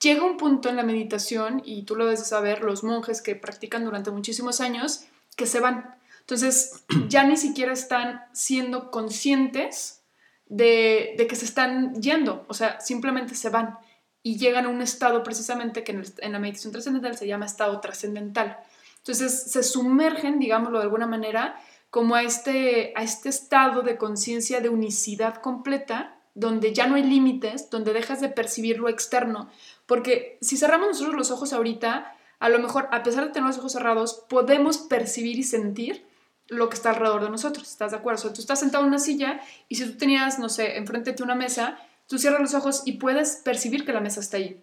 llega 0.00 0.24
un 0.24 0.36
punto 0.36 0.68
en 0.68 0.74
la 0.74 0.82
meditación, 0.82 1.62
y 1.64 1.84
tú 1.84 1.94
lo 1.94 2.06
debes 2.06 2.18
de 2.18 2.26
saber, 2.26 2.64
los 2.64 2.82
monjes 2.82 3.22
que 3.22 3.36
practican 3.36 3.84
durante 3.84 4.10
muchísimos 4.10 4.60
años, 4.60 5.04
que 5.36 5.46
se 5.46 5.60
van. 5.60 5.94
Entonces, 6.18 6.82
ya 7.08 7.22
ni 7.22 7.36
siquiera 7.36 7.72
están 7.72 8.22
siendo 8.32 8.90
conscientes 8.90 10.00
de, 10.46 11.26
que 11.28 11.36
se 11.36 11.44
están 11.44 11.94
yendo, 12.00 12.44
o 12.48 12.54
sea, 12.54 12.80
simplemente 12.80 13.34
se 13.34 13.48
van 13.48 13.78
y 14.22 14.38
llegan 14.38 14.66
a 14.66 14.68
un 14.68 14.80
estado 14.80 15.22
precisamente 15.22 15.84
que 15.84 15.92
en, 15.92 16.02
en 16.18 16.32
la 16.32 16.38
meditación 16.38 16.72
trascendental 16.72 17.16
se 17.16 17.26
llama 17.26 17.46
estado 17.46 17.80
trascendental. 17.80 18.58
Entonces 18.98 19.50
se 19.52 19.62
sumergen, 19.62 20.38
digámoslo 20.38 20.78
de 20.78 20.84
alguna 20.84 21.06
manera, 21.06 21.60
como 21.90 22.14
a 22.14 22.22
este, 22.22 22.92
a 22.96 23.02
este 23.02 23.28
estado 23.28 23.82
de 23.82 23.96
conciencia 23.96 24.60
de 24.60 24.68
unicidad 24.68 25.36
completa, 25.36 26.18
donde 26.34 26.72
ya 26.72 26.86
no 26.86 26.96
hay 26.96 27.04
límites, 27.04 27.70
donde 27.70 27.92
dejas 27.92 28.20
de 28.20 28.28
percibir 28.28 28.78
lo 28.78 28.88
externo. 28.88 29.48
Porque 29.86 30.38
si 30.40 30.56
cerramos 30.56 30.88
nosotros 30.88 31.14
los 31.14 31.30
ojos 31.30 31.52
ahorita, 31.52 32.16
a 32.40 32.48
lo 32.48 32.58
mejor, 32.58 32.88
a 32.90 33.02
pesar 33.02 33.26
de 33.26 33.30
tener 33.30 33.46
los 33.46 33.58
ojos 33.58 33.72
cerrados, 33.72 34.24
podemos 34.28 34.78
percibir 34.78 35.38
y 35.38 35.44
sentir 35.44 36.04
lo 36.48 36.68
que 36.68 36.76
está 36.76 36.90
alrededor 36.90 37.24
de 37.24 37.30
nosotros. 37.30 37.68
¿Estás 37.68 37.92
de 37.92 37.98
acuerdo? 37.98 38.18
O 38.20 38.22
sea, 38.22 38.32
tú 38.32 38.40
estás 38.40 38.60
sentado 38.60 38.84
en 38.84 38.88
una 38.88 38.98
silla 38.98 39.40
y 39.68 39.76
si 39.76 39.86
tú 39.86 39.96
tenías, 39.96 40.38
no 40.38 40.48
sé, 40.48 40.76
enfrente 40.76 41.12
de 41.12 41.22
una 41.22 41.34
mesa, 41.34 41.78
tú 42.06 42.18
cierras 42.18 42.40
los 42.40 42.54
ojos 42.54 42.82
y 42.84 42.94
puedes 42.94 43.36
percibir 43.36 43.84
que 43.84 43.92
la 43.92 44.00
mesa 44.00 44.20
está 44.20 44.36
ahí. 44.36 44.62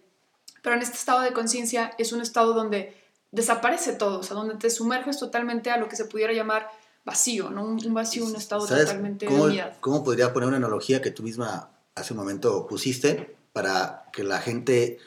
Pero 0.62 0.76
en 0.76 0.82
este 0.82 0.96
estado 0.96 1.20
de 1.20 1.32
conciencia 1.32 1.92
es 1.98 2.12
un 2.12 2.20
estado 2.20 2.54
donde 2.54 2.96
desaparece 3.32 3.94
todo, 3.94 4.20
o 4.20 4.22
sea, 4.22 4.36
donde 4.36 4.54
te 4.56 4.70
sumerges 4.70 5.18
totalmente 5.18 5.70
a 5.70 5.78
lo 5.78 5.88
que 5.88 5.96
se 5.96 6.04
pudiera 6.04 6.32
llamar 6.32 6.68
vacío, 7.04 7.50
¿no? 7.50 7.64
Un, 7.64 7.94
vacío, 7.94 8.24
un 8.24 8.36
estado 8.36 8.66
totalmente 8.66 9.26
cómo, 9.26 9.44
de 9.44 9.50
unidad. 9.50 9.76
¿Cómo 9.80 10.04
podría 10.04 10.32
poner 10.32 10.48
una 10.48 10.58
analogía 10.58 11.02
que 11.02 11.10
tú 11.10 11.22
misma 11.22 11.70
hace 11.94 12.12
un 12.12 12.20
momento 12.20 12.66
pusiste 12.66 13.36
para 13.52 14.04
que 14.12 14.22
la 14.22 14.40
gente 14.40 14.98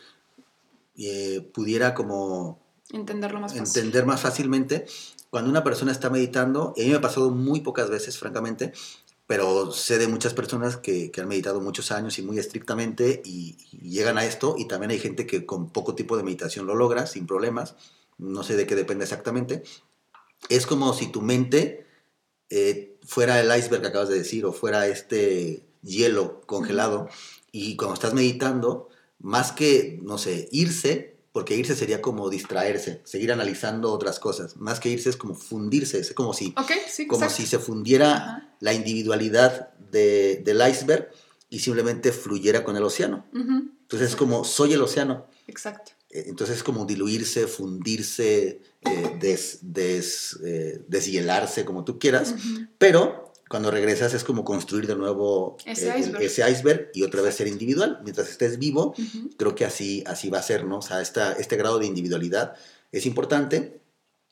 eh, 0.97 1.49
pudiera 1.53 1.93
como... 1.93 2.59
Entenderlo 2.91 3.39
más 3.39 3.55
Entender 3.55 4.05
más 4.05 4.21
fácilmente. 4.21 4.85
Cuando 5.35 5.51
una 5.51 5.65
persona 5.65 5.91
está 5.91 6.09
meditando, 6.09 6.73
y 6.77 6.83
a 6.83 6.83
mí 6.85 6.91
me 6.91 6.95
ha 6.95 7.01
pasado 7.01 7.29
muy 7.29 7.59
pocas 7.59 7.89
veces, 7.89 8.17
francamente, 8.17 8.71
pero 9.27 9.69
sé 9.73 9.97
de 9.97 10.07
muchas 10.07 10.33
personas 10.33 10.77
que, 10.77 11.11
que, 11.11 11.19
han 11.19 11.27
meditado 11.27 11.59
muchos 11.59 11.91
años 11.91 12.17
y 12.17 12.21
muy 12.21 12.39
estrictamente 12.39 13.21
y, 13.25 13.57
y, 13.73 13.89
llegan 13.89 14.17
a 14.17 14.23
esto 14.23 14.55
y 14.57 14.65
también 14.65 14.91
hay 14.91 14.99
gente 14.99 15.27
que 15.27 15.45
con 15.45 15.71
poco 15.71 15.93
tipo 15.93 16.15
de 16.15 16.23
meditación 16.23 16.67
lo 16.67 16.73
logra 16.73 17.05
sin 17.05 17.27
problemas 17.27 17.75
no 18.17 18.43
sé 18.43 18.55
de 18.55 18.65
qué 18.65 18.75
depende 18.75 19.03
exactamente, 19.03 19.63
es 20.47 20.65
como 20.65 20.93
si 20.93 21.07
tu 21.07 21.21
mente 21.21 21.85
eh, 22.49 22.97
fuera 23.05 23.41
el 23.41 23.47
iceberg 23.59 23.81
que 23.81 23.89
acabas 23.89 24.07
de 24.07 24.17
decir 24.17 24.45
o 24.45 24.53
fuera 24.53 24.87
este 24.87 25.65
hielo 25.81 26.39
congelado 26.45 27.09
y 27.51 27.75
cuando 27.75 27.95
estás 27.95 28.13
meditando, 28.13 28.87
más 29.19 29.51
que, 29.51 29.99
no 30.01 30.17
sé, 30.17 30.47
irse, 30.53 31.14
porque 31.35 31.57
irse 31.57 31.75
sería 31.75 32.01
como 32.01 32.29
distraerse, 32.29 33.01
seguir 33.03 33.29
analizando 33.33 33.91
otras 33.91 34.21
cosas, 34.21 34.55
más 34.55 34.79
que 34.79 34.87
irse 34.87 35.09
es 35.09 35.17
como 35.17 35.35
fundirse, 35.35 35.99
es 35.99 36.13
como 36.13 36.33
si, 36.33 36.55
como 37.09 37.29
si 37.29 37.45
se 37.45 37.59
fundiera 37.59 38.55
la 38.61 38.71
individualidad 38.71 39.73
del 39.91 40.63
iceberg 40.65 41.11
y 41.49 41.59
simplemente 41.59 42.13
fluyera 42.13 42.63
con 42.63 42.77
el 42.77 42.83
océano. 42.83 43.25
Entonces 43.33 44.11
es 44.11 44.15
como 44.15 44.45
soy 44.45 44.71
el 44.71 44.81
océano. 44.81 45.27
Exacto. 45.45 45.91
Eh, 46.09 46.23
entonces 46.27 46.55
es 46.55 46.63
como 46.63 46.85
diluirse, 46.85 47.47
fundirse, 47.47 48.61
eh, 48.79 49.17
des, 49.19 50.39
eh, 50.41 50.85
deshielarse, 50.87 51.65
como 51.65 51.83
tú 51.83 51.99
quieras, 51.99 52.33
pero 52.77 53.24
cuando 53.49 53.71
regresas 53.71 54.13
es 54.13 54.23
como 54.23 54.43
construir 54.43 54.87
de 54.87 54.95
nuevo 54.95 55.57
ese, 55.65 55.99
iceberg. 56.49 56.89
y 56.93 57.03
otra 57.03 57.21
vez 57.21 57.35
ser 57.35 57.47
individual. 57.47 57.99
Mientras 58.03 58.29
estés 58.29 58.57
vivo, 58.57 58.95
creo 59.37 59.55
que 59.55 59.65
así, 59.65 60.03
así 60.07 60.29
va 60.29 60.39
a 60.39 60.43
ser, 60.43 60.65
¿no? 60.65 60.79
O 60.79 60.81
sea, 60.81 61.01
esta, 61.01 61.33
este 61.33 61.55
grado 61.55 61.79
de 61.79 61.85
individualidad 61.85 62.55
es 62.91 63.05
importante. 63.05 63.79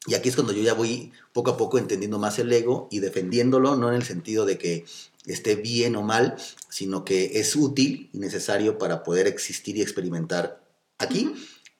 Y 0.05 0.15
aquí 0.15 0.29
es 0.29 0.35
cuando 0.35 0.51
yo 0.51 0.61
ya 0.61 0.73
voy 0.73 1.13
poco 1.31 1.51
a 1.51 1.57
poco 1.57 1.77
entendiendo 1.77 2.19
más 2.19 2.37
el 2.39 2.51
ego 2.51 2.89
y 2.91 2.99
defendiéndolo, 2.99 3.75
no 3.77 3.89
en 3.89 3.95
el 3.95 4.03
sentido 4.03 4.45
de 4.45 4.57
que 4.57 4.85
esté 5.25 5.55
bien 5.55 5.95
o 5.95 6.01
mal, 6.01 6.35
sino 6.69 7.05
que 7.05 7.39
es 7.39 7.55
útil 7.55 8.09
y 8.11 8.17
necesario 8.17 8.77
para 8.77 9.03
poder 9.03 9.27
existir 9.27 9.77
y 9.77 9.81
experimentar 9.81 10.61
aquí 10.97 11.33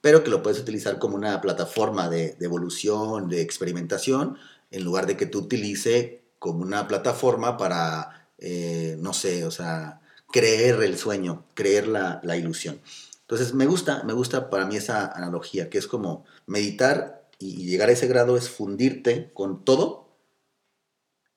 pero 0.04 0.22
que 0.22 0.30
lo 0.30 0.44
puedes 0.44 0.60
utilizar 0.60 1.00
como 1.00 1.16
una 1.16 1.40
plataforma 1.40 2.10
de, 2.10 2.36
evolución, 2.42 3.30
de 3.30 3.40
experimentación, 3.40 4.38
en 4.70 4.84
lugar 4.84 5.08
de 5.08 5.16
que 5.16 5.28
tú 5.28 5.40
utilice 5.40 6.23
como 6.44 6.62
una 6.62 6.90
plataforma 6.90 7.56
para, 7.56 8.28
eh, 8.38 8.98
no 9.00 9.14
sé, 9.14 9.46
o 9.46 9.52
sea, 9.52 10.02
creer 10.30 10.84
el 10.84 10.98
sueño, 10.98 11.46
creer 11.54 11.88
la, 11.88 12.20
ilusión. 12.36 12.82
Entonces 13.22 13.54
me 13.54 13.66
gusta, 13.66 14.04
me 14.04 14.12
gusta 14.12 14.50
para 14.50 14.66
mí 14.66 14.76
esa 14.76 15.06
analogía, 15.06 15.70
que 15.70 15.78
es 15.78 15.88
como 15.88 16.26
meditar 16.46 17.30
y, 17.40 17.66
llegar 17.66 17.88
a 17.88 17.94
ese 17.94 18.08
grado 18.08 18.36
es 18.36 18.50
fundirte 18.50 19.32
con 19.34 19.64
todo. 19.64 20.10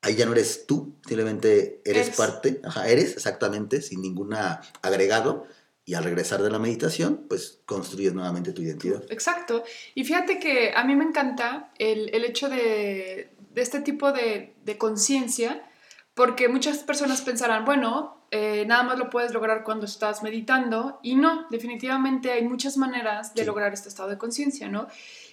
Ahí 0.02 0.16
ya 0.16 0.26
no 0.26 0.32
eres 0.32 0.66
tú, 0.66 0.96
simplemente 1.06 1.82
eres, 1.84 2.06
eres. 2.08 2.16
parte, 2.16 2.60
ajá, 2.64 2.88
eres 2.88 3.12
exactamente, 3.12 3.82
sin 3.82 4.02
ningún 4.02 4.34
agregado 4.82 5.46
y 5.84 5.94
al 5.94 6.02
regresar 6.02 6.42
de 6.42 6.50
la 6.50 6.58
meditación, 6.58 7.26
pues 7.28 7.60
construyes 7.64 8.12
nuevamente 8.12 8.52
tu 8.52 8.60
identidad. 8.60 9.04
Exacto. 9.08 9.62
Y 9.94 10.02
fíjate 10.02 10.40
que 10.40 10.72
a 10.74 10.82
mí 10.82 10.96
me 10.96 11.04
encanta 11.04 11.70
el, 11.78 12.12
el 12.12 12.24
hecho 12.24 12.48
de, 12.48 13.35
de, 13.56 13.62
este 13.62 13.80
tipo 13.80 14.12
de, 14.12 14.54
de 14.64 14.78
conciencia, 14.78 15.68
porque 16.14 16.48
muchas 16.48 16.78
personas 16.78 17.22
pensarán, 17.22 17.64
bueno, 17.64 18.16
eh, 18.30 18.64
nada 18.66 18.82
más 18.82 18.98
lo 18.98 19.10
puedes 19.10 19.32
lograr 19.32 19.64
cuando 19.64 19.86
estás 19.86 20.22
meditando, 20.22 21.00
y 21.02 21.16
no, 21.16 21.46
definitivamente 21.50 22.30
hay 22.30 22.44
muchas 22.44 22.76
maneras 22.76 23.34
de 23.34 23.44
lograr 23.44 23.72
este 23.72 23.88
estado 23.88 24.08
de 24.08 24.18
conciencia, 24.18 24.68
¿no? 24.68 24.86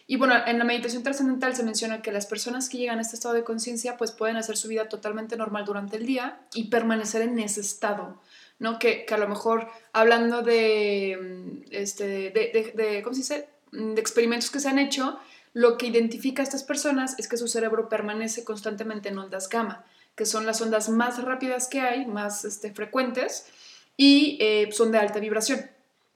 Y 0.08 0.18
bueno, 0.18 0.36
en 0.46 0.58
la 0.58 0.66
meditación 0.66 1.04
trascendental 1.04 1.56
se 1.56 1.64
menciona 1.64 2.02
que 2.02 2.12
las 2.12 2.26
personas 2.26 2.70
que 2.70 2.78
llegan 2.78 3.00
a 3.00 3.02
este 3.02 3.16
estado 3.16 3.36
de 3.36 3.44
conciencia 3.44 3.96
pues 3.98 4.12
pueden 4.12 4.36
hacer 4.36 4.58
su 4.58 4.68
vida 4.68 4.90
totalmente 4.90 5.38
normal 5.38 5.64
durante 5.66 5.96
el 5.96 6.06
día 6.06 6.42
y 6.54 6.66
permanecer 6.66 7.22
en 7.22 7.40
ese 7.40 7.62
estado. 7.62 8.22
¿no? 8.60 8.80
Que, 8.80 9.06
a 9.10 9.18
lo 9.18 9.28
mejor 9.28 9.70
hablando 9.94 10.42
de, 10.42 11.18
mm, 11.22 11.72
este, 11.72 12.32
de, 12.32 13.02
¿cómo 13.04 13.14
se 13.14 13.22
dice? 13.22 13.50
de 13.72 14.00
experimentos 14.00 14.52
que 14.52 14.60
se 14.60 14.70
han 14.70 14.78
hecho, 14.78 15.20
lo 15.54 15.78
que 15.78 15.86
identifica 15.86 16.42
a 16.42 16.46
estas 16.46 16.64
personas 16.64 17.16
es 17.18 17.28
que 17.28 17.38
su 17.38 17.48
cerebro 17.48 17.88
permanece 17.88 18.44
constantemente 18.44 19.10
en 19.10 19.20
ondas 19.20 19.50
gamma, 19.50 19.86
que 20.16 20.26
son 20.26 20.46
las 20.46 20.62
ondas 20.62 20.90
más 20.90 21.24
rápidas 21.24 21.68
que 21.68 21.82
hay, 21.82 22.06
más 22.06 22.44
este, 22.44 22.74
frecuentes, 22.74 23.46
y 23.96 24.38
eh, 24.42 24.70
son 24.72 24.92
de 24.92 24.98
alta 24.98 25.20
vibración. 25.20 25.70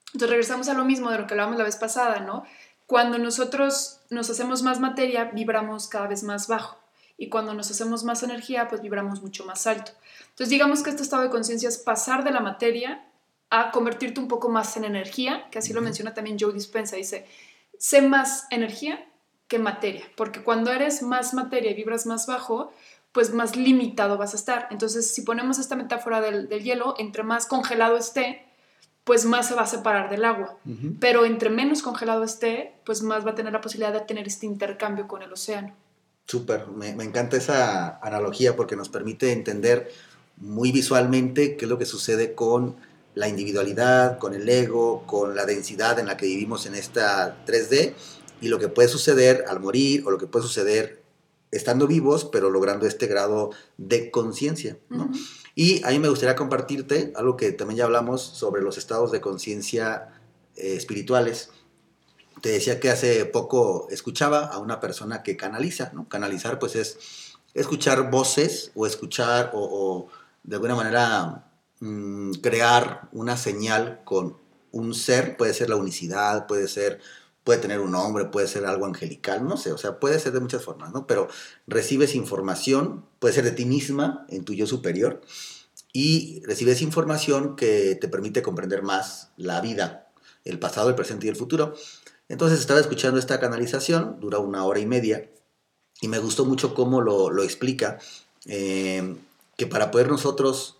Entonces 0.07 0.29
regresamos 0.29 0.69
a 0.69 0.73
lo 0.73 0.85
mismo 0.85 1.11
de 1.11 1.19
lo 1.19 1.27
que 1.27 1.33
hablábamos 1.33 1.59
la 1.59 1.65
vez 1.65 1.75
pasada, 1.75 2.19
¿no? 2.21 2.45
Cuando 2.87 3.19
nosotros 3.19 3.99
nos 4.09 4.29
hacemos 4.29 4.63
más 4.63 4.79
materia, 4.79 5.25
vibramos 5.25 5.87
cada 5.87 6.07
vez 6.07 6.23
más 6.23 6.47
bajo. 6.47 6.79
Y 7.17 7.29
cuando 7.29 7.53
nos 7.53 7.69
hacemos 7.69 8.03
más 8.03 8.23
energía, 8.23 8.67
pues 8.67 8.81
vibramos 8.81 9.21
mucho 9.21 9.45
más 9.45 9.67
alto. 9.67 9.91
Entonces 10.29 10.49
digamos 10.49 10.81
que 10.81 10.91
este 10.91 11.03
estado 11.03 11.23
de 11.23 11.29
conciencia 11.29 11.67
es 11.67 11.77
pasar 11.77 12.23
de 12.23 12.31
la 12.31 12.39
materia 12.39 13.05
a 13.49 13.71
convertirte 13.71 14.19
un 14.19 14.27
poco 14.27 14.49
más 14.49 14.77
en 14.77 14.85
energía, 14.85 15.47
que 15.51 15.59
así 15.59 15.73
lo 15.73 15.81
menciona 15.81 16.13
también 16.13 16.37
Joe 16.39 16.53
Dispensa, 16.53 16.95
dice, 16.95 17.27
sé 17.77 18.01
más 18.01 18.45
energía 18.51 19.05
que 19.47 19.59
materia, 19.59 20.03
porque 20.15 20.43
cuando 20.43 20.71
eres 20.71 21.01
más 21.01 21.33
materia 21.33 21.71
y 21.71 21.75
vibras 21.75 22.05
más 22.05 22.27
bajo, 22.27 22.71
pues 23.11 23.33
más 23.33 23.55
limitado 23.55 24.17
vas 24.17 24.33
a 24.33 24.37
estar. 24.37 24.67
Entonces, 24.71 25.13
si 25.13 25.21
ponemos 25.21 25.57
esta 25.57 25.75
metáfora 25.75 26.21
del, 26.21 26.49
hielo, 26.49 26.95
entre 26.97 27.23
más 27.23 27.47
congelado 27.47 27.97
esté, 27.97 28.45
pues 29.03 29.25
más 29.25 29.47
se 29.47 29.55
va 29.55 29.63
a 29.63 29.67
separar 29.67 30.09
del 30.09 30.25
agua. 30.25 30.57
Pero 30.99 31.25
entre 31.25 31.49
menos 31.49 31.81
congelado 31.81 32.23
esté, 32.23 32.75
pues 32.85 33.01
más 33.01 33.25
va 33.25 33.31
a 33.31 33.35
tener 33.35 33.53
la 33.53 33.61
posibilidad 33.61 33.93
de 33.93 34.01
tener 34.01 34.27
este 34.27 34.45
intercambio 34.45 35.07
con 35.07 35.21
el 35.21 35.31
océano. 35.31 35.73
Súper, 36.25 36.67
me, 36.67 36.93
me, 36.93 37.05
encanta 37.05 37.37
esa 37.37 37.99
analogía 38.05 38.57
porque 38.57 38.75
nos 38.75 38.89
permite 38.89 39.31
entender 39.31 39.89
muy 40.35 40.73
visualmente 40.73 41.55
qué 41.55 41.65
es 41.65 41.69
lo 41.69 41.77
que 41.77 41.85
sucede 41.85 42.35
con 42.35 42.75
la 43.15 43.29
individualidad, 43.29 44.19
con 44.19 44.35
el 44.35 44.47
ego, 44.47 45.03
con 45.07 45.35
la 45.35 45.45
densidad 45.45 45.97
en 45.99 46.05
la 46.05 46.17
que 46.17 46.25
vivimos 46.25 46.65
en 46.65 46.75
esta 46.75 47.35
3D 47.47 47.93
y 48.41 48.47
lo 48.47 48.59
que 48.59 48.67
puede 48.67 48.87
suceder 48.87 49.45
al 49.47 49.59
morir 49.59 50.03
o 50.05 50.11
lo 50.11 50.17
que 50.17 50.27
puede 50.27 50.45
suceder 50.45 51.01
estando 51.51 51.87
vivos, 51.87 52.25
pero 52.25 52.49
logrando 52.49 52.85
este 52.85 53.07
grado 53.07 53.51
de 53.77 54.11
conciencia. 54.11 54.77
Y 55.55 55.83
a 55.83 55.89
mí 55.89 55.99
me 55.99 56.09
gustaría 56.09 56.35
compartirte 56.35 57.13
algo 57.15 57.37
que 57.37 57.51
también 57.51 57.79
ya 57.79 57.85
hablamos 57.85 58.21
sobre 58.21 58.61
los 58.61 58.77
estados 58.77 59.11
de 59.11 59.21
conciencia 59.21 60.09
eh, 60.55 60.75
espirituales. 60.75 61.49
Te 62.41 62.49
decía 62.49 62.79
que 62.79 62.89
hace 62.89 63.25
poco 63.25 63.87
escuchaba 63.89 64.45
a 64.45 64.59
una 64.59 64.79
persona 64.79 65.23
que 65.23 65.37
canaliza, 65.37 65.91
¿no? 65.93 66.07
Canalizar 66.07 66.59
pues 66.59 66.75
es 66.75 66.97
escuchar 67.53 68.11
voces 68.11 68.71
o 68.75 68.85
escuchar 68.85 69.51
o, 69.53 70.09
de 70.43 70.55
alguna 70.55 70.75
manera 70.75 71.47
Mm, 71.79 72.31
crear 72.41 73.07
una 73.11 73.37
señal 73.37 74.01
con 74.03 74.37
un 74.71 74.95
ser, 74.95 75.37
puede 75.37 75.53
ser 75.53 75.69
la 75.69 75.75
unicidad, 75.75 76.47
puede 76.47 76.67
ser, 76.67 76.99
puede 77.47 77.59
tener 77.59 77.79
un 77.79 77.91
nombre, 77.91 78.25
puede 78.25 78.45
ser 78.45 78.65
algo 78.65 78.85
angelical, 78.85 79.47
no 79.47 79.55
sé, 79.55 79.71
o 79.71 79.77
sea, 79.77 80.01
puede 80.01 80.19
ser 80.19 80.33
de 80.33 80.41
muchas 80.41 80.65
formas, 80.65 80.91
¿no? 80.91 81.07
Pero 81.07 81.29
recibes 81.65 82.13
información, 82.13 83.05
puede 83.19 83.33
ser 83.33 83.45
de 83.45 83.51
ti 83.51 83.63
misma, 83.63 84.25
en 84.27 84.43
tu 84.43 84.53
yo 84.53 84.67
superior, 84.67 85.21
y 85.93 86.41
recibes 86.45 86.81
información 86.81 87.55
que 87.55 87.95
te 87.95 88.09
permite 88.09 88.41
comprender 88.41 88.83
más 88.83 89.29
la 89.37 89.61
vida, 89.61 90.09
el 90.43 90.59
pasado, 90.59 90.89
el 90.89 90.95
presente 90.95 91.25
y 91.25 91.29
el 91.29 91.37
futuro. 91.37 91.73
Entonces 92.27 92.59
estaba 92.59 92.81
escuchando 92.81 93.17
esta 93.17 93.39
canalización, 93.39 94.19
dura 94.19 94.39
una 94.39 94.65
hora 94.65 94.81
y 94.81 94.85
media, 94.85 95.29
y 96.01 96.09
me 96.09 96.19
gustó 96.19 96.43
mucho 96.43 96.75
cómo 96.75 96.99
lo, 96.99 97.41
explica, 97.43 97.97
eh, 98.45 99.15
que 99.55 99.67
para 99.67 99.89
poder 99.89 100.09
nosotros 100.09 100.79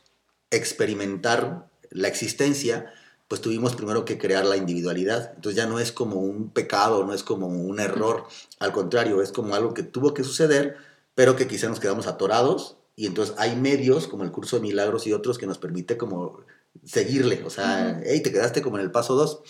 experimentar 0.52 1.70
la 1.92 2.10
existencia, 2.10 2.92
pues 3.28 3.42
tuvimos 3.42 3.76
primero 3.76 4.06
que 4.06 4.18
crear 4.18 4.46
la 4.46 4.58
individualidad. 4.58 5.34
Entonces 5.36 5.58
ya 5.58 5.68
no 5.68 5.80
es 5.80 5.92
como 5.92 6.22
un 6.22 6.50
pecado, 6.50 7.06
no 7.06 7.14
es 7.14 7.24
como 7.24 7.48
un 7.48 7.80
error, 7.80 8.26
al 8.60 8.72
contrario, 8.72 9.22
es 9.22 9.32
como 9.32 9.56
algo 9.56 9.74
que 9.74 9.84
tuvo 9.84 10.14
que 10.14 10.24
suceder, 10.24 10.78
pero 11.16 11.36
que 11.36 11.48
quizá 11.48 11.68
nos 11.68 11.80
quedamos 11.80 12.08
atorados 12.08 12.78
y 12.96 13.06
entonces 13.06 13.36
hay 13.38 13.56
medios 13.56 14.08
como 14.08 14.24
el 14.24 14.32
curso 14.32 14.56
de 14.56 14.64
milagros 14.64 15.06
y 15.06 15.14
otros 15.14 15.38
que 15.38 15.46
nos 15.46 15.60
permite 15.60 15.98
como 15.98 16.40
seguirle, 16.84 17.44
o 17.46 17.50
sea, 17.50 18.02
hey, 18.04 18.22
te 18.22 18.32
quedaste 18.32 18.62
como 18.62 18.78
en 18.78 18.84
el 18.84 18.92
paso 18.92 19.16
2. 19.16 19.42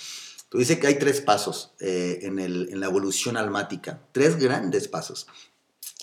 Tú 0.49 0.59
dices 0.59 0.79
que 0.79 0.87
hay 0.87 0.99
tres 0.99 1.21
pasos 1.21 1.71
eh, 1.79 2.19
en, 2.23 2.39
el, 2.39 2.69
en 2.71 2.79
la 2.79 2.87
evolución 2.87 3.37
almática, 3.37 4.01
tres 4.11 4.37
grandes 4.37 4.87
pasos. 4.87 5.27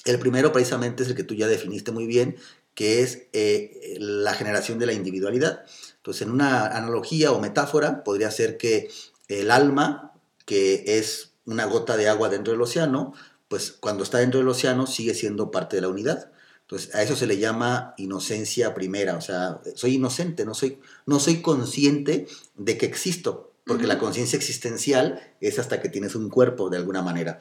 El 0.05 0.19
primero 0.19 0.53
precisamente 0.53 1.03
es 1.03 1.09
el 1.09 1.15
que 1.15 1.25
tú 1.25 1.35
ya 1.35 1.47
definiste 1.47 1.93
muy 1.93 2.07
bien, 2.07 2.37
que 2.75 3.03
es 3.03 3.23
eh, 3.33 3.97
la 3.99 4.35
generación 4.35 4.79
de 4.79 4.87
la 4.87 4.93
individualidad. 4.93 5.65
Entonces, 6.05 6.27
en 6.27 6.33
una 6.33 6.67
analogía 6.67 7.33
o 7.33 7.41
metáfora, 7.41 8.05
podría 8.05 8.31
ser 8.31 8.59
que 8.59 8.91
el 9.29 9.51
alma, 9.51 10.13
que 10.45 10.99
es 10.99 11.33
una 11.47 11.65
gota 11.65 11.97
de 11.97 12.11
agua 12.11 12.29
dentro 12.29 12.53
del 12.53 12.61
océano, 12.61 13.15
pues 13.49 13.73
cuando 13.73 14.05
está 14.05 14.19
dentro 14.19 14.39
del 14.39 14.49
océano 14.51 14.87
sigue 14.87 15.15
siendo 15.15 15.51
parte 15.51 15.77
de 15.77 15.81
la 15.81 15.89
unidad. 15.89 16.31
Entonces, 16.61 16.95
a 16.95 17.03
eso 17.03 17.17
se 17.17 17.27
le 17.27 17.39
llama 17.39 17.95
inocencia 17.97 18.75
primera, 18.75 19.17
o 19.17 19.23
sea, 19.23 19.63
soy 19.77 19.95
inocente, 19.95 20.45
no 20.45 20.53
soy, 20.53 20.79
no 21.07 21.19
soy 21.21 21.41
consciente 21.41 22.27
de 22.55 22.77
que 22.77 22.85
existo, 22.85 23.55
porque 23.65 23.87
la 23.87 23.99
conciencia 23.99 24.37
existencial 24.37 25.23
es 25.41 25.59
hasta 25.59 25.81
que 25.81 25.89
tienes 25.89 26.15
un 26.15 26.29
cuerpo 26.29 26.69
de 26.69 26.77
alguna 26.77 27.01
manera. 27.01 27.39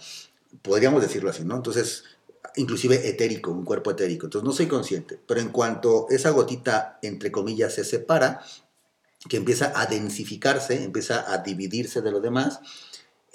Podríamos 0.62 1.02
decirlo 1.02 1.32
así, 1.32 1.44
¿no? 1.44 1.58
Entonces, 1.58 2.06
inclusive 2.56 3.08
etérico, 3.08 3.52
un 3.52 3.66
cuerpo 3.66 3.92
etérico. 3.92 4.28
Entonces 4.28 4.46
no 4.46 4.54
soy 4.54 4.68
consciente, 4.68 5.20
pero 5.26 5.40
en 5.40 5.50
cuanto 5.50 6.08
esa 6.10 6.30
gotita, 6.32 7.00
entre 7.02 7.32
comillas, 7.32 7.74
se 7.74 7.84
separa, 7.84 8.42
que 9.28 9.38
empieza 9.38 9.72
a 9.76 9.86
densificarse, 9.86 10.84
empieza 10.84 11.32
a 11.32 11.38
dividirse 11.40 12.02
de 12.02 12.12
lo 12.12 12.20
demás, 12.20 12.60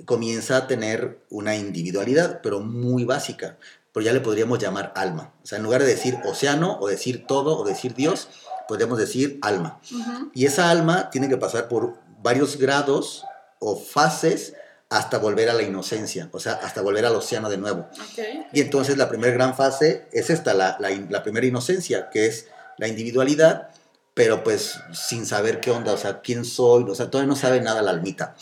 comienza 0.04 0.56
a 0.56 0.66
tener 0.66 1.24
una 1.30 1.56
individualidad, 1.56 2.40
pero 2.42 2.60
muy 2.60 3.04
básica, 3.04 3.58
pero 3.92 4.04
ya 4.04 4.12
le 4.12 4.20
podríamos 4.20 4.58
llamar 4.58 4.92
alma. 4.94 5.32
O 5.42 5.46
sea, 5.46 5.58
en 5.58 5.64
lugar 5.64 5.82
de 5.82 5.88
decir 5.88 6.18
océano 6.24 6.78
o 6.80 6.88
decir 6.88 7.26
todo 7.26 7.58
o 7.58 7.64
decir 7.64 7.94
Dios, 7.94 8.28
podríamos 8.68 8.98
decir 8.98 9.38
alma. 9.42 9.80
Y 10.34 10.44
esa 10.44 10.70
alma 10.70 11.10
tiene 11.10 11.28
que 11.28 11.38
pasar 11.38 11.68
por 11.68 11.94
varios 12.22 12.58
grados 12.58 13.24
o 13.58 13.76
fases 13.76 14.54
hasta 14.90 15.18
volver 15.18 15.50
a 15.50 15.54
la 15.54 15.62
inocencia, 15.62 16.30
o 16.32 16.40
sea, 16.40 16.54
hasta 16.54 16.80
volver 16.80 17.04
al 17.04 17.14
océano 17.14 17.50
de 17.50 17.58
nuevo. 17.58 17.88
Y 18.52 18.60
entonces 18.60 18.96
la 18.96 19.08
primera 19.08 19.32
gran 19.34 19.54
fase 19.54 20.06
es 20.12 20.30
esta, 20.30 20.54
la, 20.54 20.78
la, 20.80 21.22
primera 21.22 21.46
inocencia, 21.46 22.08
que 22.10 22.26
es 22.26 22.46
la 22.78 22.88
individualidad, 22.88 23.68
pero 24.14 24.42
pues 24.42 24.80
sin 24.92 25.26
saber 25.26 25.60
qué 25.60 25.70
onda, 25.70 25.92
o 25.92 25.98
sea, 25.98 26.22
quién 26.22 26.44
soy, 26.44 26.84
o 26.84 26.94
sea, 26.94 27.10
todavía 27.10 27.28
no 27.28 27.36
sabe 27.36 27.60
nada 27.60 27.82
la 27.82 27.90
almita. 27.90 28.34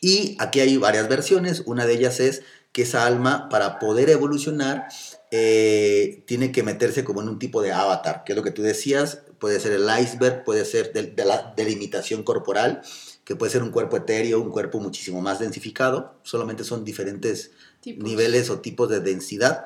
Y 0.00 0.36
aquí 0.38 0.60
hay 0.60 0.76
varias 0.76 1.08
versiones, 1.08 1.62
una 1.64 1.86
de 1.86 1.94
ellas 1.94 2.20
es 2.20 2.42
que 2.72 2.82
esa 2.82 3.06
alma, 3.06 3.48
para 3.48 3.78
poder 3.78 4.10
evolucionar, 4.10 4.88
eh, 5.30 6.24
tiene 6.26 6.52
que 6.52 6.62
meterse 6.62 7.04
como 7.04 7.22
en 7.22 7.28
un 7.28 7.38
tipo 7.38 7.62
de 7.62 7.72
avatar, 7.72 8.22
que 8.24 8.32
es 8.32 8.36
lo 8.36 8.42
que 8.42 8.50
tú 8.50 8.62
decías, 8.62 9.20
puede 9.38 9.60
ser 9.60 9.72
el 9.72 9.88
iceberg, 10.00 10.44
puede 10.44 10.64
ser 10.66 10.92
de 10.92 11.24
la 11.24 11.54
delimitación 11.56 12.22
corporal, 12.22 12.82
que 13.24 13.36
puede 13.36 13.52
ser 13.52 13.62
un 13.62 13.70
cuerpo 13.70 13.96
etéreo, 13.96 14.40
un 14.40 14.50
cuerpo 14.50 14.80
muchísimo 14.80 15.20
más 15.20 15.38
densificado, 15.38 16.14
solamente 16.22 16.62
son 16.62 16.84
diferentes 16.84 17.52
niveles 17.86 18.50
o 18.50 18.60
tipos 18.60 18.88
de 18.88 19.00
densidad. 19.00 19.64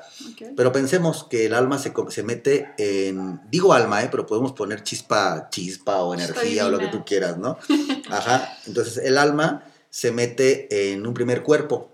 Pero 0.56 0.72
pensemos 0.72 1.24
que 1.24 1.46
el 1.46 1.54
alma 1.54 1.78
se, 1.78 1.92
se 2.08 2.22
mete 2.22 2.68
en, 2.78 3.40
digo 3.50 3.72
alma, 3.72 4.02
¿eh? 4.02 4.08
pero 4.10 4.26
podemos 4.26 4.52
poner 4.52 4.82
chispa, 4.82 5.48
chispa 5.50 6.02
o 6.02 6.14
energía 6.14 6.66
o 6.66 6.70
lo 6.70 6.78
que 6.78 6.88
tú 6.88 7.04
quieras, 7.04 7.38
¿no? 7.38 7.58
Ajá, 8.10 8.56
entonces 8.66 8.98
el 8.98 9.18
alma 9.18 9.64
se 9.90 10.12
mete 10.12 10.92
en 10.92 11.06
un 11.06 11.14
primer 11.14 11.42
cuerpo, 11.42 11.90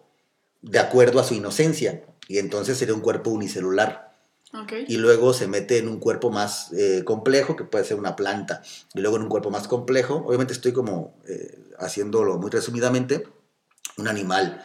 de 0.61 0.79
acuerdo 0.79 1.21
a 1.21 1.25
su 1.25 1.35
inocencia, 1.35 2.05
y 2.29 2.39
entonces 2.39 2.79
sería 2.79 2.95
un 2.95 3.01
cuerpo 3.01 3.31
unicelular. 3.31 4.14
Y 4.87 4.97
luego 4.99 5.33
se 5.33 5.49
mete 5.49 5.79
en 5.79 5.89
un 5.89 5.99
cuerpo 5.99 6.31
más 6.31 6.73
eh, 6.73 7.03
complejo, 7.05 7.57
que 7.57 7.65
puede 7.65 7.85
ser 7.85 7.99
una 7.99 8.17
planta. 8.17 8.63
Y 8.95 9.01
luego 9.01 9.17
en 9.17 9.23
un 9.23 9.29
cuerpo 9.29 9.51
más 9.51 9.67
complejo, 9.67 10.23
obviamente 10.27 10.53
estoy 10.53 10.73
como 10.73 11.17
eh, 11.27 11.59
haciéndolo 11.79 12.39
muy 12.39 12.51
resumidamente, 12.51 13.27
un 13.97 14.09
animal. 14.09 14.63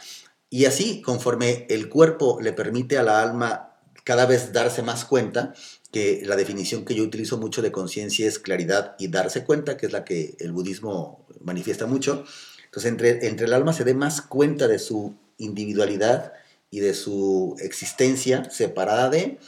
Y 0.50 0.66
así, 0.66 1.02
conforme 1.02 1.66
el 1.70 1.90
cuerpo 1.90 2.40
le 2.42 2.54
permite 2.54 2.98
a 2.98 3.04
la 3.04 3.22
alma 3.22 3.78
cada 4.04 4.26
vez 4.26 4.54
darse 4.54 4.82
más 4.82 5.06
cuenta, 5.06 5.54
que 5.92 6.22
la 6.24 6.36
definición 6.36 6.86
que 6.86 6.94
yo 6.94 7.04
utilizo 7.04 7.38
mucho 7.38 7.62
de 7.62 7.72
conciencia 7.72 8.28
es 8.28 8.38
claridad 8.38 8.96
y 9.00 9.08
darse 9.08 9.44
cuenta, 9.44 9.76
que 9.76 9.88
es 9.88 9.92
la 9.92 10.06
que 10.06 10.36
el 10.40 10.52
budismo 10.52 11.26
manifiesta 11.42 11.88
mucho. 11.88 12.26
Entonces, 12.66 12.92
entre, 12.92 13.28
entre 13.28 13.48
el 13.48 13.54
alma 13.54 13.74
se 13.74 13.84
dé 13.84 13.96
más 13.96 14.22
cuenta 14.22 14.68
de 14.68 14.78
su 14.78 15.16
individualidad 15.38 16.34
y 16.70 16.82
de 16.82 16.94
su 16.94 17.56
existencia 17.60 18.50
separada 18.52 19.10
de, 19.10 19.40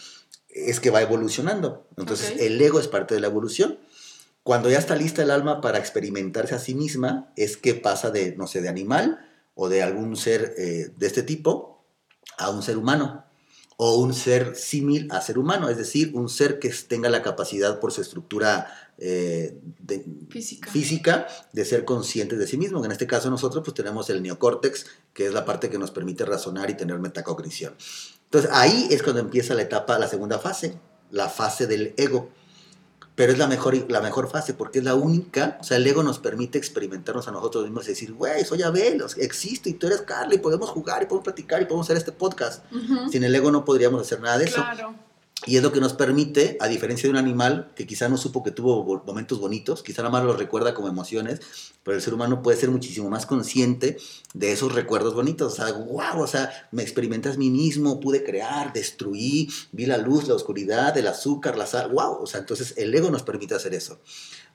es 0.53 0.79
que 0.79 0.89
va 0.89 1.01
evolucionando. 1.01 1.87
Entonces, 1.97 2.35
el 2.39 2.61
ego 2.61 2.79
es 2.79 2.87
parte 2.87 3.15
de 3.15 3.21
la 3.21 3.27
evolución. 3.27 3.79
Cuando 4.43 4.69
ya 4.69 4.79
está 4.79 4.95
lista 4.95 5.21
el 5.21 5.31
alma 5.31 5.61
para 5.61 5.77
experimentarse 5.77 6.55
a 6.55 6.59
sí 6.59 6.73
misma, 6.73 7.31
es 7.35 7.57
que 7.57 7.75
pasa 7.75 8.09
de, 8.09 8.35
no 8.35 8.47
sé, 8.47 8.61
de 8.61 8.69
animal 8.69 9.19
o 9.55 9.69
de 9.69 9.83
algún 9.83 10.17
ser 10.17 10.55
eh, 10.57 10.91
de 10.95 11.07
este 11.07 11.23
tipo 11.23 11.83
a 12.37 12.49
un 12.49 12.63
ser 12.63 12.77
humano 12.77 13.25
o 13.83 13.95
un 13.95 14.13
ser 14.13 14.55
símil 14.55 15.07
a 15.11 15.21
ser 15.21 15.39
humano, 15.39 15.67
es 15.67 15.75
decir, 15.75 16.11
un 16.13 16.29
ser 16.29 16.59
que 16.59 16.69
tenga 16.87 17.09
la 17.09 17.23
capacidad 17.23 17.79
por 17.79 17.91
su 17.91 18.01
estructura 18.01 18.91
eh, 18.99 19.59
física. 20.29 21.27
de 21.51 21.65
ser 21.65 21.83
consciente 21.83 22.37
de 22.37 22.45
sí 22.45 22.57
mismo. 22.57 22.85
En 22.85 22.91
este 22.91 23.07
caso 23.07 23.31
nosotros 23.31 23.63
pues 23.63 23.73
tenemos 23.73 24.09
el 24.11 24.21
neocórtex, 24.21 24.85
que 25.13 25.25
es 25.25 25.33
la 25.33 25.45
parte 25.45 25.71
que 25.71 25.79
nos 25.79 25.89
permite 25.89 26.25
razonar 26.25 26.69
y 26.69 26.75
tener 26.77 26.99
metacognición. 26.99 27.73
Entonces 28.31 28.49
ahí 28.53 28.87
es 28.91 29.03
cuando 29.03 29.19
empieza 29.19 29.53
la 29.55 29.63
etapa, 29.63 29.99
la 29.99 30.07
segunda 30.07 30.39
fase, 30.39 30.77
la 31.09 31.27
fase 31.27 31.67
del 31.67 31.93
ego. 31.97 32.29
pero 33.13 33.33
es 33.33 33.37
la 33.37 33.47
mejor, 33.47 33.75
la 33.91 33.99
mejor 33.99 34.29
fase 34.29 34.53
porque 34.53 34.79
es 34.79 34.85
la 34.85 34.95
única, 34.95 35.57
o 35.59 35.63
sea, 35.65 35.75
el 35.77 35.85
ego 35.85 36.01
nos 36.01 36.17
permite 36.19 36.57
experimentarnos 36.57 37.27
a 37.27 37.31
nosotros 37.31 37.65
mismos 37.65 37.85
y 37.85 37.89
decir, 37.89 38.13
güey, 38.13 38.45
soy 38.45 38.63
Abel, 38.63 39.03
existo 39.17 39.67
y 39.67 39.73
tú 39.73 39.87
eres 39.87 40.01
Carla 40.03 40.33
y 40.33 40.37
podemos 40.37 40.69
jugar 40.69 41.03
y 41.03 41.07
podemos 41.07 41.25
platicar 41.25 41.61
y 41.61 41.65
podemos 41.65 41.85
hacer 41.87 41.97
este 41.97 42.13
podcast. 42.13 42.63
Sin 43.11 43.23
el 43.25 43.35
ego 43.35 43.51
no 43.51 43.65
podríamos 43.65 44.01
hacer 44.01 44.21
nada 44.21 44.37
de 44.37 44.45
eso. 44.45 44.63
Y 45.47 45.57
es 45.57 45.63
lo 45.63 45.71
que 45.71 45.79
nos 45.79 45.93
permite, 45.93 46.55
a 46.59 46.67
diferencia 46.67 47.07
de 47.07 47.11
un 47.11 47.17
animal 47.17 47.71
que 47.75 47.87
quizá 47.87 48.07
no 48.07 48.17
supo 48.17 48.43
que 48.43 48.51
tuvo 48.51 49.01
momentos 49.07 49.39
bonitos, 49.39 49.81
quizá 49.81 50.03
nada 50.03 50.11
más 50.11 50.23
los 50.23 50.37
recuerda 50.37 50.75
como 50.75 50.87
emociones, 50.87 51.39
pero 51.81 51.97
el 51.97 52.03
ser 52.03 52.13
humano 52.13 52.43
puede 52.43 52.59
ser 52.59 52.69
muchísimo 52.69 53.09
más 53.09 53.25
consciente 53.25 53.97
de 54.35 54.51
esos 54.51 54.75
recuerdos 54.75 55.15
bonitos. 55.15 55.53
O 55.53 55.55
sea, 55.55 55.73
wow, 55.73 56.21
o 56.21 56.27
sea, 56.27 56.51
me 56.71 56.83
experimentas 56.83 57.35
a 57.35 57.39
mí 57.39 57.49
mismo, 57.49 57.99
pude 57.99 58.23
crear, 58.23 58.71
destruí, 58.71 59.49
vi 59.71 59.87
la 59.87 59.97
luz, 59.97 60.27
la 60.27 60.35
oscuridad, 60.35 60.95
el 60.95 61.07
azúcar, 61.07 61.57
la 61.57 61.65
sal, 61.65 61.91
wow. 61.91 62.21
O 62.21 62.27
sea, 62.27 62.41
entonces 62.41 62.75
el 62.77 62.93
ego 62.93 63.09
nos 63.09 63.23
permite 63.23 63.55
hacer 63.55 63.73
eso. 63.73 63.99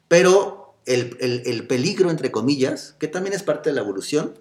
Pero 0.07 0.77
el, 0.87 1.17
el 1.19 1.67
peligro, 1.67 2.11
entre 2.11 2.31
comillas, 2.31 2.95
que 3.01 3.09
también 3.09 3.35
es 3.35 3.43
parte 3.43 3.71
de 3.71 3.75
la 3.75 3.83
evolución, 3.83 4.39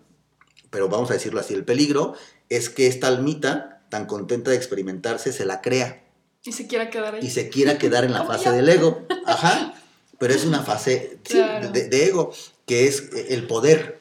pero 0.70 0.90
vamos 0.90 1.10
a 1.10 1.16
decirlo 1.16 1.40
así, 1.40 1.56
el 1.56 1.66
peligro 1.66 2.14
es 2.50 2.70
que 2.70 2.86
esta 2.86 3.08
almita, 3.08 3.84
tan 3.90 4.06
contenta 4.06 4.52
de 4.52 4.58
experimentarse, 4.58 5.34
se 5.34 5.46
la 5.46 5.62
crea 5.62 6.05
y 6.46 6.52
se 6.52 6.68
quiera 6.68 6.90
quedar 6.90 7.16
ahí. 7.16 7.26
Y 7.26 7.30
se 7.30 7.50
quiera 7.50 7.78
quedar 7.80 8.06
en 8.06 8.14
la 8.14 8.24
fase 8.26 8.52
del 8.52 8.70
ego. 8.70 9.06
Ajá. 9.26 9.74
Pero 10.18 10.34
es 10.34 10.46
una 10.46 10.62
fase 10.62 11.20
de, 11.30 12.06
ego, 12.06 12.34
que 12.66 12.88
es 12.88 13.10
el 13.30 13.48
poder. 13.48 14.00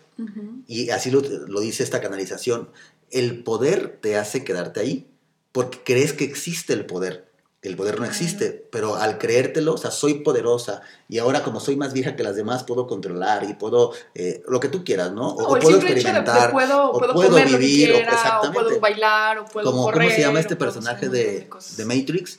Y 0.68 0.90
así 0.90 1.10
lo, 1.10 1.20
lo, 1.20 1.60
dice 1.60 1.82
esta 1.82 2.00
canalización. 2.00 2.68
El 3.10 3.42
poder 3.42 3.98
te 4.00 4.16
hace 4.16 4.44
quedarte 4.44 4.80
ahí 4.80 5.08
porque 5.50 5.80
crees 5.84 6.12
que 6.12 6.24
existe 6.24 6.72
el 6.72 6.86
poder 6.86 7.30
el 7.64 7.76
poder 7.76 7.98
no 7.98 8.04
existe, 8.04 8.66
pero 8.70 8.96
al 8.96 9.16
creértelo, 9.16 9.72
o 9.72 9.78
sea, 9.78 9.90
soy 9.90 10.20
poderosa 10.20 10.82
y 11.08 11.16
ahora 11.16 11.42
como 11.42 11.60
soy 11.60 11.76
más 11.76 11.94
vieja 11.94 12.14
que 12.14 12.22
las 12.22 12.36
demás 12.36 12.62
puedo 12.64 12.86
controlar 12.86 13.44
y 13.48 13.54
puedo, 13.54 13.92
eh, 14.14 14.42
lo 14.46 14.60
que 14.60 14.68
tú 14.68 14.84
quieras, 14.84 15.12
¿no? 15.12 15.30
O, 15.30 15.58
puedo 15.58 15.78
experimentar, 15.78 16.52
puedo, 16.52 16.90
o 16.90 17.00
puedo, 17.14 17.34
vivir, 17.46 17.92
o, 17.92 17.96
exactamente. 17.96 18.60
puedo 18.60 18.80
bailar, 18.80 19.38
o 19.38 19.44
puedo 19.46 19.70
como, 19.70 19.90
¿Cómo 19.90 20.10
se 20.10 20.20
llama 20.20 20.40
este 20.40 20.56
personaje 20.56 21.08
de, 21.08 21.48
de, 21.76 21.84
Matrix? 21.86 22.38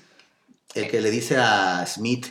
El 0.76 0.92
que 0.92 1.02
le 1.02 1.10
dice 1.10 1.38
a 1.38 1.84
Smith 1.88 2.28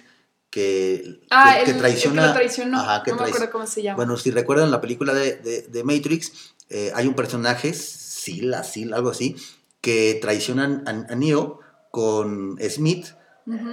que, 0.49 1.21
ah, 1.31 1.57
que, 1.65 1.75
traiciona. 1.75 2.33
El 2.41 2.49
que 2.49 2.65
lo 2.65 2.77
Ajá, 2.77 3.03
que 3.03 3.11
no 3.11 3.17
me 3.17 3.25
acuerdo 3.25 3.51
cómo 3.51 3.67
se 3.67 3.83
llama. 3.83 3.97
Bueno, 3.97 4.17
si 4.17 4.31
recuerdan 4.31 4.71
la 4.71 4.81
película 4.81 5.13
de, 5.15 5.67
de, 5.69 5.85
Matrix, 5.85 6.31
eh, 6.69 6.93
hay 6.95 7.09
un 7.09 7.15
personaje, 7.15 7.75
Sil, 7.75 8.55
Sil, 8.63 8.95
algo 8.95 9.11
así, 9.11 9.35
que 9.81 10.17
traiciona 10.23 10.85
a, 10.87 10.91
a 10.91 11.17
Neo 11.17 11.64
con 11.95 12.59
Smith, 12.69 13.07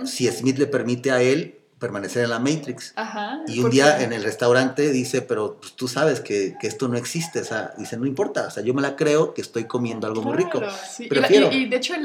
si 0.06 0.28
Smith 0.28 0.60
le 0.60 0.68
permite 0.68 1.10
a 1.10 1.24
él 1.24 1.58
permanecer 1.80 2.24
en 2.24 2.30
la 2.30 2.38
Matrix. 2.38 2.94
y 3.48 3.62
un 3.62 3.72
día 3.72 4.04
en 4.04 4.14
el 4.14 4.24
restaurante 4.24 4.92
dice, 4.92 5.24
pero 5.24 5.58
pues, 5.60 5.74
tú 5.74 5.88
sabes 5.88 6.20
que, 6.20 6.56
esto 6.62 6.88
no 6.88 6.98
existe. 6.98 7.40
O 7.40 7.44
sea, 7.44 7.74
dice, 7.80 7.98
no 7.98 8.06
importa, 8.06 8.46
o 8.46 8.52
sea, 8.52 8.62
yo 8.62 8.76
me 8.76 8.84
la 8.84 8.96
creo 8.96 9.34
que 9.34 9.42
estoy 9.42 9.64
comiendo 9.64 10.06
algo 10.06 10.22
muy 10.22 10.38
rico. 10.38 10.62
Y, 11.00 11.66
de 11.66 11.76
hecho 11.76 11.96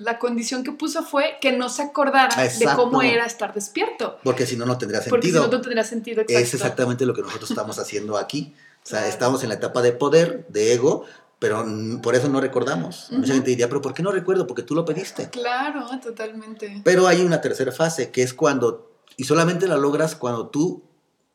la 0.00 0.18
condición 0.18 0.64
que 0.64 0.72
puso 0.72 1.04
fue 1.04 1.36
que 1.40 1.52
no 1.52 1.68
se 1.68 1.82
acordara 1.82 2.34
de 2.36 2.66
cómo 2.74 3.00
era 3.00 3.24
estar 3.24 3.54
despierto. 3.54 4.18
Porque 4.24 4.44
si 4.46 4.56
no, 4.56 4.66
no 4.66 4.76
tendría 4.76 5.00
sentido. 5.00 5.10
Porque 5.10 5.28
si 5.28 5.34
no, 5.34 5.46
no 5.46 5.60
tendría 5.60 5.84
sentido. 5.84 6.24
Es 6.26 6.52
exactamente 6.52 7.06
lo 7.06 7.14
que 7.14 7.22
nosotros 7.22 7.48
estamos 7.48 7.78
haciendo 7.78 8.18
aquí. 8.18 8.52
O 8.82 8.88
sea, 8.88 9.06
estamos 9.06 9.44
en 9.44 9.50
la 9.50 9.56
etapa 9.56 9.82
de 9.82 9.92
poder, 9.92 10.46
de 10.48 10.72
ego, 10.72 11.04
pero 11.40 11.66
por 12.02 12.14
eso 12.14 12.28
no 12.28 12.40
recordamos. 12.40 13.08
Mucha 13.10 13.32
gente 13.32 13.48
diría, 13.48 13.66
pero 13.68 13.80
¿por 13.80 13.94
qué 13.94 14.02
no 14.02 14.12
recuerdo? 14.12 14.46
Porque 14.46 14.62
tú 14.62 14.74
lo 14.74 14.84
pediste. 14.84 15.30
Claro, 15.30 15.86
totalmente. 16.00 16.82
Pero 16.84 17.08
hay 17.08 17.22
una 17.22 17.40
tercera 17.40 17.72
fase, 17.72 18.10
que 18.10 18.22
es 18.22 18.34
cuando, 18.34 18.92
y 19.16 19.24
solamente 19.24 19.66
la 19.66 19.78
logras 19.78 20.14
cuando 20.14 20.48
tú, 20.48 20.84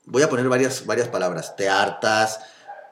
voy 0.06 0.22
a 0.22 0.30
poner 0.30 0.48
varias, 0.48 0.86
varias 0.86 1.08
palabras, 1.08 1.56
te 1.56 1.70
hartas, 1.70 2.40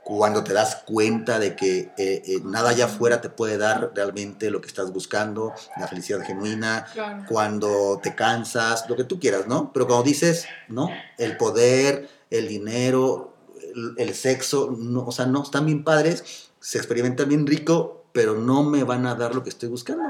cuando 0.04 0.43
te 0.43 0.54
das 0.54 0.82
cuenta 0.88 1.38
de 1.38 1.56
que 1.56 1.91
eh, 1.97 2.23
eh, 2.26 2.41
nada 2.43 2.71
allá 2.71 2.86
afuera 2.86 3.21
te 3.21 3.30
puede 3.30 3.60
dar 3.60 3.91
realmente 3.93 4.49
lo 4.49 4.60
que 4.60 4.67
estás 4.67 4.91
buscando, 4.91 5.54
la 5.78 5.88
felicidad 5.88 6.26
genuina, 6.26 6.88
cuando 7.30 7.99
te 8.02 8.15
cansas, 8.15 8.89
lo 8.89 8.95
que 8.95 9.04
tú 9.04 9.19
quieras, 9.19 9.45
¿no? 9.45 9.71
Pero 9.71 9.86
cuando 9.86 10.04
dices, 10.04 10.47
¿no? 10.67 10.89
El 11.19 11.38
poder, 11.38 12.10
el 12.32 12.47
dinero, 12.47 13.36
el, 13.76 13.93
el 13.97 14.15
sexo, 14.15 14.76
no, 14.76 15.06
o 15.06 15.12
sea, 15.12 15.28
no, 15.28 15.43
están 15.43 15.67
bien 15.67 15.84
padres, 15.84 16.49
se 16.63 16.78
experimenta 16.78 17.26
bien 17.26 17.45
rico, 17.45 18.06
pero 18.13 18.36
no 18.36 18.63
me 18.63 18.86
van 18.86 19.06
a 19.06 19.15
dar 19.15 19.36
lo 19.36 19.43
que 19.43 19.49
estoy 19.49 19.67
buscando. 19.67 20.04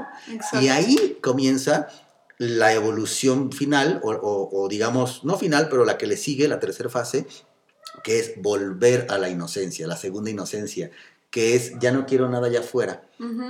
Y 0.60 0.68
ahí 0.68 1.18
comienza 1.20 1.88
la 2.38 2.72
evolución 2.72 3.50
final, 3.50 4.00
o, 4.04 4.68
digamos, 4.70 5.24
no 5.24 5.36
final, 5.36 5.68
pero 5.68 5.84
la 5.84 5.98
que 5.98 6.06
le 6.06 6.16
sigue, 6.16 6.46
la 6.46 6.60
tercera 6.60 6.88
fase, 6.88 7.26
que 8.04 8.20
es 8.20 8.40
volver 8.40 9.06
a 9.10 9.18
la 9.18 9.28
inocencia, 9.30 9.88
la 9.88 9.96
segunda 9.96 10.30
inocencia, 10.30 10.92
que 11.30 11.56
es 11.56 11.76
ya 11.80 11.90
no 11.90 12.06
quiero 12.06 12.28
nada 12.28 12.46
allá 12.46 12.60
afuera, 12.60 13.02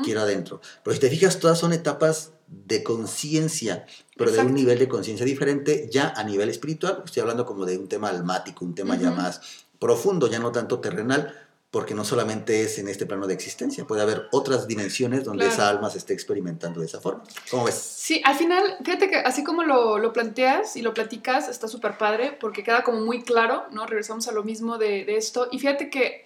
quiero 0.03 0.23
adentro. 0.23 0.62
Pero 0.83 0.95
si 0.95 1.01
te 1.01 1.11
fijas, 1.11 1.38
todas 1.38 1.59
son 1.59 1.75
etapas 1.75 2.33
de 2.47 2.83
conciencia, 2.83 3.85
pero 4.17 4.33
de 4.33 4.40
un 4.40 4.55
nivel 4.55 4.79
de 4.79 4.88
conciencia 4.88 5.27
diferente, 5.27 5.90
ya 5.93 6.09
a 6.17 6.25
nivel 6.25 6.49
espiritual, 6.49 7.03
estoy 7.05 7.21
hablando 7.21 7.45
como 7.45 7.67
de 7.67 7.77
un 7.77 7.88
tema 7.88 8.09
almático, 8.09 8.64
un 8.64 8.75
tema 8.75 8.97
ya 8.97 9.11
más 9.11 9.43
profundo, 9.79 10.27
ya 10.31 10.38
no 10.38 10.53
tanto 10.53 10.81
terrenal, 10.81 11.35
porque 11.75 11.93
no 11.93 12.05
solamente 12.05 12.63
es 12.63 12.79
en 12.79 12.87
este 12.87 13.05
plano 13.05 13.27
de 13.27 13.35
existencia, 13.35 13.85
puede 13.85 14.01
haber 14.01 14.29
otras 14.31 14.69
dimensiones 14.69 15.25
donde 15.25 15.49
esa 15.49 15.69
alma 15.69 15.91
se 15.91 15.99
esté 15.99 16.13
experimentando 16.13 16.79
de 16.79 16.87
esa 16.87 17.01
forma. 17.01 17.25
¿Cómo 17.51 17.65
ves? 17.65 17.75
Sí, 17.75 18.23
al 18.25 18.37
final, 18.37 18.77
fíjate 18.85 19.11
que 19.11 19.17
así 19.17 19.43
como 19.43 19.65
lo, 19.65 19.99
lo 19.99 20.13
planteas 20.13 20.77
y 20.77 20.83
lo 20.83 20.95
platicas, 20.95 21.49
está 21.49 21.67
súper 21.67 21.99
padre, 21.99 22.31
porque 22.31 22.63
queda 22.63 22.85
como 22.85 23.01
muy 23.01 23.25
claro, 23.25 23.65
¿no? 23.73 23.87
Regresamos 23.87 24.29
a 24.29 24.33
lo 24.33 24.45
mismo 24.45 24.79
de, 24.79 25.05
de, 25.05 25.17
esto, 25.17 25.49
y 25.51 25.59
fíjate 25.59 25.91
que 25.91 26.25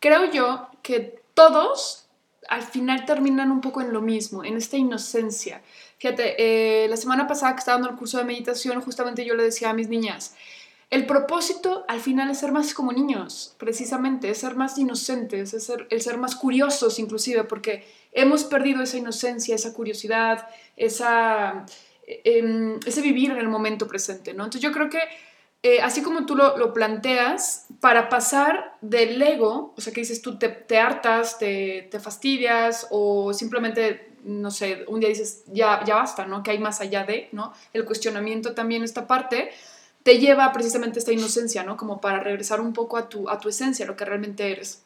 creo 0.00 0.32
yo 0.32 0.66
que 0.80 1.20
todos 1.34 2.06
al 2.48 2.62
final 2.62 3.04
terminan 3.04 3.50
un 3.50 3.60
poco 3.60 3.82
en 3.82 3.92
lo 3.92 4.00
mismo, 4.00 4.44
en 4.44 4.56
esta 4.56 4.78
inocencia. 4.78 5.60
Fíjate, 5.98 6.36
eh, 6.38 6.88
la 6.88 6.96
semana 6.96 7.26
pasada 7.26 7.52
que 7.52 7.58
estaba 7.58 7.76
dando 7.76 7.90
el 7.90 7.98
curso 7.98 8.16
de 8.16 8.24
meditación, 8.24 8.80
justamente 8.80 9.26
yo 9.26 9.34
le 9.34 9.42
decía 9.42 9.68
a 9.68 9.74
mis 9.74 9.90
niñas, 9.90 10.34
el 10.88 11.06
propósito 11.06 11.84
al 11.88 12.00
final 12.00 12.30
es 12.30 12.38
ser 12.38 12.52
más 12.52 12.72
como 12.72 12.92
niños, 12.92 13.54
precisamente, 13.58 14.30
es 14.30 14.38
ser 14.38 14.54
más 14.54 14.78
inocentes, 14.78 15.52
es 15.52 15.64
ser, 15.64 15.86
el 15.90 16.00
ser 16.00 16.16
más 16.16 16.36
curiosos 16.36 16.98
inclusive, 16.98 17.44
porque 17.44 17.84
hemos 18.12 18.44
perdido 18.44 18.82
esa 18.82 18.96
inocencia, 18.96 19.56
esa 19.56 19.72
curiosidad, 19.74 20.48
esa, 20.76 21.66
em, 22.06 22.78
ese 22.86 23.00
vivir 23.02 23.32
en 23.32 23.38
el 23.38 23.48
momento 23.48 23.88
presente, 23.88 24.32
¿no? 24.32 24.44
Entonces 24.44 24.62
yo 24.62 24.72
creo 24.72 24.88
que 24.88 25.00
eh, 25.62 25.80
así 25.80 26.02
como 26.02 26.26
tú 26.26 26.36
lo, 26.36 26.72
planteas, 26.72 27.66
para 27.80 28.08
pasar 28.08 28.76
del 28.80 29.20
ego, 29.20 29.74
o 29.76 29.80
sea, 29.80 29.92
que 29.92 30.00
dices 30.00 30.22
tú 30.22 30.38
te, 30.38 30.78
hartas, 30.78 31.38
te, 31.38 31.88
te, 31.90 31.98
fastidias 31.98 32.86
o 32.90 33.32
simplemente, 33.32 34.12
no 34.22 34.52
sé, 34.52 34.84
un 34.86 35.00
día 35.00 35.08
dices, 35.08 35.42
ya, 35.48 35.82
ya 35.84 35.96
basta, 35.96 36.26
¿no? 36.26 36.44
Que 36.44 36.52
hay 36.52 36.58
más 36.60 36.80
allá 36.80 37.02
de, 37.02 37.28
¿no? 37.32 37.52
El 37.72 37.84
cuestionamiento 37.84 38.54
también, 38.54 38.84
esta 38.84 39.08
parte 39.08 39.50
te 40.06 40.20
lleva 40.20 40.52
precisamente 40.52 41.00
esta 41.00 41.10
inocencia, 41.10 41.64
¿no? 41.64 41.76
Como 41.76 42.00
para 42.00 42.20
regresar 42.20 42.60
un 42.60 42.72
poco 42.72 42.96
a 42.96 43.08
tu, 43.08 43.28
a 43.28 43.40
tu 43.40 43.48
esencia, 43.48 43.86
lo 43.86 43.96
que 43.96 44.04
realmente 44.04 44.52
eres. 44.52 44.84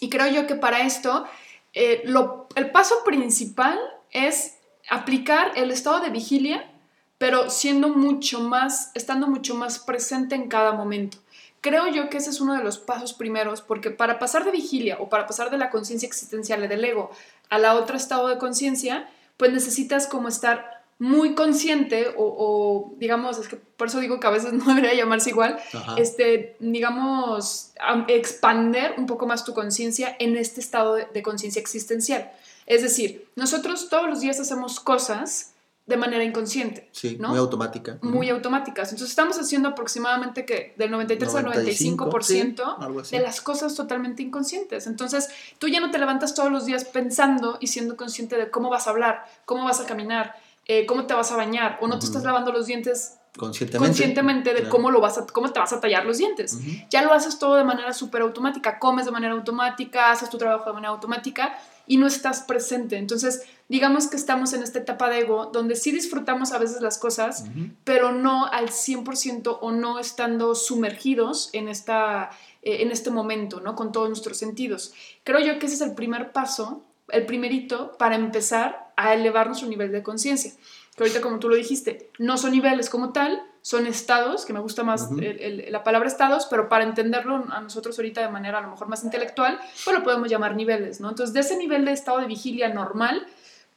Y 0.00 0.10
creo 0.10 0.26
yo 0.26 0.48
que 0.48 0.56
para 0.56 0.80
esto, 0.80 1.24
eh, 1.72 2.02
lo, 2.04 2.48
el 2.56 2.72
paso 2.72 3.04
principal 3.04 3.78
es 4.10 4.56
aplicar 4.88 5.52
el 5.54 5.70
estado 5.70 6.00
de 6.00 6.10
vigilia, 6.10 6.68
pero 7.16 7.48
siendo 7.48 7.90
mucho 7.90 8.40
más, 8.40 8.90
estando 8.94 9.28
mucho 9.28 9.54
más 9.54 9.78
presente 9.78 10.34
en 10.34 10.48
cada 10.48 10.72
momento. 10.72 11.18
Creo 11.60 11.86
yo 11.86 12.10
que 12.10 12.16
ese 12.16 12.30
es 12.30 12.40
uno 12.40 12.54
de 12.54 12.64
los 12.64 12.80
pasos 12.80 13.12
primeros, 13.12 13.62
porque 13.62 13.92
para 13.92 14.18
pasar 14.18 14.44
de 14.44 14.50
vigilia 14.50 14.96
o 14.98 15.08
para 15.08 15.28
pasar 15.28 15.50
de 15.50 15.58
la 15.58 15.70
conciencia 15.70 16.08
existencial 16.08 16.68
del 16.68 16.84
ego 16.84 17.12
a 17.50 17.60
la 17.60 17.74
otro 17.74 17.96
estado 17.96 18.26
de 18.26 18.38
conciencia, 18.38 19.08
pues 19.36 19.52
necesitas 19.52 20.08
como 20.08 20.26
estar 20.26 20.79
muy 21.00 21.34
consciente 21.34 22.14
o, 22.18 22.92
digamos, 22.98 23.38
es 23.38 23.48
que 23.48 23.56
por 23.56 23.88
eso 23.88 23.98
digo 24.00 24.20
que 24.20 24.26
a 24.26 24.30
veces 24.30 24.52
no 24.52 24.66
debería 24.66 24.94
llamarse 24.94 25.30
igual, 25.30 25.58
este, 25.96 26.56
digamos, 26.60 27.72
expander 28.06 28.94
un 28.98 29.06
poco 29.06 29.26
más 29.26 29.44
tu 29.44 29.54
conciencia 29.54 30.14
en 30.20 30.36
este 30.36 30.60
estado 30.60 30.94
de, 30.94 31.22
conciencia 31.22 31.58
existencial. 31.58 32.30
Es 32.66 32.82
decir, 32.82 33.26
nosotros 33.34 33.88
todos 33.88 34.08
los 34.08 34.20
días 34.20 34.38
hacemos 34.40 34.78
cosas 34.78 35.54
de 35.86 35.96
manera 35.96 36.22
inconsciente. 36.22 36.88
Sí, 36.92 37.18
muy 37.18 37.38
automática. 37.38 37.98
Muy 38.02 38.28
automáticas. 38.28 38.90
Entonces 38.90 39.10
estamos 39.10 39.38
haciendo 39.38 39.70
aproximadamente 39.70 40.44
que 40.44 40.74
del 40.76 40.90
93 40.90 41.34
al 41.34 41.46
95% 41.46 43.10
de 43.10 43.20
las 43.20 43.40
cosas 43.40 43.74
totalmente 43.74 44.22
inconscientes. 44.22 44.86
Entonces 44.86 45.30
tú 45.58 45.66
ya 45.66 45.80
no 45.80 45.90
te 45.90 45.98
levantas 45.98 46.34
todos 46.34 46.52
los 46.52 46.66
días 46.66 46.84
pensando 46.84 47.56
y 47.58 47.68
siendo 47.68 47.96
consciente 47.96 48.36
de 48.36 48.50
cómo 48.50 48.68
vas 48.68 48.86
a 48.86 48.90
hablar, 48.90 49.24
cómo 49.46 49.64
vas 49.64 49.80
a 49.80 49.86
caminar, 49.86 50.36
eh, 50.72 50.86
cómo 50.86 51.04
te 51.04 51.14
vas 51.14 51.32
a 51.32 51.36
bañar 51.36 51.78
o 51.80 51.88
no 51.88 51.98
te 51.98 52.06
estás 52.06 52.22
lavando 52.22 52.52
los 52.52 52.66
dientes 52.66 53.18
conscientemente, 53.36 54.54
de 54.54 54.68
cómo, 54.68 54.92
lo 54.92 55.00
vas 55.00 55.18
a, 55.18 55.26
cómo 55.26 55.50
te 55.50 55.58
vas 55.58 55.72
a 55.72 55.80
tallar 55.80 56.06
los 56.06 56.18
dientes. 56.18 56.58
Ya 56.90 57.02
lo 57.02 57.12
haces 57.12 57.40
todo 57.40 57.56
de 57.56 57.64
manera 57.64 57.92
súper 57.92 58.22
automática, 58.22 58.78
comes 58.78 59.04
de 59.04 59.10
manera 59.10 59.32
automática, 59.32 60.12
haces 60.12 60.30
tu 60.30 60.38
trabajo 60.38 60.66
de 60.66 60.74
manera 60.74 60.90
automática 60.90 61.58
y 61.88 61.96
no 61.96 62.06
estás 62.06 62.42
presente. 62.42 62.98
Entonces, 62.98 63.42
digamos 63.68 64.06
que 64.06 64.16
estamos 64.16 64.52
en 64.52 64.62
esta 64.62 64.78
etapa 64.78 65.08
de 65.08 65.22
ego 65.22 65.46
donde 65.46 65.74
sí 65.74 65.90
disfrutamos 65.90 66.52
a 66.52 66.58
veces 66.58 66.80
las 66.82 66.98
cosas, 66.98 67.46
pero 67.82 68.12
no 68.12 68.46
al 68.46 68.68
100% 68.68 69.58
o 69.60 69.72
no 69.72 69.98
estando 69.98 70.54
sumergidos 70.54 71.50
en, 71.52 71.66
esta, 71.66 72.30
eh, 72.62 72.82
en 72.82 72.92
este 72.92 73.10
momento, 73.10 73.60
¿no? 73.60 73.74
Con 73.74 73.90
todos 73.90 74.08
nuestros 74.08 74.38
sentidos. 74.38 74.94
Creo 75.24 75.40
yo 75.40 75.58
que 75.58 75.66
ese 75.66 75.74
es 75.74 75.80
el 75.80 75.96
primer 75.96 76.30
paso, 76.30 76.84
el 77.08 77.26
primerito 77.26 77.96
para 77.98 78.14
empezar 78.14 78.89
a 79.06 79.14
elevar 79.14 79.46
nuestro 79.46 79.68
nivel 79.68 79.92
de 79.92 80.02
conciencia. 80.02 80.52
Que 80.96 81.04
ahorita, 81.04 81.20
como 81.20 81.38
tú 81.38 81.48
lo 81.48 81.56
dijiste, 81.56 82.10
no 82.18 82.36
son 82.36 82.52
niveles 82.52 82.90
como 82.90 83.12
tal, 83.12 83.42
son 83.62 83.86
estados, 83.86 84.44
que 84.44 84.52
me 84.52 84.60
gusta 84.60 84.82
más 84.82 85.10
la 85.12 85.84
palabra 85.84 86.08
estados, 86.08 86.46
pero 86.50 86.68
para 86.68 86.84
entenderlo 86.84 87.44
a 87.50 87.60
nosotros 87.60 87.98
ahorita 87.98 88.22
de 88.22 88.28
manera 88.28 88.58
a 88.58 88.62
lo 88.62 88.68
mejor 88.68 88.88
más 88.88 89.04
intelectual, 89.04 89.60
pues 89.84 89.96
lo 89.96 90.02
podemos 90.02 90.28
llamar 90.30 90.56
niveles, 90.56 91.00
¿no? 91.00 91.10
Entonces, 91.10 91.34
de 91.34 91.40
ese 91.40 91.56
nivel 91.56 91.84
de 91.84 91.92
estado 91.92 92.20
de 92.20 92.26
vigilia 92.26 92.68
normal, 92.70 93.26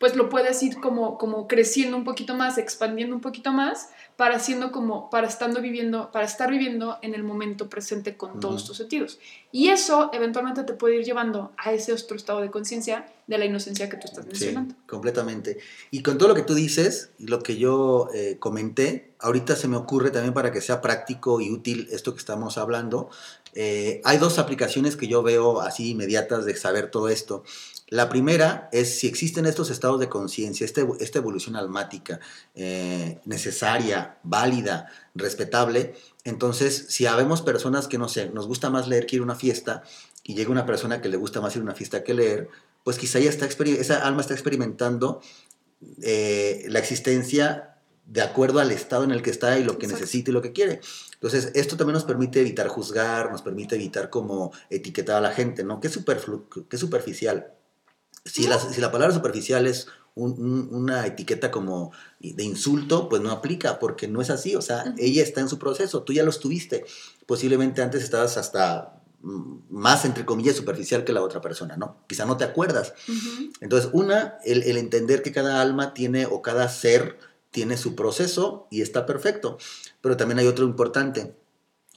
pues 0.04 0.18
lo 0.18 0.28
puedes 0.28 0.62
ir 0.62 0.82
como, 0.82 1.18
como 1.18 1.48
creciendo 1.48 1.96
un 1.96 2.04
poquito 2.04 2.36
más, 2.36 2.58
expandiendo 2.58 3.16
un 3.16 3.22
poquito 3.22 3.54
más, 3.54 3.88
para 4.18 4.38
siendo 4.38 4.74
como, 4.74 5.10
para 5.10 5.30
estando 5.30 5.62
viviendo, 5.62 6.12
para 6.12 6.26
estar 6.26 6.52
viviendo 6.52 6.98
en 7.02 7.16
el 7.16 7.24
momento 7.24 7.70
presente 7.70 8.18
con 8.18 8.42
todos 8.42 8.66
tus 8.66 8.76
sentidos. 8.76 9.18
Y 9.54 9.70
eso 9.70 10.10
eventualmente 10.12 10.66
te 10.66 10.74
puede 10.74 10.98
ir 10.98 11.06
llevando 11.06 11.54
a 11.56 11.72
ese 11.72 11.94
otro 11.94 12.18
estado 12.18 12.42
de 12.42 12.52
conciencia 12.52 13.10
de 13.28 13.38
la 13.38 13.46
inocencia 13.46 13.90
que 13.90 13.96
tú 13.96 14.08
estás 14.08 14.26
mencionando. 14.26 14.76
Sí, 14.76 14.82
completamente. 14.88 15.60
Y 15.90 16.04
con 16.04 16.18
todo 16.18 16.28
lo 16.28 16.36
que 16.36 16.42
tú 16.42 16.54
dices, 16.54 17.12
y 17.18 17.28
lo 17.28 17.42
que 17.42 17.56
yo 17.56 18.10
eh, 18.14 18.36
comenté, 18.40 19.14
ahorita 19.20 19.56
se 19.56 19.70
me 19.70 19.78
ocurre 19.78 20.12
también 20.12 20.34
para 20.34 20.52
que 20.52 20.60
sea 20.60 20.82
práctico 20.82 21.40
y 21.40 21.50
útil 21.50 21.88
esto 21.92 22.12
que 22.12 22.20
estamos 22.20 22.58
hablando. 22.58 23.10
Eh, 23.56 24.02
hay 24.04 24.18
dos 24.18 24.40
aplicaciones 24.40 24.98
que 24.98 25.08
yo 25.08 25.24
veo 25.24 25.62
así 25.62 25.92
inmediatas 25.92 26.44
de 26.44 26.56
saber 26.56 26.92
todo 26.92 27.08
esto. 27.08 27.44
La 27.94 28.10
primera 28.10 28.70
es 28.72 28.98
si 28.98 29.06
existen 29.06 29.46
estos 29.46 29.70
estados 29.70 30.00
de 30.00 30.10
conciencia, 30.10 30.66
este, 30.66 30.84
esta 31.00 31.20
evolución 31.20 31.56
almática 31.56 32.20
eh, 32.56 33.20
necesaria, 33.26 34.18
válida, 34.24 34.88
respetable. 35.14 35.94
Entonces, 36.24 36.88
si 36.90 37.06
habemos 37.06 37.44
personas 37.44 37.88
que, 37.88 38.00
no 38.00 38.10
sé, 38.10 38.32
nos 38.32 38.48
gusta 38.48 38.72
más 38.72 38.88
leer 38.88 39.06
que 39.06 39.18
ir 39.18 39.22
a 39.22 39.26
una 39.26 39.36
fiesta 39.36 39.84
y 40.24 40.34
llega 40.34 40.50
una 40.50 40.66
persona 40.66 41.02
que 41.02 41.08
le 41.08 41.18
gusta 41.18 41.40
más 41.40 41.56
ir 41.56 41.60
a 41.60 41.66
una 41.66 41.76
fiesta 41.76 42.04
que 42.04 42.16
leer, 42.16 42.50
pues 42.84 42.98
quizá 42.98 43.20
ya 43.20 43.30
está 43.30 43.46
esa 43.46 44.08
alma 44.08 44.22
está 44.22 44.34
experimentando 44.34 45.22
eh, 46.02 46.66
la 46.70 46.80
existencia 46.80 47.76
de 48.08 48.24
acuerdo 48.24 48.60
al 48.60 48.72
estado 48.72 49.04
en 49.04 49.12
el 49.12 49.22
que 49.22 49.30
está 49.30 49.60
y 49.60 49.64
lo 49.64 49.78
que 49.78 49.86
necesita 49.86 50.32
y 50.32 50.34
lo 50.34 50.42
que 50.42 50.52
quiere. 50.52 50.82
Entonces, 51.14 51.52
esto 51.54 51.78
también 51.78 51.94
nos 51.94 52.06
permite 52.06 52.42
evitar 52.42 52.70
juzgar, 52.70 53.32
nos 53.32 53.44
permite 53.44 53.76
evitar 53.76 54.10
como 54.10 54.52
etiquetar 54.72 55.18
a 55.18 55.22
la 55.22 55.32
gente, 55.32 55.64
¿no? 55.64 55.80
¿Qué 55.80 55.90
es, 55.90 56.00
qué 56.68 56.78
superficial? 56.80 57.54
Si 58.26 58.48
la, 58.48 58.60
si 58.60 58.80
la 58.80 58.92
palabra 58.92 59.14
superficial 59.14 59.68
es 59.68 59.88
una 60.16 61.08
etiqueta 61.08 61.50
como 61.50 61.92
de 62.20 62.44
insulto, 62.44 63.10
pues 63.10 63.22
no 63.22 63.32
aplica, 63.32 63.80
porque 63.80 64.08
no 64.08 64.22
es 64.22 64.30
así. 64.30 64.56
O 64.56 64.62
sea, 64.62 64.94
ella 64.98 65.24
está 65.24 65.42
en 65.42 65.50
su 65.50 65.58
proceso, 65.58 66.04
tú 66.04 66.14
ya 66.14 66.24
lo 66.24 66.30
estuviste. 66.30 66.86
Posiblemente 67.26 67.82
antes 67.82 68.04
estabas 68.04 68.38
hasta 68.38 69.02
mm, 69.22 69.56
más, 69.70 70.06
entre 70.06 70.26
comillas, 70.26 70.56
superficial 70.56 71.04
que 71.04 71.14
la 71.14 71.24
otra 71.24 71.42
persona, 71.42 71.78
¿no? 71.78 71.98
Quizá 72.08 72.26
no 72.26 72.38
te 72.38 72.44
acuerdas. 72.44 72.94
Entonces, 73.60 73.90
una, 73.94 74.38
el, 74.46 74.64
el, 74.64 74.78
entender 74.78 75.24
que 75.24 75.32
cada 75.32 75.62
alma 75.62 75.94
tiene 75.94 76.26
o 76.28 76.42
cada 76.42 76.70
ser 76.70 77.18
tiene 77.50 77.78
su 77.78 77.96
proceso 77.96 78.68
y 78.70 78.82
está 78.82 79.06
perfecto. 79.06 79.58
Pero 80.02 80.16
también 80.18 80.40
hay 80.40 80.48
otro 80.48 80.66
importante, 80.66 81.36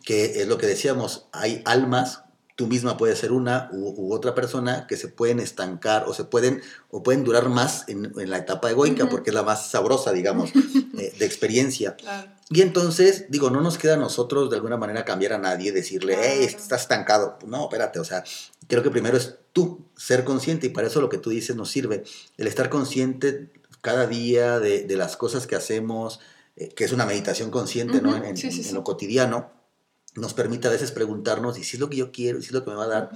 que 0.04 0.40
es 0.40 0.48
lo 0.48 0.56
que 0.58 0.66
decíamos, 0.66 1.26
hay 1.32 1.62
almas 1.66 2.22
tú 2.56 2.66
misma 2.66 2.96
puedes 2.96 3.18
ser 3.18 3.32
una 3.32 3.68
u, 3.70 4.12
otra 4.12 4.34
persona 4.34 4.86
que 4.86 4.96
se 4.96 5.08
pueden 5.08 5.40
estancar 5.40 6.04
o 6.08 6.14
se 6.14 6.24
pueden 6.24 6.62
o 6.90 7.02
pueden 7.02 7.22
durar 7.22 7.50
más 7.50 7.84
en, 7.86 8.12
la 8.16 8.38
etapa 8.38 8.70
egoica 8.70 9.08
porque 9.08 9.30
es 9.30 9.34
la 9.34 9.42
más 9.42 9.70
sabrosa, 9.70 10.12
digamos, 10.12 10.50
eh, 10.98 11.14
de 11.16 11.24
experiencia. 11.26 11.96
Y 12.48 12.62
entonces, 12.62 13.26
digo, 13.28 13.50
no 13.50 13.60
nos 13.60 13.76
queda 13.76 13.94
a 13.94 13.98
nosotros 13.98 14.50
de 14.50 14.56
alguna 14.56 14.78
manera 14.78 15.04
cambiar 15.04 15.34
a 15.34 15.38
nadie, 15.38 15.70
decirle, 15.70 16.16
hey, 16.18 16.44
estás 16.44 16.82
estancado. 16.82 17.38
No, 17.46 17.64
espérate, 17.64 17.98
o 17.98 18.04
sea, 18.04 18.24
creo 18.66 18.82
que 18.82 18.90
primero 18.90 19.18
es 19.18 19.36
tú 19.52 19.84
ser 19.94 20.24
consciente 20.24 20.68
y 20.68 20.70
para 20.70 20.86
eso 20.86 21.00
lo 21.02 21.10
que 21.10 21.18
tú 21.18 21.30
dices 21.30 21.56
nos 21.56 21.70
sirve. 21.70 22.04
El 22.38 22.46
estar 22.46 22.70
consciente 22.70 23.50
cada 23.82 24.06
día 24.06 24.60
de, 24.60 24.86
las 24.96 25.18
cosas 25.18 25.46
que 25.46 25.56
hacemos, 25.56 26.20
eh, 26.56 26.70
que 26.74 26.84
es 26.84 26.92
una 26.92 27.04
meditación 27.04 27.50
consciente, 27.50 28.00
¿no? 28.00 28.16
En, 28.16 28.24
en 28.24 28.74
lo 28.74 28.82
cotidiano 28.82 29.55
nos 30.16 30.34
permite 30.34 30.68
a 30.68 30.70
veces 30.70 30.92
preguntarnos, 30.92 31.58
¿y 31.58 31.64
si 31.64 31.76
es 31.76 31.80
lo 31.80 31.90
que 31.90 31.96
yo 31.96 32.12
quiero? 32.12 32.38
¿Y 32.38 32.42
si 32.42 32.48
es 32.48 32.52
lo 32.52 32.64
que 32.64 32.70
me 32.70 32.76
va 32.76 32.84
a 32.84 32.88
dar? 32.88 33.10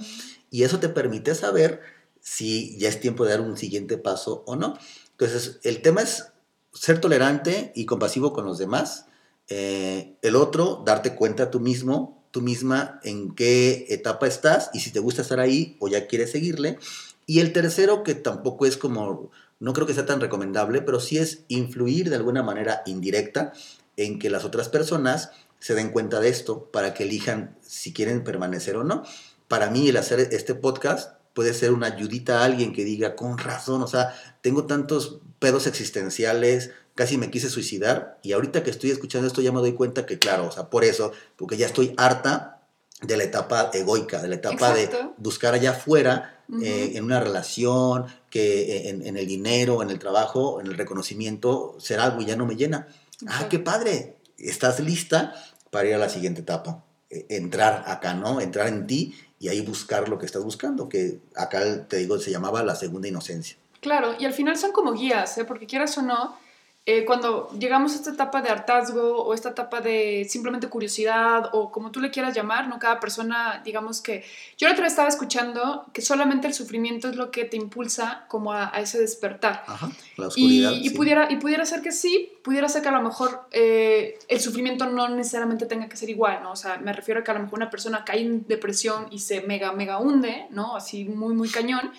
Y 0.49 0.63
eso 0.63 0.79
te 0.79 0.89
permite 0.89 1.35
saber 1.35 1.81
si 2.19 2.77
ya 2.77 2.89
es 2.89 2.99
tiempo 2.99 3.25
de 3.25 3.31
dar 3.31 3.41
un 3.41 3.57
siguiente 3.57 3.97
paso 3.97 4.43
o 4.45 4.55
no. 4.55 4.77
Entonces, 5.11 5.59
el 5.63 5.81
tema 5.81 6.01
es 6.01 6.27
ser 6.73 7.01
tolerante 7.01 7.71
y 7.75 7.85
compasivo 7.85 8.33
con 8.33 8.45
los 8.45 8.57
demás. 8.57 9.05
Eh, 9.49 10.15
el 10.21 10.35
otro, 10.35 10.83
darte 10.85 11.15
cuenta 11.15 11.51
tú 11.51 11.59
mismo, 11.59 12.23
tú 12.31 12.41
misma, 12.41 12.99
en 13.03 13.35
qué 13.35 13.85
etapa 13.89 14.27
estás 14.27 14.69
y 14.73 14.79
si 14.79 14.91
te 14.91 14.99
gusta 14.99 15.21
estar 15.21 15.39
ahí 15.39 15.77
o 15.79 15.87
ya 15.87 16.07
quieres 16.07 16.31
seguirle. 16.31 16.77
Y 17.25 17.39
el 17.39 17.53
tercero, 17.53 18.03
que 18.03 18.15
tampoco 18.15 18.65
es 18.65 18.77
como, 18.77 19.31
no 19.59 19.73
creo 19.73 19.87
que 19.87 19.93
sea 19.93 20.05
tan 20.05 20.21
recomendable, 20.21 20.81
pero 20.81 20.99
sí 20.99 21.17
es 21.17 21.43
influir 21.47 22.09
de 22.09 22.15
alguna 22.15 22.43
manera 22.43 22.81
indirecta 22.85 23.53
en 23.97 24.19
que 24.19 24.29
las 24.29 24.45
otras 24.45 24.69
personas 24.69 25.31
se 25.61 25.75
den 25.75 25.91
cuenta 25.91 26.19
de 26.19 26.27
esto 26.27 26.65
para 26.71 26.93
que 26.93 27.03
elijan 27.03 27.55
si 27.61 27.93
quieren 27.93 28.25
permanecer 28.25 28.75
o 28.75 28.83
no. 28.83 29.03
Para 29.47 29.69
mí 29.69 29.87
el 29.87 29.95
hacer 29.95 30.19
este 30.31 30.55
podcast 30.55 31.13
puede 31.33 31.53
ser 31.53 31.71
una 31.71 31.87
ayudita 31.87 32.41
a 32.41 32.45
alguien 32.45 32.73
que 32.73 32.83
diga, 32.83 33.15
con 33.15 33.37
razón, 33.37 33.81
o 33.81 33.87
sea, 33.87 34.13
tengo 34.41 34.65
tantos 34.65 35.19
pedos 35.39 35.67
existenciales, 35.67 36.71
casi 36.95 37.17
me 37.17 37.31
quise 37.31 37.49
suicidar 37.49 38.19
y 38.21 38.33
ahorita 38.33 38.63
que 38.63 38.71
estoy 38.71 38.91
escuchando 38.91 39.27
esto 39.27 39.41
ya 39.41 39.51
me 39.51 39.59
doy 39.59 39.73
cuenta 39.73 40.05
que 40.05 40.19
claro, 40.19 40.47
o 40.47 40.51
sea, 40.51 40.69
por 40.69 40.83
eso, 40.83 41.13
porque 41.37 41.57
ya 41.57 41.67
estoy 41.67 41.93
harta 41.95 42.63
de 43.01 43.17
la 43.17 43.23
etapa 43.23 43.71
egoica, 43.73 44.21
de 44.21 44.27
la 44.27 44.35
etapa 44.35 44.73
de 44.73 44.89
buscar 45.17 45.53
allá 45.53 45.71
afuera, 45.71 46.43
eh, 46.61 46.91
en 46.95 47.05
una 47.05 47.21
relación, 47.21 48.07
que 48.29 48.77
eh, 48.77 48.89
en, 48.89 49.15
el 49.15 49.25
dinero, 49.25 49.81
en 49.81 49.89
el 49.89 49.99
trabajo, 49.99 50.59
en 50.59 50.67
el 50.67 50.77
reconocimiento, 50.77 51.77
ser 51.79 52.01
algo 52.01 52.21
y 52.21 52.25
ya 52.25 52.35
no 52.35 52.45
me 52.45 52.57
llena. 52.57 52.87
Ah, 53.25 53.47
qué 53.49 53.57
padre, 53.57 54.17
estás 54.37 54.81
lista 54.81 55.33
para 55.71 55.87
ir 55.87 55.95
a 55.95 55.97
la 55.97 56.09
siguiente 56.09 56.41
etapa. 56.41 56.83
E, 57.09 57.25
entrar 57.29 57.83
acá, 57.87 58.13
¿no? 58.13 58.39
Entrar 58.39 58.67
en 58.67 58.85
ti 58.85 59.15
y 59.39 59.49
ahí 59.49 59.61
buscar 59.61 60.07
lo 60.07 60.19
que 60.19 60.27
estás 60.27 60.43
buscando, 60.43 60.87
que 60.87 61.19
acá 61.35 61.87
te 61.87 61.97
digo, 61.97 62.19
se 62.19 62.29
llamaba 62.29 62.61
la 62.61 62.75
segunda 62.75 63.07
inocencia. 63.07 63.57
Claro, 63.79 64.13
y 64.19 64.25
al 64.25 64.33
final 64.33 64.55
son 64.57 64.71
como 64.71 64.93
guías, 64.93 65.35
¿eh? 65.39 65.45
porque 65.45 65.65
quieras 65.65 65.97
o 65.97 66.03
no, 66.03 66.37
eh, 66.83 67.05
cuando 67.05 67.47
llegamos 67.59 67.91
a 67.93 67.95
esta 67.97 68.09
etapa 68.09 68.41
de 68.41 68.49
hartazgo 68.49 69.23
o 69.23 69.35
esta 69.35 69.49
etapa 69.49 69.81
de 69.81 70.25
simplemente 70.27 70.67
curiosidad 70.67 71.51
o 71.53 71.71
como 71.71 71.91
tú 71.91 71.99
le 71.99 72.09
quieras 72.09 72.35
llamar, 72.35 72.67
¿no? 72.67 72.79
Cada 72.79 72.99
persona, 72.99 73.61
digamos 73.63 74.01
que... 74.01 74.23
Yo 74.57 74.67
la 74.67 74.73
otra 74.73 74.85
vez 74.85 74.93
estaba 74.93 75.07
escuchando 75.07 75.85
que 75.93 76.01
solamente 76.01 76.47
el 76.47 76.55
sufrimiento 76.55 77.07
es 77.07 77.15
lo 77.15 77.29
que 77.29 77.45
te 77.45 77.55
impulsa 77.55 78.25
como 78.27 78.51
a, 78.51 78.69
ese 78.79 78.99
despertar. 78.99 79.63
Ajá, 79.67 79.91
la 80.17 80.27
oscuridad. 80.27 80.71
Y, 80.73 80.89
pudiera, 80.89 81.31
y 81.31 81.35
pudiera 81.35 81.65
ser 81.67 81.83
que 81.83 81.91
sí, 81.91 82.33
pudiera 82.43 82.67
ser 82.67 82.81
que 82.81 82.89
a 82.89 82.93
lo 82.93 83.01
mejor 83.03 83.47
eh, 83.51 84.17
el 84.27 84.39
sufrimiento 84.39 84.87
no 84.87 85.07
necesariamente 85.07 85.67
tenga 85.67 85.87
que 85.87 85.97
ser 85.97 86.09
igual, 86.09 86.41
¿no? 86.41 86.53
O 86.53 86.55
sea, 86.55 86.79
me 86.79 86.93
refiero 86.93 87.19
a 87.19 87.23
que 87.23 87.29
a 87.29 87.35
lo 87.35 87.41
mejor 87.41 87.59
una 87.59 87.69
persona 87.69 88.03
cae 88.03 88.21
en 88.21 88.47
depresión 88.47 89.05
y 89.11 89.19
se 89.19 89.41
mega, 89.41 89.71
mega 89.71 89.99
hunde, 89.99 90.47
¿no? 90.49 90.75
Así 90.75 91.05
muy, 91.05 91.35
muy 91.35 91.49
cañón. 91.49 91.91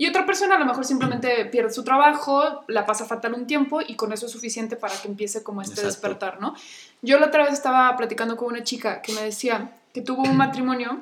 Y 0.00 0.06
otra 0.06 0.24
persona 0.24 0.54
a 0.54 0.58
lo 0.60 0.64
mejor 0.64 0.84
simplemente 0.84 1.44
pierde 1.46 1.70
su 1.70 1.82
trabajo, 1.82 2.64
la 2.68 2.86
pasa 2.86 3.04
fatal 3.04 3.34
un 3.34 3.48
tiempo 3.48 3.80
y 3.80 3.96
con 3.96 4.12
eso 4.12 4.26
es 4.26 4.32
suficiente 4.32 4.76
para 4.76 4.94
que 4.94 5.08
empiece 5.08 5.42
como 5.42 5.60
este 5.60 5.84
despertar, 5.84 6.40
¿no? 6.40 6.54
Yo 7.02 7.18
la 7.18 7.26
otra 7.26 7.42
vez 7.42 7.52
estaba 7.52 7.96
platicando 7.96 8.36
con 8.36 8.48
una 8.48 8.62
chica 8.62 9.02
que 9.02 9.12
me 9.12 9.22
decía 9.22 9.72
que 9.92 10.00
tuvo 10.00 10.22
un 10.22 10.36
matrimonio, 10.36 11.00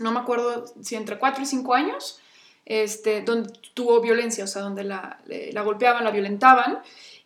no 0.00 0.12
me 0.12 0.20
acuerdo 0.20 0.64
si 0.80 0.96
entre 0.96 1.18
4 1.18 1.42
y 1.42 1.46
5 1.46 1.74
años, 1.74 2.20
este, 2.64 3.20
donde 3.20 3.52
tuvo 3.74 4.00
violencia, 4.00 4.44
o 4.44 4.46
sea, 4.46 4.62
donde 4.62 4.84
la, 4.84 5.18
la 5.26 5.62
golpeaban, 5.62 6.02
la 6.02 6.10
violentaban 6.10 6.78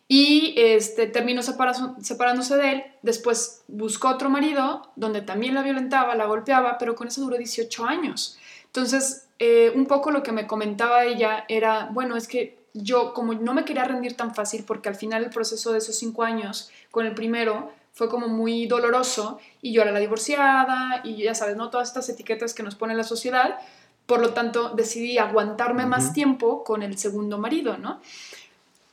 y 0.09 0.55
este, 0.57 1.07
terminó 1.07 1.41
separándose 1.41 2.57
de 2.57 2.71
él. 2.71 2.83
Después 3.01 3.63
buscó 3.67 4.09
otro 4.09 4.29
marido 4.29 4.91
donde 4.97 5.21
también 5.21 5.53
la 5.53 5.61
violentaba, 5.63 6.15
la 6.15 6.25
golpeaba, 6.25 6.77
pero 6.77 6.95
con 6.95 7.07
eso 7.07 7.21
duró 7.21 7.37
18 7.37 7.85
años. 7.85 8.37
Entonces, 8.65 9.26
eh, 9.39 9.71
un 9.75 9.85
poco 9.85 10.11
lo 10.11 10.23
que 10.23 10.31
me 10.31 10.47
comentaba 10.47 11.05
ella 11.05 11.45
era, 11.47 11.89
bueno, 11.91 12.15
es 12.15 12.27
que 12.27 12.57
yo 12.73 13.13
como 13.13 13.33
no 13.33 13.53
me 13.53 13.65
quería 13.65 13.83
rendir 13.83 14.15
tan 14.15 14.35
fácil 14.35 14.63
porque 14.65 14.89
al 14.89 14.95
final 14.95 15.23
el 15.23 15.29
proceso 15.29 15.71
de 15.71 15.79
esos 15.79 15.95
cinco 15.95 16.23
años 16.23 16.69
con 16.91 17.05
el 17.05 17.13
primero 17.13 17.71
fue 17.93 18.09
como 18.09 18.27
muy 18.27 18.67
doloroso 18.67 19.39
y 19.61 19.73
yo 19.73 19.81
era 19.81 19.91
la 19.91 19.99
divorciada 19.99 21.01
y 21.03 21.15
ya 21.15 21.33
sabes, 21.33 21.57
¿no? 21.57 21.71
Todas 21.71 21.87
estas 21.87 22.07
etiquetas 22.09 22.53
que 22.53 22.61
nos 22.61 22.75
pone 22.75 22.93
la 22.93 23.03
sociedad. 23.03 23.57
Por 24.05 24.21
lo 24.21 24.33
tanto, 24.33 24.69
decidí 24.69 25.17
aguantarme 25.17 25.85
más 25.85 26.13
tiempo 26.13 26.63
con 26.63 26.83
el 26.83 26.97
segundo 26.97 27.39
marido, 27.39 27.77
¿no? 27.77 27.99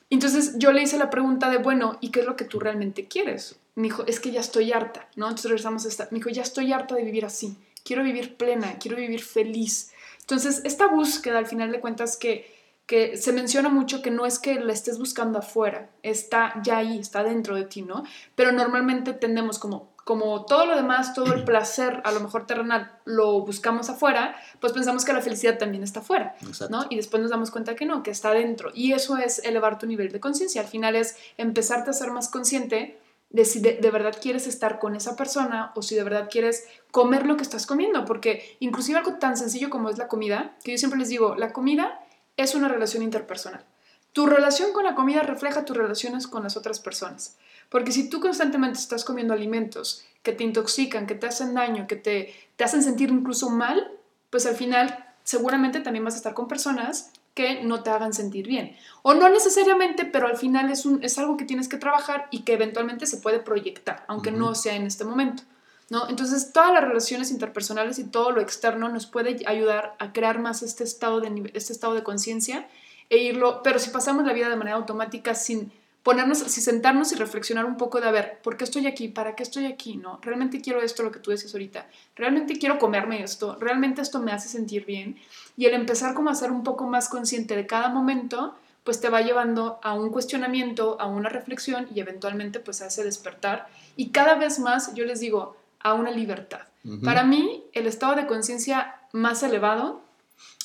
Entonces 0.09 0.55
yo 0.59 0.73
le 0.73 0.83
hice 0.83 0.97
la 0.97 1.11
pregunta 1.11 1.51
de, 1.51 1.59
bueno, 1.59 1.99
¿y 2.01 2.11
qué 2.11 2.21
es 2.21 2.27
lo 2.27 2.37
que 2.37 2.45
tú 2.45 2.59
realmente 2.61 3.07
quieres? 3.07 3.57
Me 3.75 3.85
dijo, 3.85 4.05
es 4.07 4.21
que 4.21 4.31
ya 4.31 4.41
estoy 4.41 4.73
harta, 4.73 5.07
¿no? 5.17 5.27
Entonces 5.27 5.51
regresamos 5.51 5.85
a 5.85 5.89
esta. 5.89 6.09
Me 6.11 6.19
dijo, 6.19 6.31
ya 6.31 6.43
estoy 6.43 6.73
harta 6.73 6.95
de 6.95 7.05
vivir 7.05 7.27
así. 7.27 7.57
Quiero 7.85 8.03
vivir 8.03 8.37
plena, 8.37 8.79
quiero 8.79 8.97
vivir 8.97 9.23
feliz. 9.23 9.93
Entonces, 10.25 10.63
esta 10.65 10.87
búsqueda, 10.87 11.39
al 11.39 11.47
final 11.47 11.71
de 11.73 11.81
cuentas, 11.81 12.17
que 12.17 12.53
que 12.87 13.17
se 13.17 13.33
menciona 13.33 13.69
mucho 13.69 14.03
que 14.03 14.11
no 14.11 14.27
es 14.27 14.39
que 14.39 14.61
la 14.61 14.73
estés 14.73 14.99
buscando 14.99 15.39
afuera, 15.39 15.89
está 16.03 16.61
ya 16.63 16.79
ahí, 16.79 16.99
está 16.99 17.23
dentro 17.23 17.57
de 17.57 17.65
ti, 17.65 17.83
¿no? 17.83 18.05
Pero 18.35 18.53
normalmente 18.53 19.15
tendemos 19.15 19.59
como 19.59 19.95
como 20.05 20.45
todo 20.45 20.67
lo 20.67 20.77
demás, 20.77 21.15
todo 21.15 21.33
el 21.33 21.45
placer, 21.45 22.03
a 22.05 22.13
lo 22.13 22.21
mejor 22.21 22.47
terrenal, 22.47 22.93
lo 23.07 23.41
buscamos 23.41 23.89
afuera, 23.89 24.37
pues 24.61 24.75
pensamos 24.75 25.03
que 25.03 25.15
la 25.15 25.23
felicidad 25.23 25.57
también 25.57 25.83
está 25.83 26.01
afuera, 26.01 26.37
¿no? 26.69 26.85
Y 26.91 26.97
después 26.97 27.23
nos 27.23 27.31
damos 27.31 27.51
cuenta 27.51 27.75
que 27.75 27.87
no, 27.87 28.03
que 28.03 28.11
está 28.11 28.33
dentro. 28.33 28.71
Y 28.75 28.93
eso 28.93 29.17
es 29.17 29.39
elevar 29.39 29.79
tu 29.79 29.87
nivel 29.87 30.13
de 30.13 30.21
conciencia. 30.21 30.61
Al 30.61 30.69
final 30.69 30.95
es 30.95 31.17
empezarte 31.39 31.89
a 31.89 31.95
ser 31.95 32.11
más 32.11 32.29
consciente 32.29 32.99
de 33.35 33.45
si 33.45 33.59
de, 33.59 33.91
verdad 33.91 34.17
quieres 34.23 34.47
estar 34.47 34.79
con 34.79 34.95
esa 34.95 35.17
persona 35.17 35.73
o 35.75 35.83
si 35.83 35.97
de 35.97 36.05
verdad 36.05 36.29
quieres 36.31 36.69
comer 36.93 37.27
lo 37.27 37.37
que 37.37 37.43
estás 37.43 37.67
comiendo. 37.67 38.05
Porque 38.05 38.57
inclusive 38.61 38.97
algo 38.97 39.15
tan 39.15 39.37
sencillo 39.37 39.71
como 39.71 39.91
es 39.91 39.99
la 39.99 40.07
comida, 40.07 40.55
que 40.63 40.71
yo 40.71 40.79
siempre 40.79 41.01
les 41.01 41.09
digo, 41.09 41.35
la 41.35 41.53
comida 41.53 42.01
es 42.37 42.55
una 42.55 42.69
relación 42.69 43.03
interpersonal. 43.03 43.65
Tu 44.13 44.27
relación 44.27 44.73
con 44.73 44.85
la 44.85 44.95
comida 44.95 45.23
refleja 45.23 45.65
tus 45.65 45.77
relaciones 45.77 46.29
con 46.29 46.45
las 46.45 46.57
otras 46.57 46.79
personas. 46.79 47.37
Porque 47.71 47.91
si 47.91 48.09
tú 48.09 48.21
constantemente 48.21 48.79
estás 48.79 49.05
comiendo 49.05 49.35
alimentos 49.35 50.05
que 50.23 50.31
te 50.31 50.45
intoxican, 50.45 51.09
que 51.09 51.17
te 51.17 51.27
hacen 51.27 51.55
daño, 51.55 51.89
que 51.89 51.97
te, 51.97 52.33
te 52.55 52.63
hacen 52.63 52.85
sentir 52.85 53.11
incluso 53.11 53.51
mal, 53.51 53.91
pues 54.31 54.47
al 54.47 54.55
final 54.55 55.13
seguramente 55.25 55.81
también 55.81 56.05
vas 56.05 56.15
a 56.15 56.19
estar 56.19 56.35
con 56.35 56.47
personas 56.47 57.11
que 57.35 57.63
no 57.63 57.83
te 57.83 57.91
hagan 57.91 58.15
sentir 58.15 58.47
bien. 58.47 58.77
O 59.03 59.15
no 59.15 59.29
necesariamente, 59.29 60.05
pero 60.05 60.29
al 60.29 60.37
final 60.37 60.71
es, 60.71 60.87
un, 60.87 61.03
es 61.03 61.19
algo 61.19 61.37
que 61.37 61.45
tienes 61.45 61.69
que 61.69 61.77
trabajar 61.77 62.29
y 62.31 62.43
que 62.43 62.55
eventualmente 62.55 63.07
se 63.07 63.19
puede 63.19 63.41
proyectar, 63.41 64.05
aunque 64.07 64.31
no 64.31 64.55
sea 64.55 64.77
en 64.77 64.87
este 64.87 65.05
momento. 65.05 65.43
¿no? 65.91 66.09
Entonces, 66.09 66.53
todas 66.53 66.73
las 66.73 66.85
relaciones 66.85 67.31
interpersonales 67.31 67.99
y 67.99 68.05
todo 68.05 68.31
lo 68.31 68.41
externo 68.41 68.89
nos 68.89 69.07
puede 69.07 69.45
ayudar 69.47 69.97
a 69.99 70.13
crear 70.13 70.39
más 70.39 70.63
este 70.63 70.85
estado 70.85 71.21
de, 71.21 71.51
este 71.55 71.73
estado 71.73 71.95
de 71.95 72.03
conciencia 72.03 72.69
e 73.11 73.19
irlo, 73.19 73.63
pero 73.63 73.79
si 73.79 73.91
pasamos 73.91 74.25
la 74.25 74.33
vida 74.33 74.49
de 74.49 74.57
manera 74.57 74.77
automática 74.77 75.35
sin 75.35 75.73
ponernos, 76.05 76.39
si 76.39 76.61
sentarnos 76.61 77.11
y 77.13 77.17
reflexionar 77.17 77.65
un 77.65 77.77
poco 77.77 78.01
de, 78.01 78.07
a 78.07 78.13
ver, 78.13 78.39
¿por 78.43 78.57
qué 78.57 78.65
estoy 78.65 78.87
aquí? 78.87 79.09
¿Para 79.09 79.35
qué 79.35 79.43
estoy 79.43 79.65
aquí? 79.65 79.97
¿No? 79.97 80.21
¿Realmente 80.23 80.61
quiero 80.61 80.83
esto, 80.83 81.03
lo 81.03 81.11
que 81.11 81.19
tú 81.19 81.31
decías 81.31 81.53
ahorita? 81.55 81.87
¿Realmente 82.15 82.59
quiero 82.59 82.79
comerme 82.79 83.23
esto? 83.25 83.57
¿Realmente 83.59 84.03
esto 84.03 84.21
me 84.21 84.31
hace 84.31 84.49
sentir 84.49 84.85
bien? 84.85 85.17
Y 85.57 85.65
el 85.65 85.73
empezar 85.73 86.15
como 86.15 86.29
a 86.31 86.35
ser 86.35 86.53
un 86.53 86.63
poco 86.63 86.87
más 86.87 87.09
consciente 87.09 87.57
de 87.57 87.67
cada 87.67 87.89
momento, 87.89 88.55
pues 88.85 89.01
te 89.01 89.09
va 89.09 89.23
llevando 89.23 89.81
a 89.83 89.95
un 89.95 90.11
cuestionamiento, 90.11 91.01
a 91.01 91.07
una 91.07 91.31
reflexión 91.31 91.89
y 91.93 92.01
eventualmente 92.01 92.61
pues 92.61 92.83
a 92.83 92.87
ese 92.87 93.03
despertar. 93.03 93.67
Y 93.97 94.11
cada 94.11 94.35
vez 94.35 94.59
más, 94.59 94.95
yo 94.95 95.07
les 95.07 95.21
digo, 95.21 95.57
a 95.81 95.95
una 95.95 96.11
libertad. 96.11 96.61
Para 97.03 97.25
mí, 97.25 97.65
el 97.73 97.87
estado 97.87 98.15
de 98.15 98.27
conciencia 98.27 98.97
más 99.13 99.43
elevado, 99.43 100.03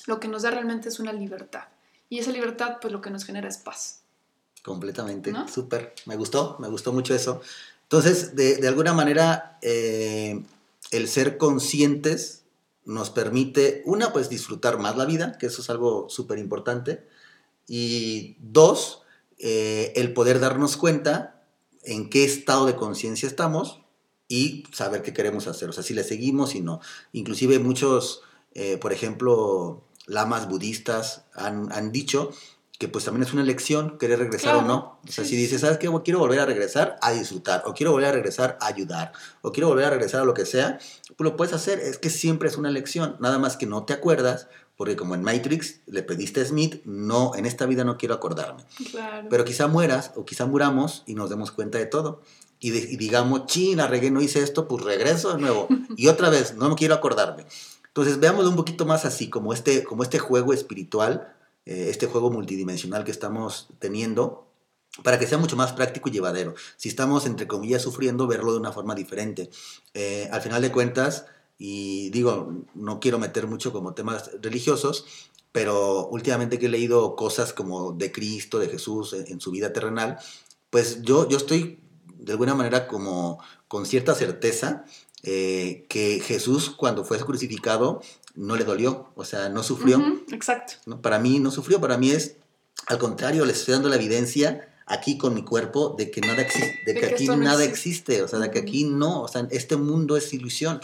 lo 0.06 0.20
que 0.20 0.28
nos 0.28 0.42
da 0.42 0.52
realmente 0.52 0.90
es 0.90 1.00
una 1.00 1.14
libertad. 1.14 1.64
Y 2.10 2.20
esa 2.20 2.32
libertad, 2.32 2.80
pues 2.82 2.92
lo 2.92 3.00
que 3.00 3.10
nos 3.10 3.24
genera 3.24 3.48
es 3.48 3.58
paz. 3.58 4.02
Completamente, 4.64 5.34
súper. 5.52 5.94
Me 6.06 6.16
gustó, 6.16 6.58
me 6.60 6.68
gustó 6.68 6.92
mucho 6.92 7.16
eso. 7.16 7.42
Entonces, 7.84 8.36
de, 8.36 8.68
alguna 8.68 8.94
manera, 8.94 9.58
eh, 9.62 10.44
el 10.92 11.08
ser 11.08 11.38
conscientes 11.38 12.44
nos 12.86 13.10
permite, 13.10 13.82
una, 13.86 14.12
pues 14.14 14.30
disfrutar 14.30 14.78
más 14.78 14.98
la 14.98 15.06
vida, 15.06 15.38
que 15.38 15.46
eso 15.48 15.62
es 15.62 15.70
algo 15.70 16.08
súper 16.10 16.40
importante. 16.40 17.08
Y 17.68 18.36
dos, 18.40 19.02
eh, 19.38 19.94
el 19.96 20.14
poder 20.14 20.40
darnos 20.40 20.76
cuenta 20.76 21.44
en 21.84 22.10
qué 22.10 22.24
estado 22.26 22.66
de 22.66 22.76
conciencia 22.76 23.28
estamos 23.28 23.82
y 24.28 24.66
saber 24.72 25.02
qué 25.02 25.14
queremos 25.14 25.48
hacer. 25.48 25.70
O 25.70 25.74
sea, 25.74 25.84
si 25.84 25.94
le 25.94 26.04
seguimos 26.04 26.56
y 26.56 26.62
no. 26.62 26.82
Inclusive 27.14 27.60
muchos, 27.60 28.22
eh, 28.54 28.78
por 28.78 28.94
ejemplo, 28.94 29.84
lamas 30.06 30.50
budistas 30.50 31.26
han, 31.34 31.72
han 31.72 31.92
dicho 31.92 32.32
que 32.80 32.88
pues 32.88 33.04
también 33.04 33.24
es 33.24 33.34
una 33.34 33.42
elección 33.42 33.98
querer 33.98 34.20
regresar 34.20 34.56
o 34.56 34.62
no. 34.62 35.00
O 35.06 35.12
sea, 35.12 35.26
si 35.26 35.36
dices, 35.36 35.60
¿sabes 35.60 35.78
qué? 35.78 35.90
Quiero 36.02 36.20
volver 36.20 36.40
a 36.40 36.46
regresar 36.46 36.98
a 37.02 37.12
disfrutar, 37.12 37.62
o 37.66 37.74
quiero 37.74 37.92
volver 37.92 38.08
a 38.08 38.12
regresar 38.14 38.58
a 38.62 38.68
ayudar, 38.68 39.12
o 39.42 39.52
quiero 39.52 39.68
volver 39.68 39.84
a 39.84 39.90
regresar 39.90 40.22
a 40.22 40.24
lo 40.24 40.34
que 40.34 40.46
sea, 40.46 40.80
pues 41.18 41.30
lo 41.30 41.36
puedes 41.36 41.54
hacer. 41.54 41.80
Es 41.80 41.98
que 41.98 42.10
siempre 42.10 42.48
es 42.48 42.56
una 42.56 42.70
elección, 42.70 43.18
nada 43.20 43.38
más 43.38 43.58
que 43.58 43.66
no 43.66 43.84
te 43.84 43.92
acuerdas, 43.92 44.48
porque 44.78 44.96
como 44.96 45.14
en 45.14 45.24
Matrix 45.24 45.82
le 45.88 46.04
pediste 46.04 46.40
a 46.40 46.46
Smith, 46.46 46.82
no, 46.86 47.36
en 47.36 47.46
esta 47.46 47.66
vida 47.66 47.84
no 47.84 47.98
quiero 47.98 48.16
acordarme. 48.16 48.64
Pero 49.30 49.44
quizá 49.44 49.68
mueras 49.68 50.14
o 50.16 50.24
quizá 50.24 50.46
muramos 50.46 51.04
y 51.06 51.16
nos 51.16 51.30
demos 51.30 51.52
cuenta 51.52 51.78
de 51.80 51.86
todo. 51.86 52.22
Y, 52.62 52.72
digamos, 52.72 53.46
ching, 53.48 53.80
regué, 53.80 54.10
no 54.10 54.22
hice 54.22 54.42
esto, 54.42 54.70
pues 54.70 54.86
regreso 54.86 55.34
de 55.34 55.42
nuevo. 55.42 55.68
Y 55.98 56.08
otra 56.08 56.30
vez, 56.30 56.56
no 56.56 56.70
me 56.70 56.76
quiero 56.76 56.94
acordarme. 56.94 57.46
Entonces, 57.88 58.22
veámoslo 58.22 58.50
un 58.50 58.56
poquito 58.56 58.86
más 58.86 59.04
así, 59.04 59.30
como 59.30 59.52
este, 59.52 59.84
como 59.84 60.04
este 60.04 60.18
juego 60.18 60.54
espiritual 60.54 61.36
eh, 61.70 61.92
este 61.92 62.08
juego 62.08 62.32
multidimensional 62.32 63.04
que 63.04 63.12
estamos 63.12 63.68
teniendo 63.78 64.48
para 65.04 65.20
que 65.20 65.28
sea 65.28 65.38
mucho 65.38 65.56
más 65.56 65.72
práctico 65.72 66.10
y 66.10 66.12
llevadero. 66.12 66.56
Si 66.78 66.90
estamos, 66.90 67.28
entre 67.28 67.46
comillas, 67.46 67.84
sufriendo, 67.84 68.26
verlo 68.26 68.54
de 68.54 68.58
una 68.58 68.72
forma 68.72 68.96
diferente. 68.96 69.52
Eh, 69.94 70.28
al 70.32 70.42
final 70.42 70.64
de 70.64 70.72
cuentas, 70.72 71.28
y 71.60 72.10
digo, 72.10 72.66
no 72.74 73.00
quiero 73.00 73.20
meter 73.20 73.46
mucho 73.46 73.72
como 73.72 73.94
temas 73.94 74.32
religiosos, 74.42 75.06
pero 75.52 76.08
últimamente 76.08 76.58
que 76.58 76.66
he 76.66 76.70
leído 76.70 77.16
cosas 77.16 77.54
como 77.54 77.92
de 77.92 78.12
Cristo, 78.12 78.58
de 78.58 78.70
Jesús 78.70 79.14
en, 79.14 79.40
su 79.40 79.52
vida 79.52 79.72
terrenal, 79.72 80.18
pues 80.72 81.04
yo, 81.04 81.30
yo 81.30 81.38
estoy 81.38 81.78
de 82.16 82.32
alguna 82.32 82.56
manera 82.56 82.88
como 82.88 83.44
con 83.68 83.86
cierta 83.86 84.16
certeza 84.16 84.86
eh, 85.22 85.86
que 85.88 86.20
Jesús 86.20 86.72
cuando 86.72 87.04
fue 87.06 87.20
crucificado 87.20 88.02
no 88.36 88.56
le 88.56 88.64
dolió, 88.64 89.12
o 89.16 89.26
sea, 89.26 89.50
no 89.50 89.64
sufrió. 89.64 90.02
exacto. 90.32 90.74
¿no? 90.86 91.02
Para 91.02 91.20
mí 91.20 91.40
no 91.40 91.52
sufrió, 91.52 91.82
para 91.82 91.98
mí 91.98 92.12
es, 92.12 92.36
al 92.88 92.98
contrario, 92.98 93.46
le 93.46 93.54
estoy 93.54 93.74
dando 93.74 93.90
la 93.90 93.96
evidencia 93.96 94.70
aquí 94.86 95.18
con 95.18 95.34
mi 95.34 95.44
cuerpo 95.44 95.96
de 95.98 96.12
que 96.12 96.22
nada 96.22 96.42
existe, 96.42 96.80
de, 96.86 96.94
que, 96.96 97.06
aquí 97.06 97.28
nada 97.28 97.64
existe. 97.64 98.22
o 98.24 98.28
sea, 98.28 98.40
de 98.40 98.52
que 98.52 98.60
aquí 98.60 98.84
no, 98.84 99.22
o 99.22 99.28
sea, 99.28 99.48
este 99.52 99.76
mundo 99.76 100.18
es 100.18 100.34
ilusión. 100.34 100.82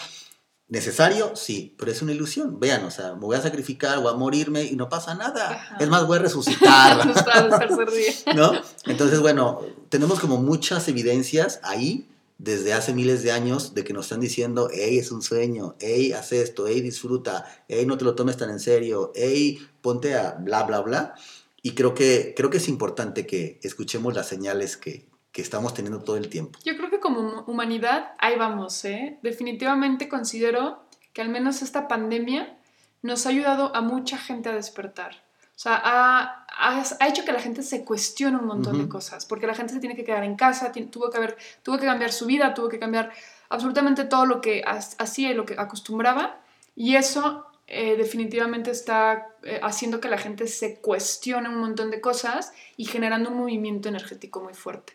¿Necesario? 0.67 1.35
Sí, 1.35 1.75
pero 1.77 1.91
es 1.91 2.01
una 2.01 2.11
ilusión. 2.11 2.59
Vean, 2.59 2.85
o 2.85 2.91
sea, 2.91 3.13
me 3.13 3.21
voy 3.21 3.35
a 3.35 3.41
sacrificar, 3.41 3.99
voy 3.99 4.11
a 4.11 4.15
morirme 4.15 4.63
y 4.63 4.75
no 4.75 4.89
pasa 4.89 5.13
nada. 5.13 5.77
Es 5.79 5.87
más, 5.89 6.07
voy 6.07 6.17
a 6.17 6.21
resucitar. 6.21 7.05
¿No? 8.35 8.51
Entonces, 8.85 9.19
bueno, 9.19 9.61
tenemos 9.89 10.19
como 10.19 10.37
muchas 10.37 10.87
evidencias 10.87 11.59
ahí 11.61 12.07
desde 12.37 12.73
hace 12.73 12.93
miles 12.93 13.23
de 13.23 13.31
años 13.31 13.73
de 13.73 13.83
que 13.83 13.93
nos 13.93 14.05
están 14.05 14.19
diciendo, 14.19 14.69
hey, 14.73 14.97
es 14.97 15.11
un 15.11 15.21
sueño, 15.21 15.75
hey, 15.79 16.11
haz 16.11 16.33
esto, 16.33 16.67
hey, 16.67 16.81
disfruta, 16.81 17.45
hey, 17.67 17.85
no 17.85 17.97
te 17.97 18.05
lo 18.05 18.15
tomes 18.15 18.37
tan 18.37 18.49
en 18.49 18.59
serio, 18.59 19.11
hey, 19.15 19.59
ponte 19.81 20.15
a 20.15 20.31
bla, 20.33 20.63
bla, 20.63 20.81
bla. 20.81 21.15
Y 21.61 21.71
creo 21.71 21.93
que, 21.93 22.33
creo 22.35 22.49
que 22.49 22.57
es 22.57 22.67
importante 22.67 23.25
que 23.25 23.59
escuchemos 23.63 24.13
las 24.13 24.27
señales 24.27 24.77
que, 24.77 25.07
que 25.31 25.41
estamos 25.41 25.73
teniendo 25.73 25.99
todo 25.99 26.17
el 26.17 26.29
tiempo. 26.29 26.59
Yo 26.63 26.77
creo 26.77 26.89
que 26.89 26.99
como 26.99 27.43
humanidad, 27.47 28.13
ahí 28.19 28.37
vamos, 28.37 28.85
¿eh? 28.85 29.19
Definitivamente 29.23 30.07
considero 30.07 30.85
que 31.13 31.21
al 31.21 31.29
menos 31.29 31.61
esta 31.61 31.87
pandemia 31.87 32.57
nos 33.01 33.25
ha 33.25 33.29
ayudado 33.29 33.75
a 33.75 33.81
mucha 33.81 34.17
gente 34.17 34.49
a 34.49 34.53
despertar. 34.53 35.23
O 35.55 35.57
sea, 35.57 35.81
ha, 35.83 36.44
ha, 36.57 37.07
hecho 37.07 37.25
que 37.25 37.31
la 37.31 37.39
gente 37.39 37.63
se 37.63 37.83
cuestione 37.83 38.37
un 38.37 38.45
montón 38.45 38.77
de 38.77 38.87
cosas, 38.87 39.25
porque 39.25 39.47
la 39.47 39.55
gente 39.55 39.73
se 39.73 39.79
tiene 39.79 39.95
que 39.95 40.03
quedar 40.03 40.23
en 40.23 40.35
casa, 40.35 40.71
tuvo, 40.91 41.09
que 41.09 41.17
haber, 41.17 41.37
tuvo 41.63 41.77
que 41.77 41.85
cambiar 41.85 42.11
su 42.11 42.25
vida, 42.25 42.53
tuvo 42.53 42.69
que 42.69 42.79
cambiar 42.79 43.11
absolutamente 43.49 44.05
todo 44.05 44.25
lo 44.25 44.41
que 44.41 44.63
hacía 44.65 45.31
y 45.31 45.33
lo 45.33 45.45
que 45.45 45.55
acostumbraba, 45.57 46.39
y 46.75 46.95
eso 46.95 47.45
eh, 47.67 47.95
definitivamente 47.97 48.71
está 48.71 49.29
eh, 49.43 49.59
haciendo 49.63 49.99
que 49.99 50.07
la 50.07 50.17
gente 50.17 50.47
se 50.47 50.79
cuestione 50.81 51.49
un 51.49 51.57
montón 51.57 51.89
de 51.89 51.99
cosas 51.99 52.53
y 52.77 52.85
generando 52.85 53.31
un 53.31 53.37
movimiento 53.37 53.89
energético 53.89 54.39
muy 54.41 54.53
fuerte. 54.53 54.93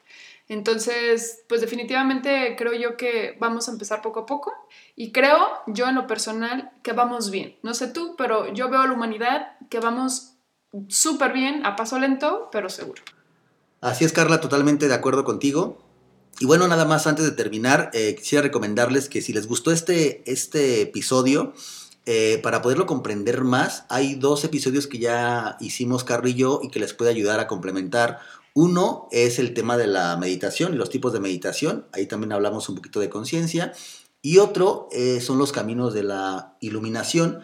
Entonces, 0.48 1.44
pues 1.48 1.60
definitivamente 1.60 2.56
creo 2.56 2.72
yo 2.72 2.96
que 2.96 3.36
vamos 3.38 3.68
a 3.68 3.72
empezar 3.72 4.02
poco 4.02 4.20
a 4.20 4.26
poco 4.26 4.52
y 4.96 5.12
creo 5.12 5.38
yo 5.68 5.88
en 5.88 5.94
lo 5.94 6.06
personal 6.06 6.72
que 6.82 6.92
vamos 6.92 7.30
bien. 7.30 7.56
No 7.62 7.72
sé 7.74 7.88
tú, 7.88 8.14
pero 8.16 8.52
yo 8.52 8.68
veo 8.68 8.80
a 8.80 8.86
la 8.86 8.92
humanidad 8.92 9.52
que 9.68 9.78
vamos 9.78 10.29
súper 10.88 11.32
bien, 11.32 11.64
a 11.64 11.76
paso 11.76 11.98
lento, 11.98 12.48
pero 12.52 12.68
seguro. 12.68 13.02
Así 13.80 14.04
es, 14.04 14.12
Carla, 14.12 14.40
totalmente 14.40 14.88
de 14.88 14.94
acuerdo 14.94 15.24
contigo. 15.24 15.78
Y 16.38 16.46
bueno, 16.46 16.68
nada 16.68 16.84
más 16.84 17.06
antes 17.06 17.24
de 17.24 17.32
terminar, 17.32 17.90
eh, 17.92 18.14
quisiera 18.14 18.42
recomendarles 18.42 19.08
que 19.08 19.22
si 19.22 19.32
les 19.32 19.46
gustó 19.46 19.72
este, 19.72 20.22
este 20.30 20.82
episodio, 20.82 21.52
eh, 22.06 22.40
para 22.42 22.62
poderlo 22.62 22.86
comprender 22.86 23.44
más, 23.44 23.84
hay 23.88 24.14
dos 24.14 24.44
episodios 24.44 24.86
que 24.86 24.98
ya 24.98 25.56
hicimos 25.60 26.02
Carla 26.02 26.30
y 26.30 26.34
yo 26.34 26.60
y 26.62 26.70
que 26.70 26.80
les 26.80 26.94
puede 26.94 27.10
ayudar 27.10 27.40
a 27.40 27.46
complementar. 27.46 28.20
Uno 28.54 29.08
es 29.12 29.38
el 29.38 29.54
tema 29.54 29.76
de 29.76 29.86
la 29.86 30.16
meditación 30.16 30.74
y 30.74 30.76
los 30.76 30.90
tipos 30.90 31.12
de 31.12 31.20
meditación, 31.20 31.86
ahí 31.92 32.06
también 32.06 32.32
hablamos 32.32 32.68
un 32.68 32.76
poquito 32.76 33.00
de 33.00 33.10
conciencia. 33.10 33.72
Y 34.22 34.38
otro 34.38 34.88
eh, 34.92 35.20
son 35.20 35.38
los 35.38 35.52
caminos 35.52 35.94
de 35.94 36.02
la 36.02 36.56
iluminación, 36.60 37.40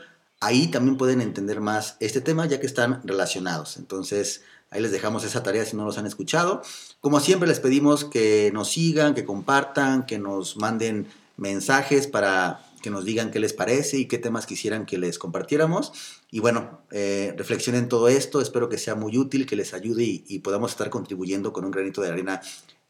Ahí 0.47 0.69
también 0.69 0.97
pueden 0.97 1.21
entender 1.21 1.61
más 1.61 1.97
este 1.99 2.21
tema 2.21 2.47
ya 2.47 2.61
que 2.61 2.69
están 2.69 3.01
relacionados. 3.03 3.79
Entonces, 3.79 4.43
ahí 4.71 4.81
les 4.81 4.93
dejamos 4.93 5.25
esa 5.25 5.43
tarea 5.43 5.65
si 5.65 5.77
no 5.77 5.85
los 5.85 5.99
han 5.99 6.07
escuchado. 6.07 6.63
Como 7.01 7.19
siempre, 7.19 7.49
les 7.49 7.59
pedimos 7.59 8.05
que 8.05 8.53
nos 8.55 8.71
sigan, 8.71 9.17
que 9.17 9.25
compartan, 9.25 10.07
que 10.07 10.21
nos 10.21 10.57
manden 10.57 11.09
mensajes 11.37 12.07
para 12.07 12.65
que 12.81 12.91
nos 12.91 13.05
digan 13.05 13.33
qué 13.33 13.41
les 13.41 13.55
parece 13.55 13.99
y 13.99 14.07
qué 14.07 14.19
temas 14.19 14.47
quisieran 14.47 14.87
que 14.87 14.99
les 14.99 15.19
compartiéramos. 15.19 15.93
Y 16.31 16.39
bueno, 16.39 16.81
eh, 16.93 17.35
reflexionen 17.37 17.89
todo 17.89 18.07
esto, 18.07 18.41
espero 18.41 18.69
que 18.69 18.79
sea 18.79 18.95
muy 18.95 19.19
útil, 19.19 19.47
que 19.47 19.57
les 19.57 19.75
ayude 19.75 20.05
y, 20.05 20.25
y 20.29 20.39
podamos 20.39 20.71
estar 20.71 20.91
contribuyendo 20.91 21.53
con 21.53 21.65
un 21.65 21.73
granito 21.73 22.03
de 22.03 22.11
arena 22.11 22.41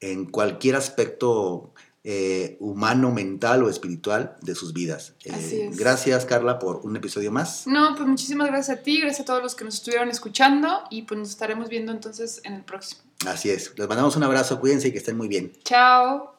en 0.00 0.26
cualquier 0.26 0.76
aspecto 0.76 1.72
eh, 2.08 2.56
humano, 2.60 3.10
mental 3.10 3.64
o 3.64 3.68
espiritual 3.68 4.36
de 4.40 4.54
sus 4.54 4.72
vidas. 4.72 5.14
Eh, 5.24 5.32
Así 5.34 5.60
es. 5.60 5.76
Gracias, 5.76 6.24
Carla, 6.24 6.60
por 6.60 6.76
un 6.84 6.94
episodio 6.94 7.32
más. 7.32 7.66
No, 7.66 7.96
pues 7.96 8.06
muchísimas 8.08 8.46
gracias 8.46 8.78
a 8.78 8.82
ti, 8.82 9.00
gracias 9.00 9.22
a 9.22 9.24
todos 9.24 9.42
los 9.42 9.56
que 9.56 9.64
nos 9.64 9.74
estuvieron 9.74 10.08
escuchando 10.08 10.84
y 10.88 11.02
pues 11.02 11.18
nos 11.18 11.30
estaremos 11.30 11.68
viendo 11.68 11.90
entonces 11.90 12.40
en 12.44 12.54
el 12.54 12.62
próximo. 12.62 13.02
Así 13.26 13.50
es. 13.50 13.76
Les 13.76 13.88
mandamos 13.88 14.14
un 14.14 14.22
abrazo, 14.22 14.60
cuídense 14.60 14.86
y 14.86 14.92
que 14.92 14.98
estén 14.98 15.16
muy 15.16 15.26
bien. 15.26 15.52
Chao. 15.64 16.35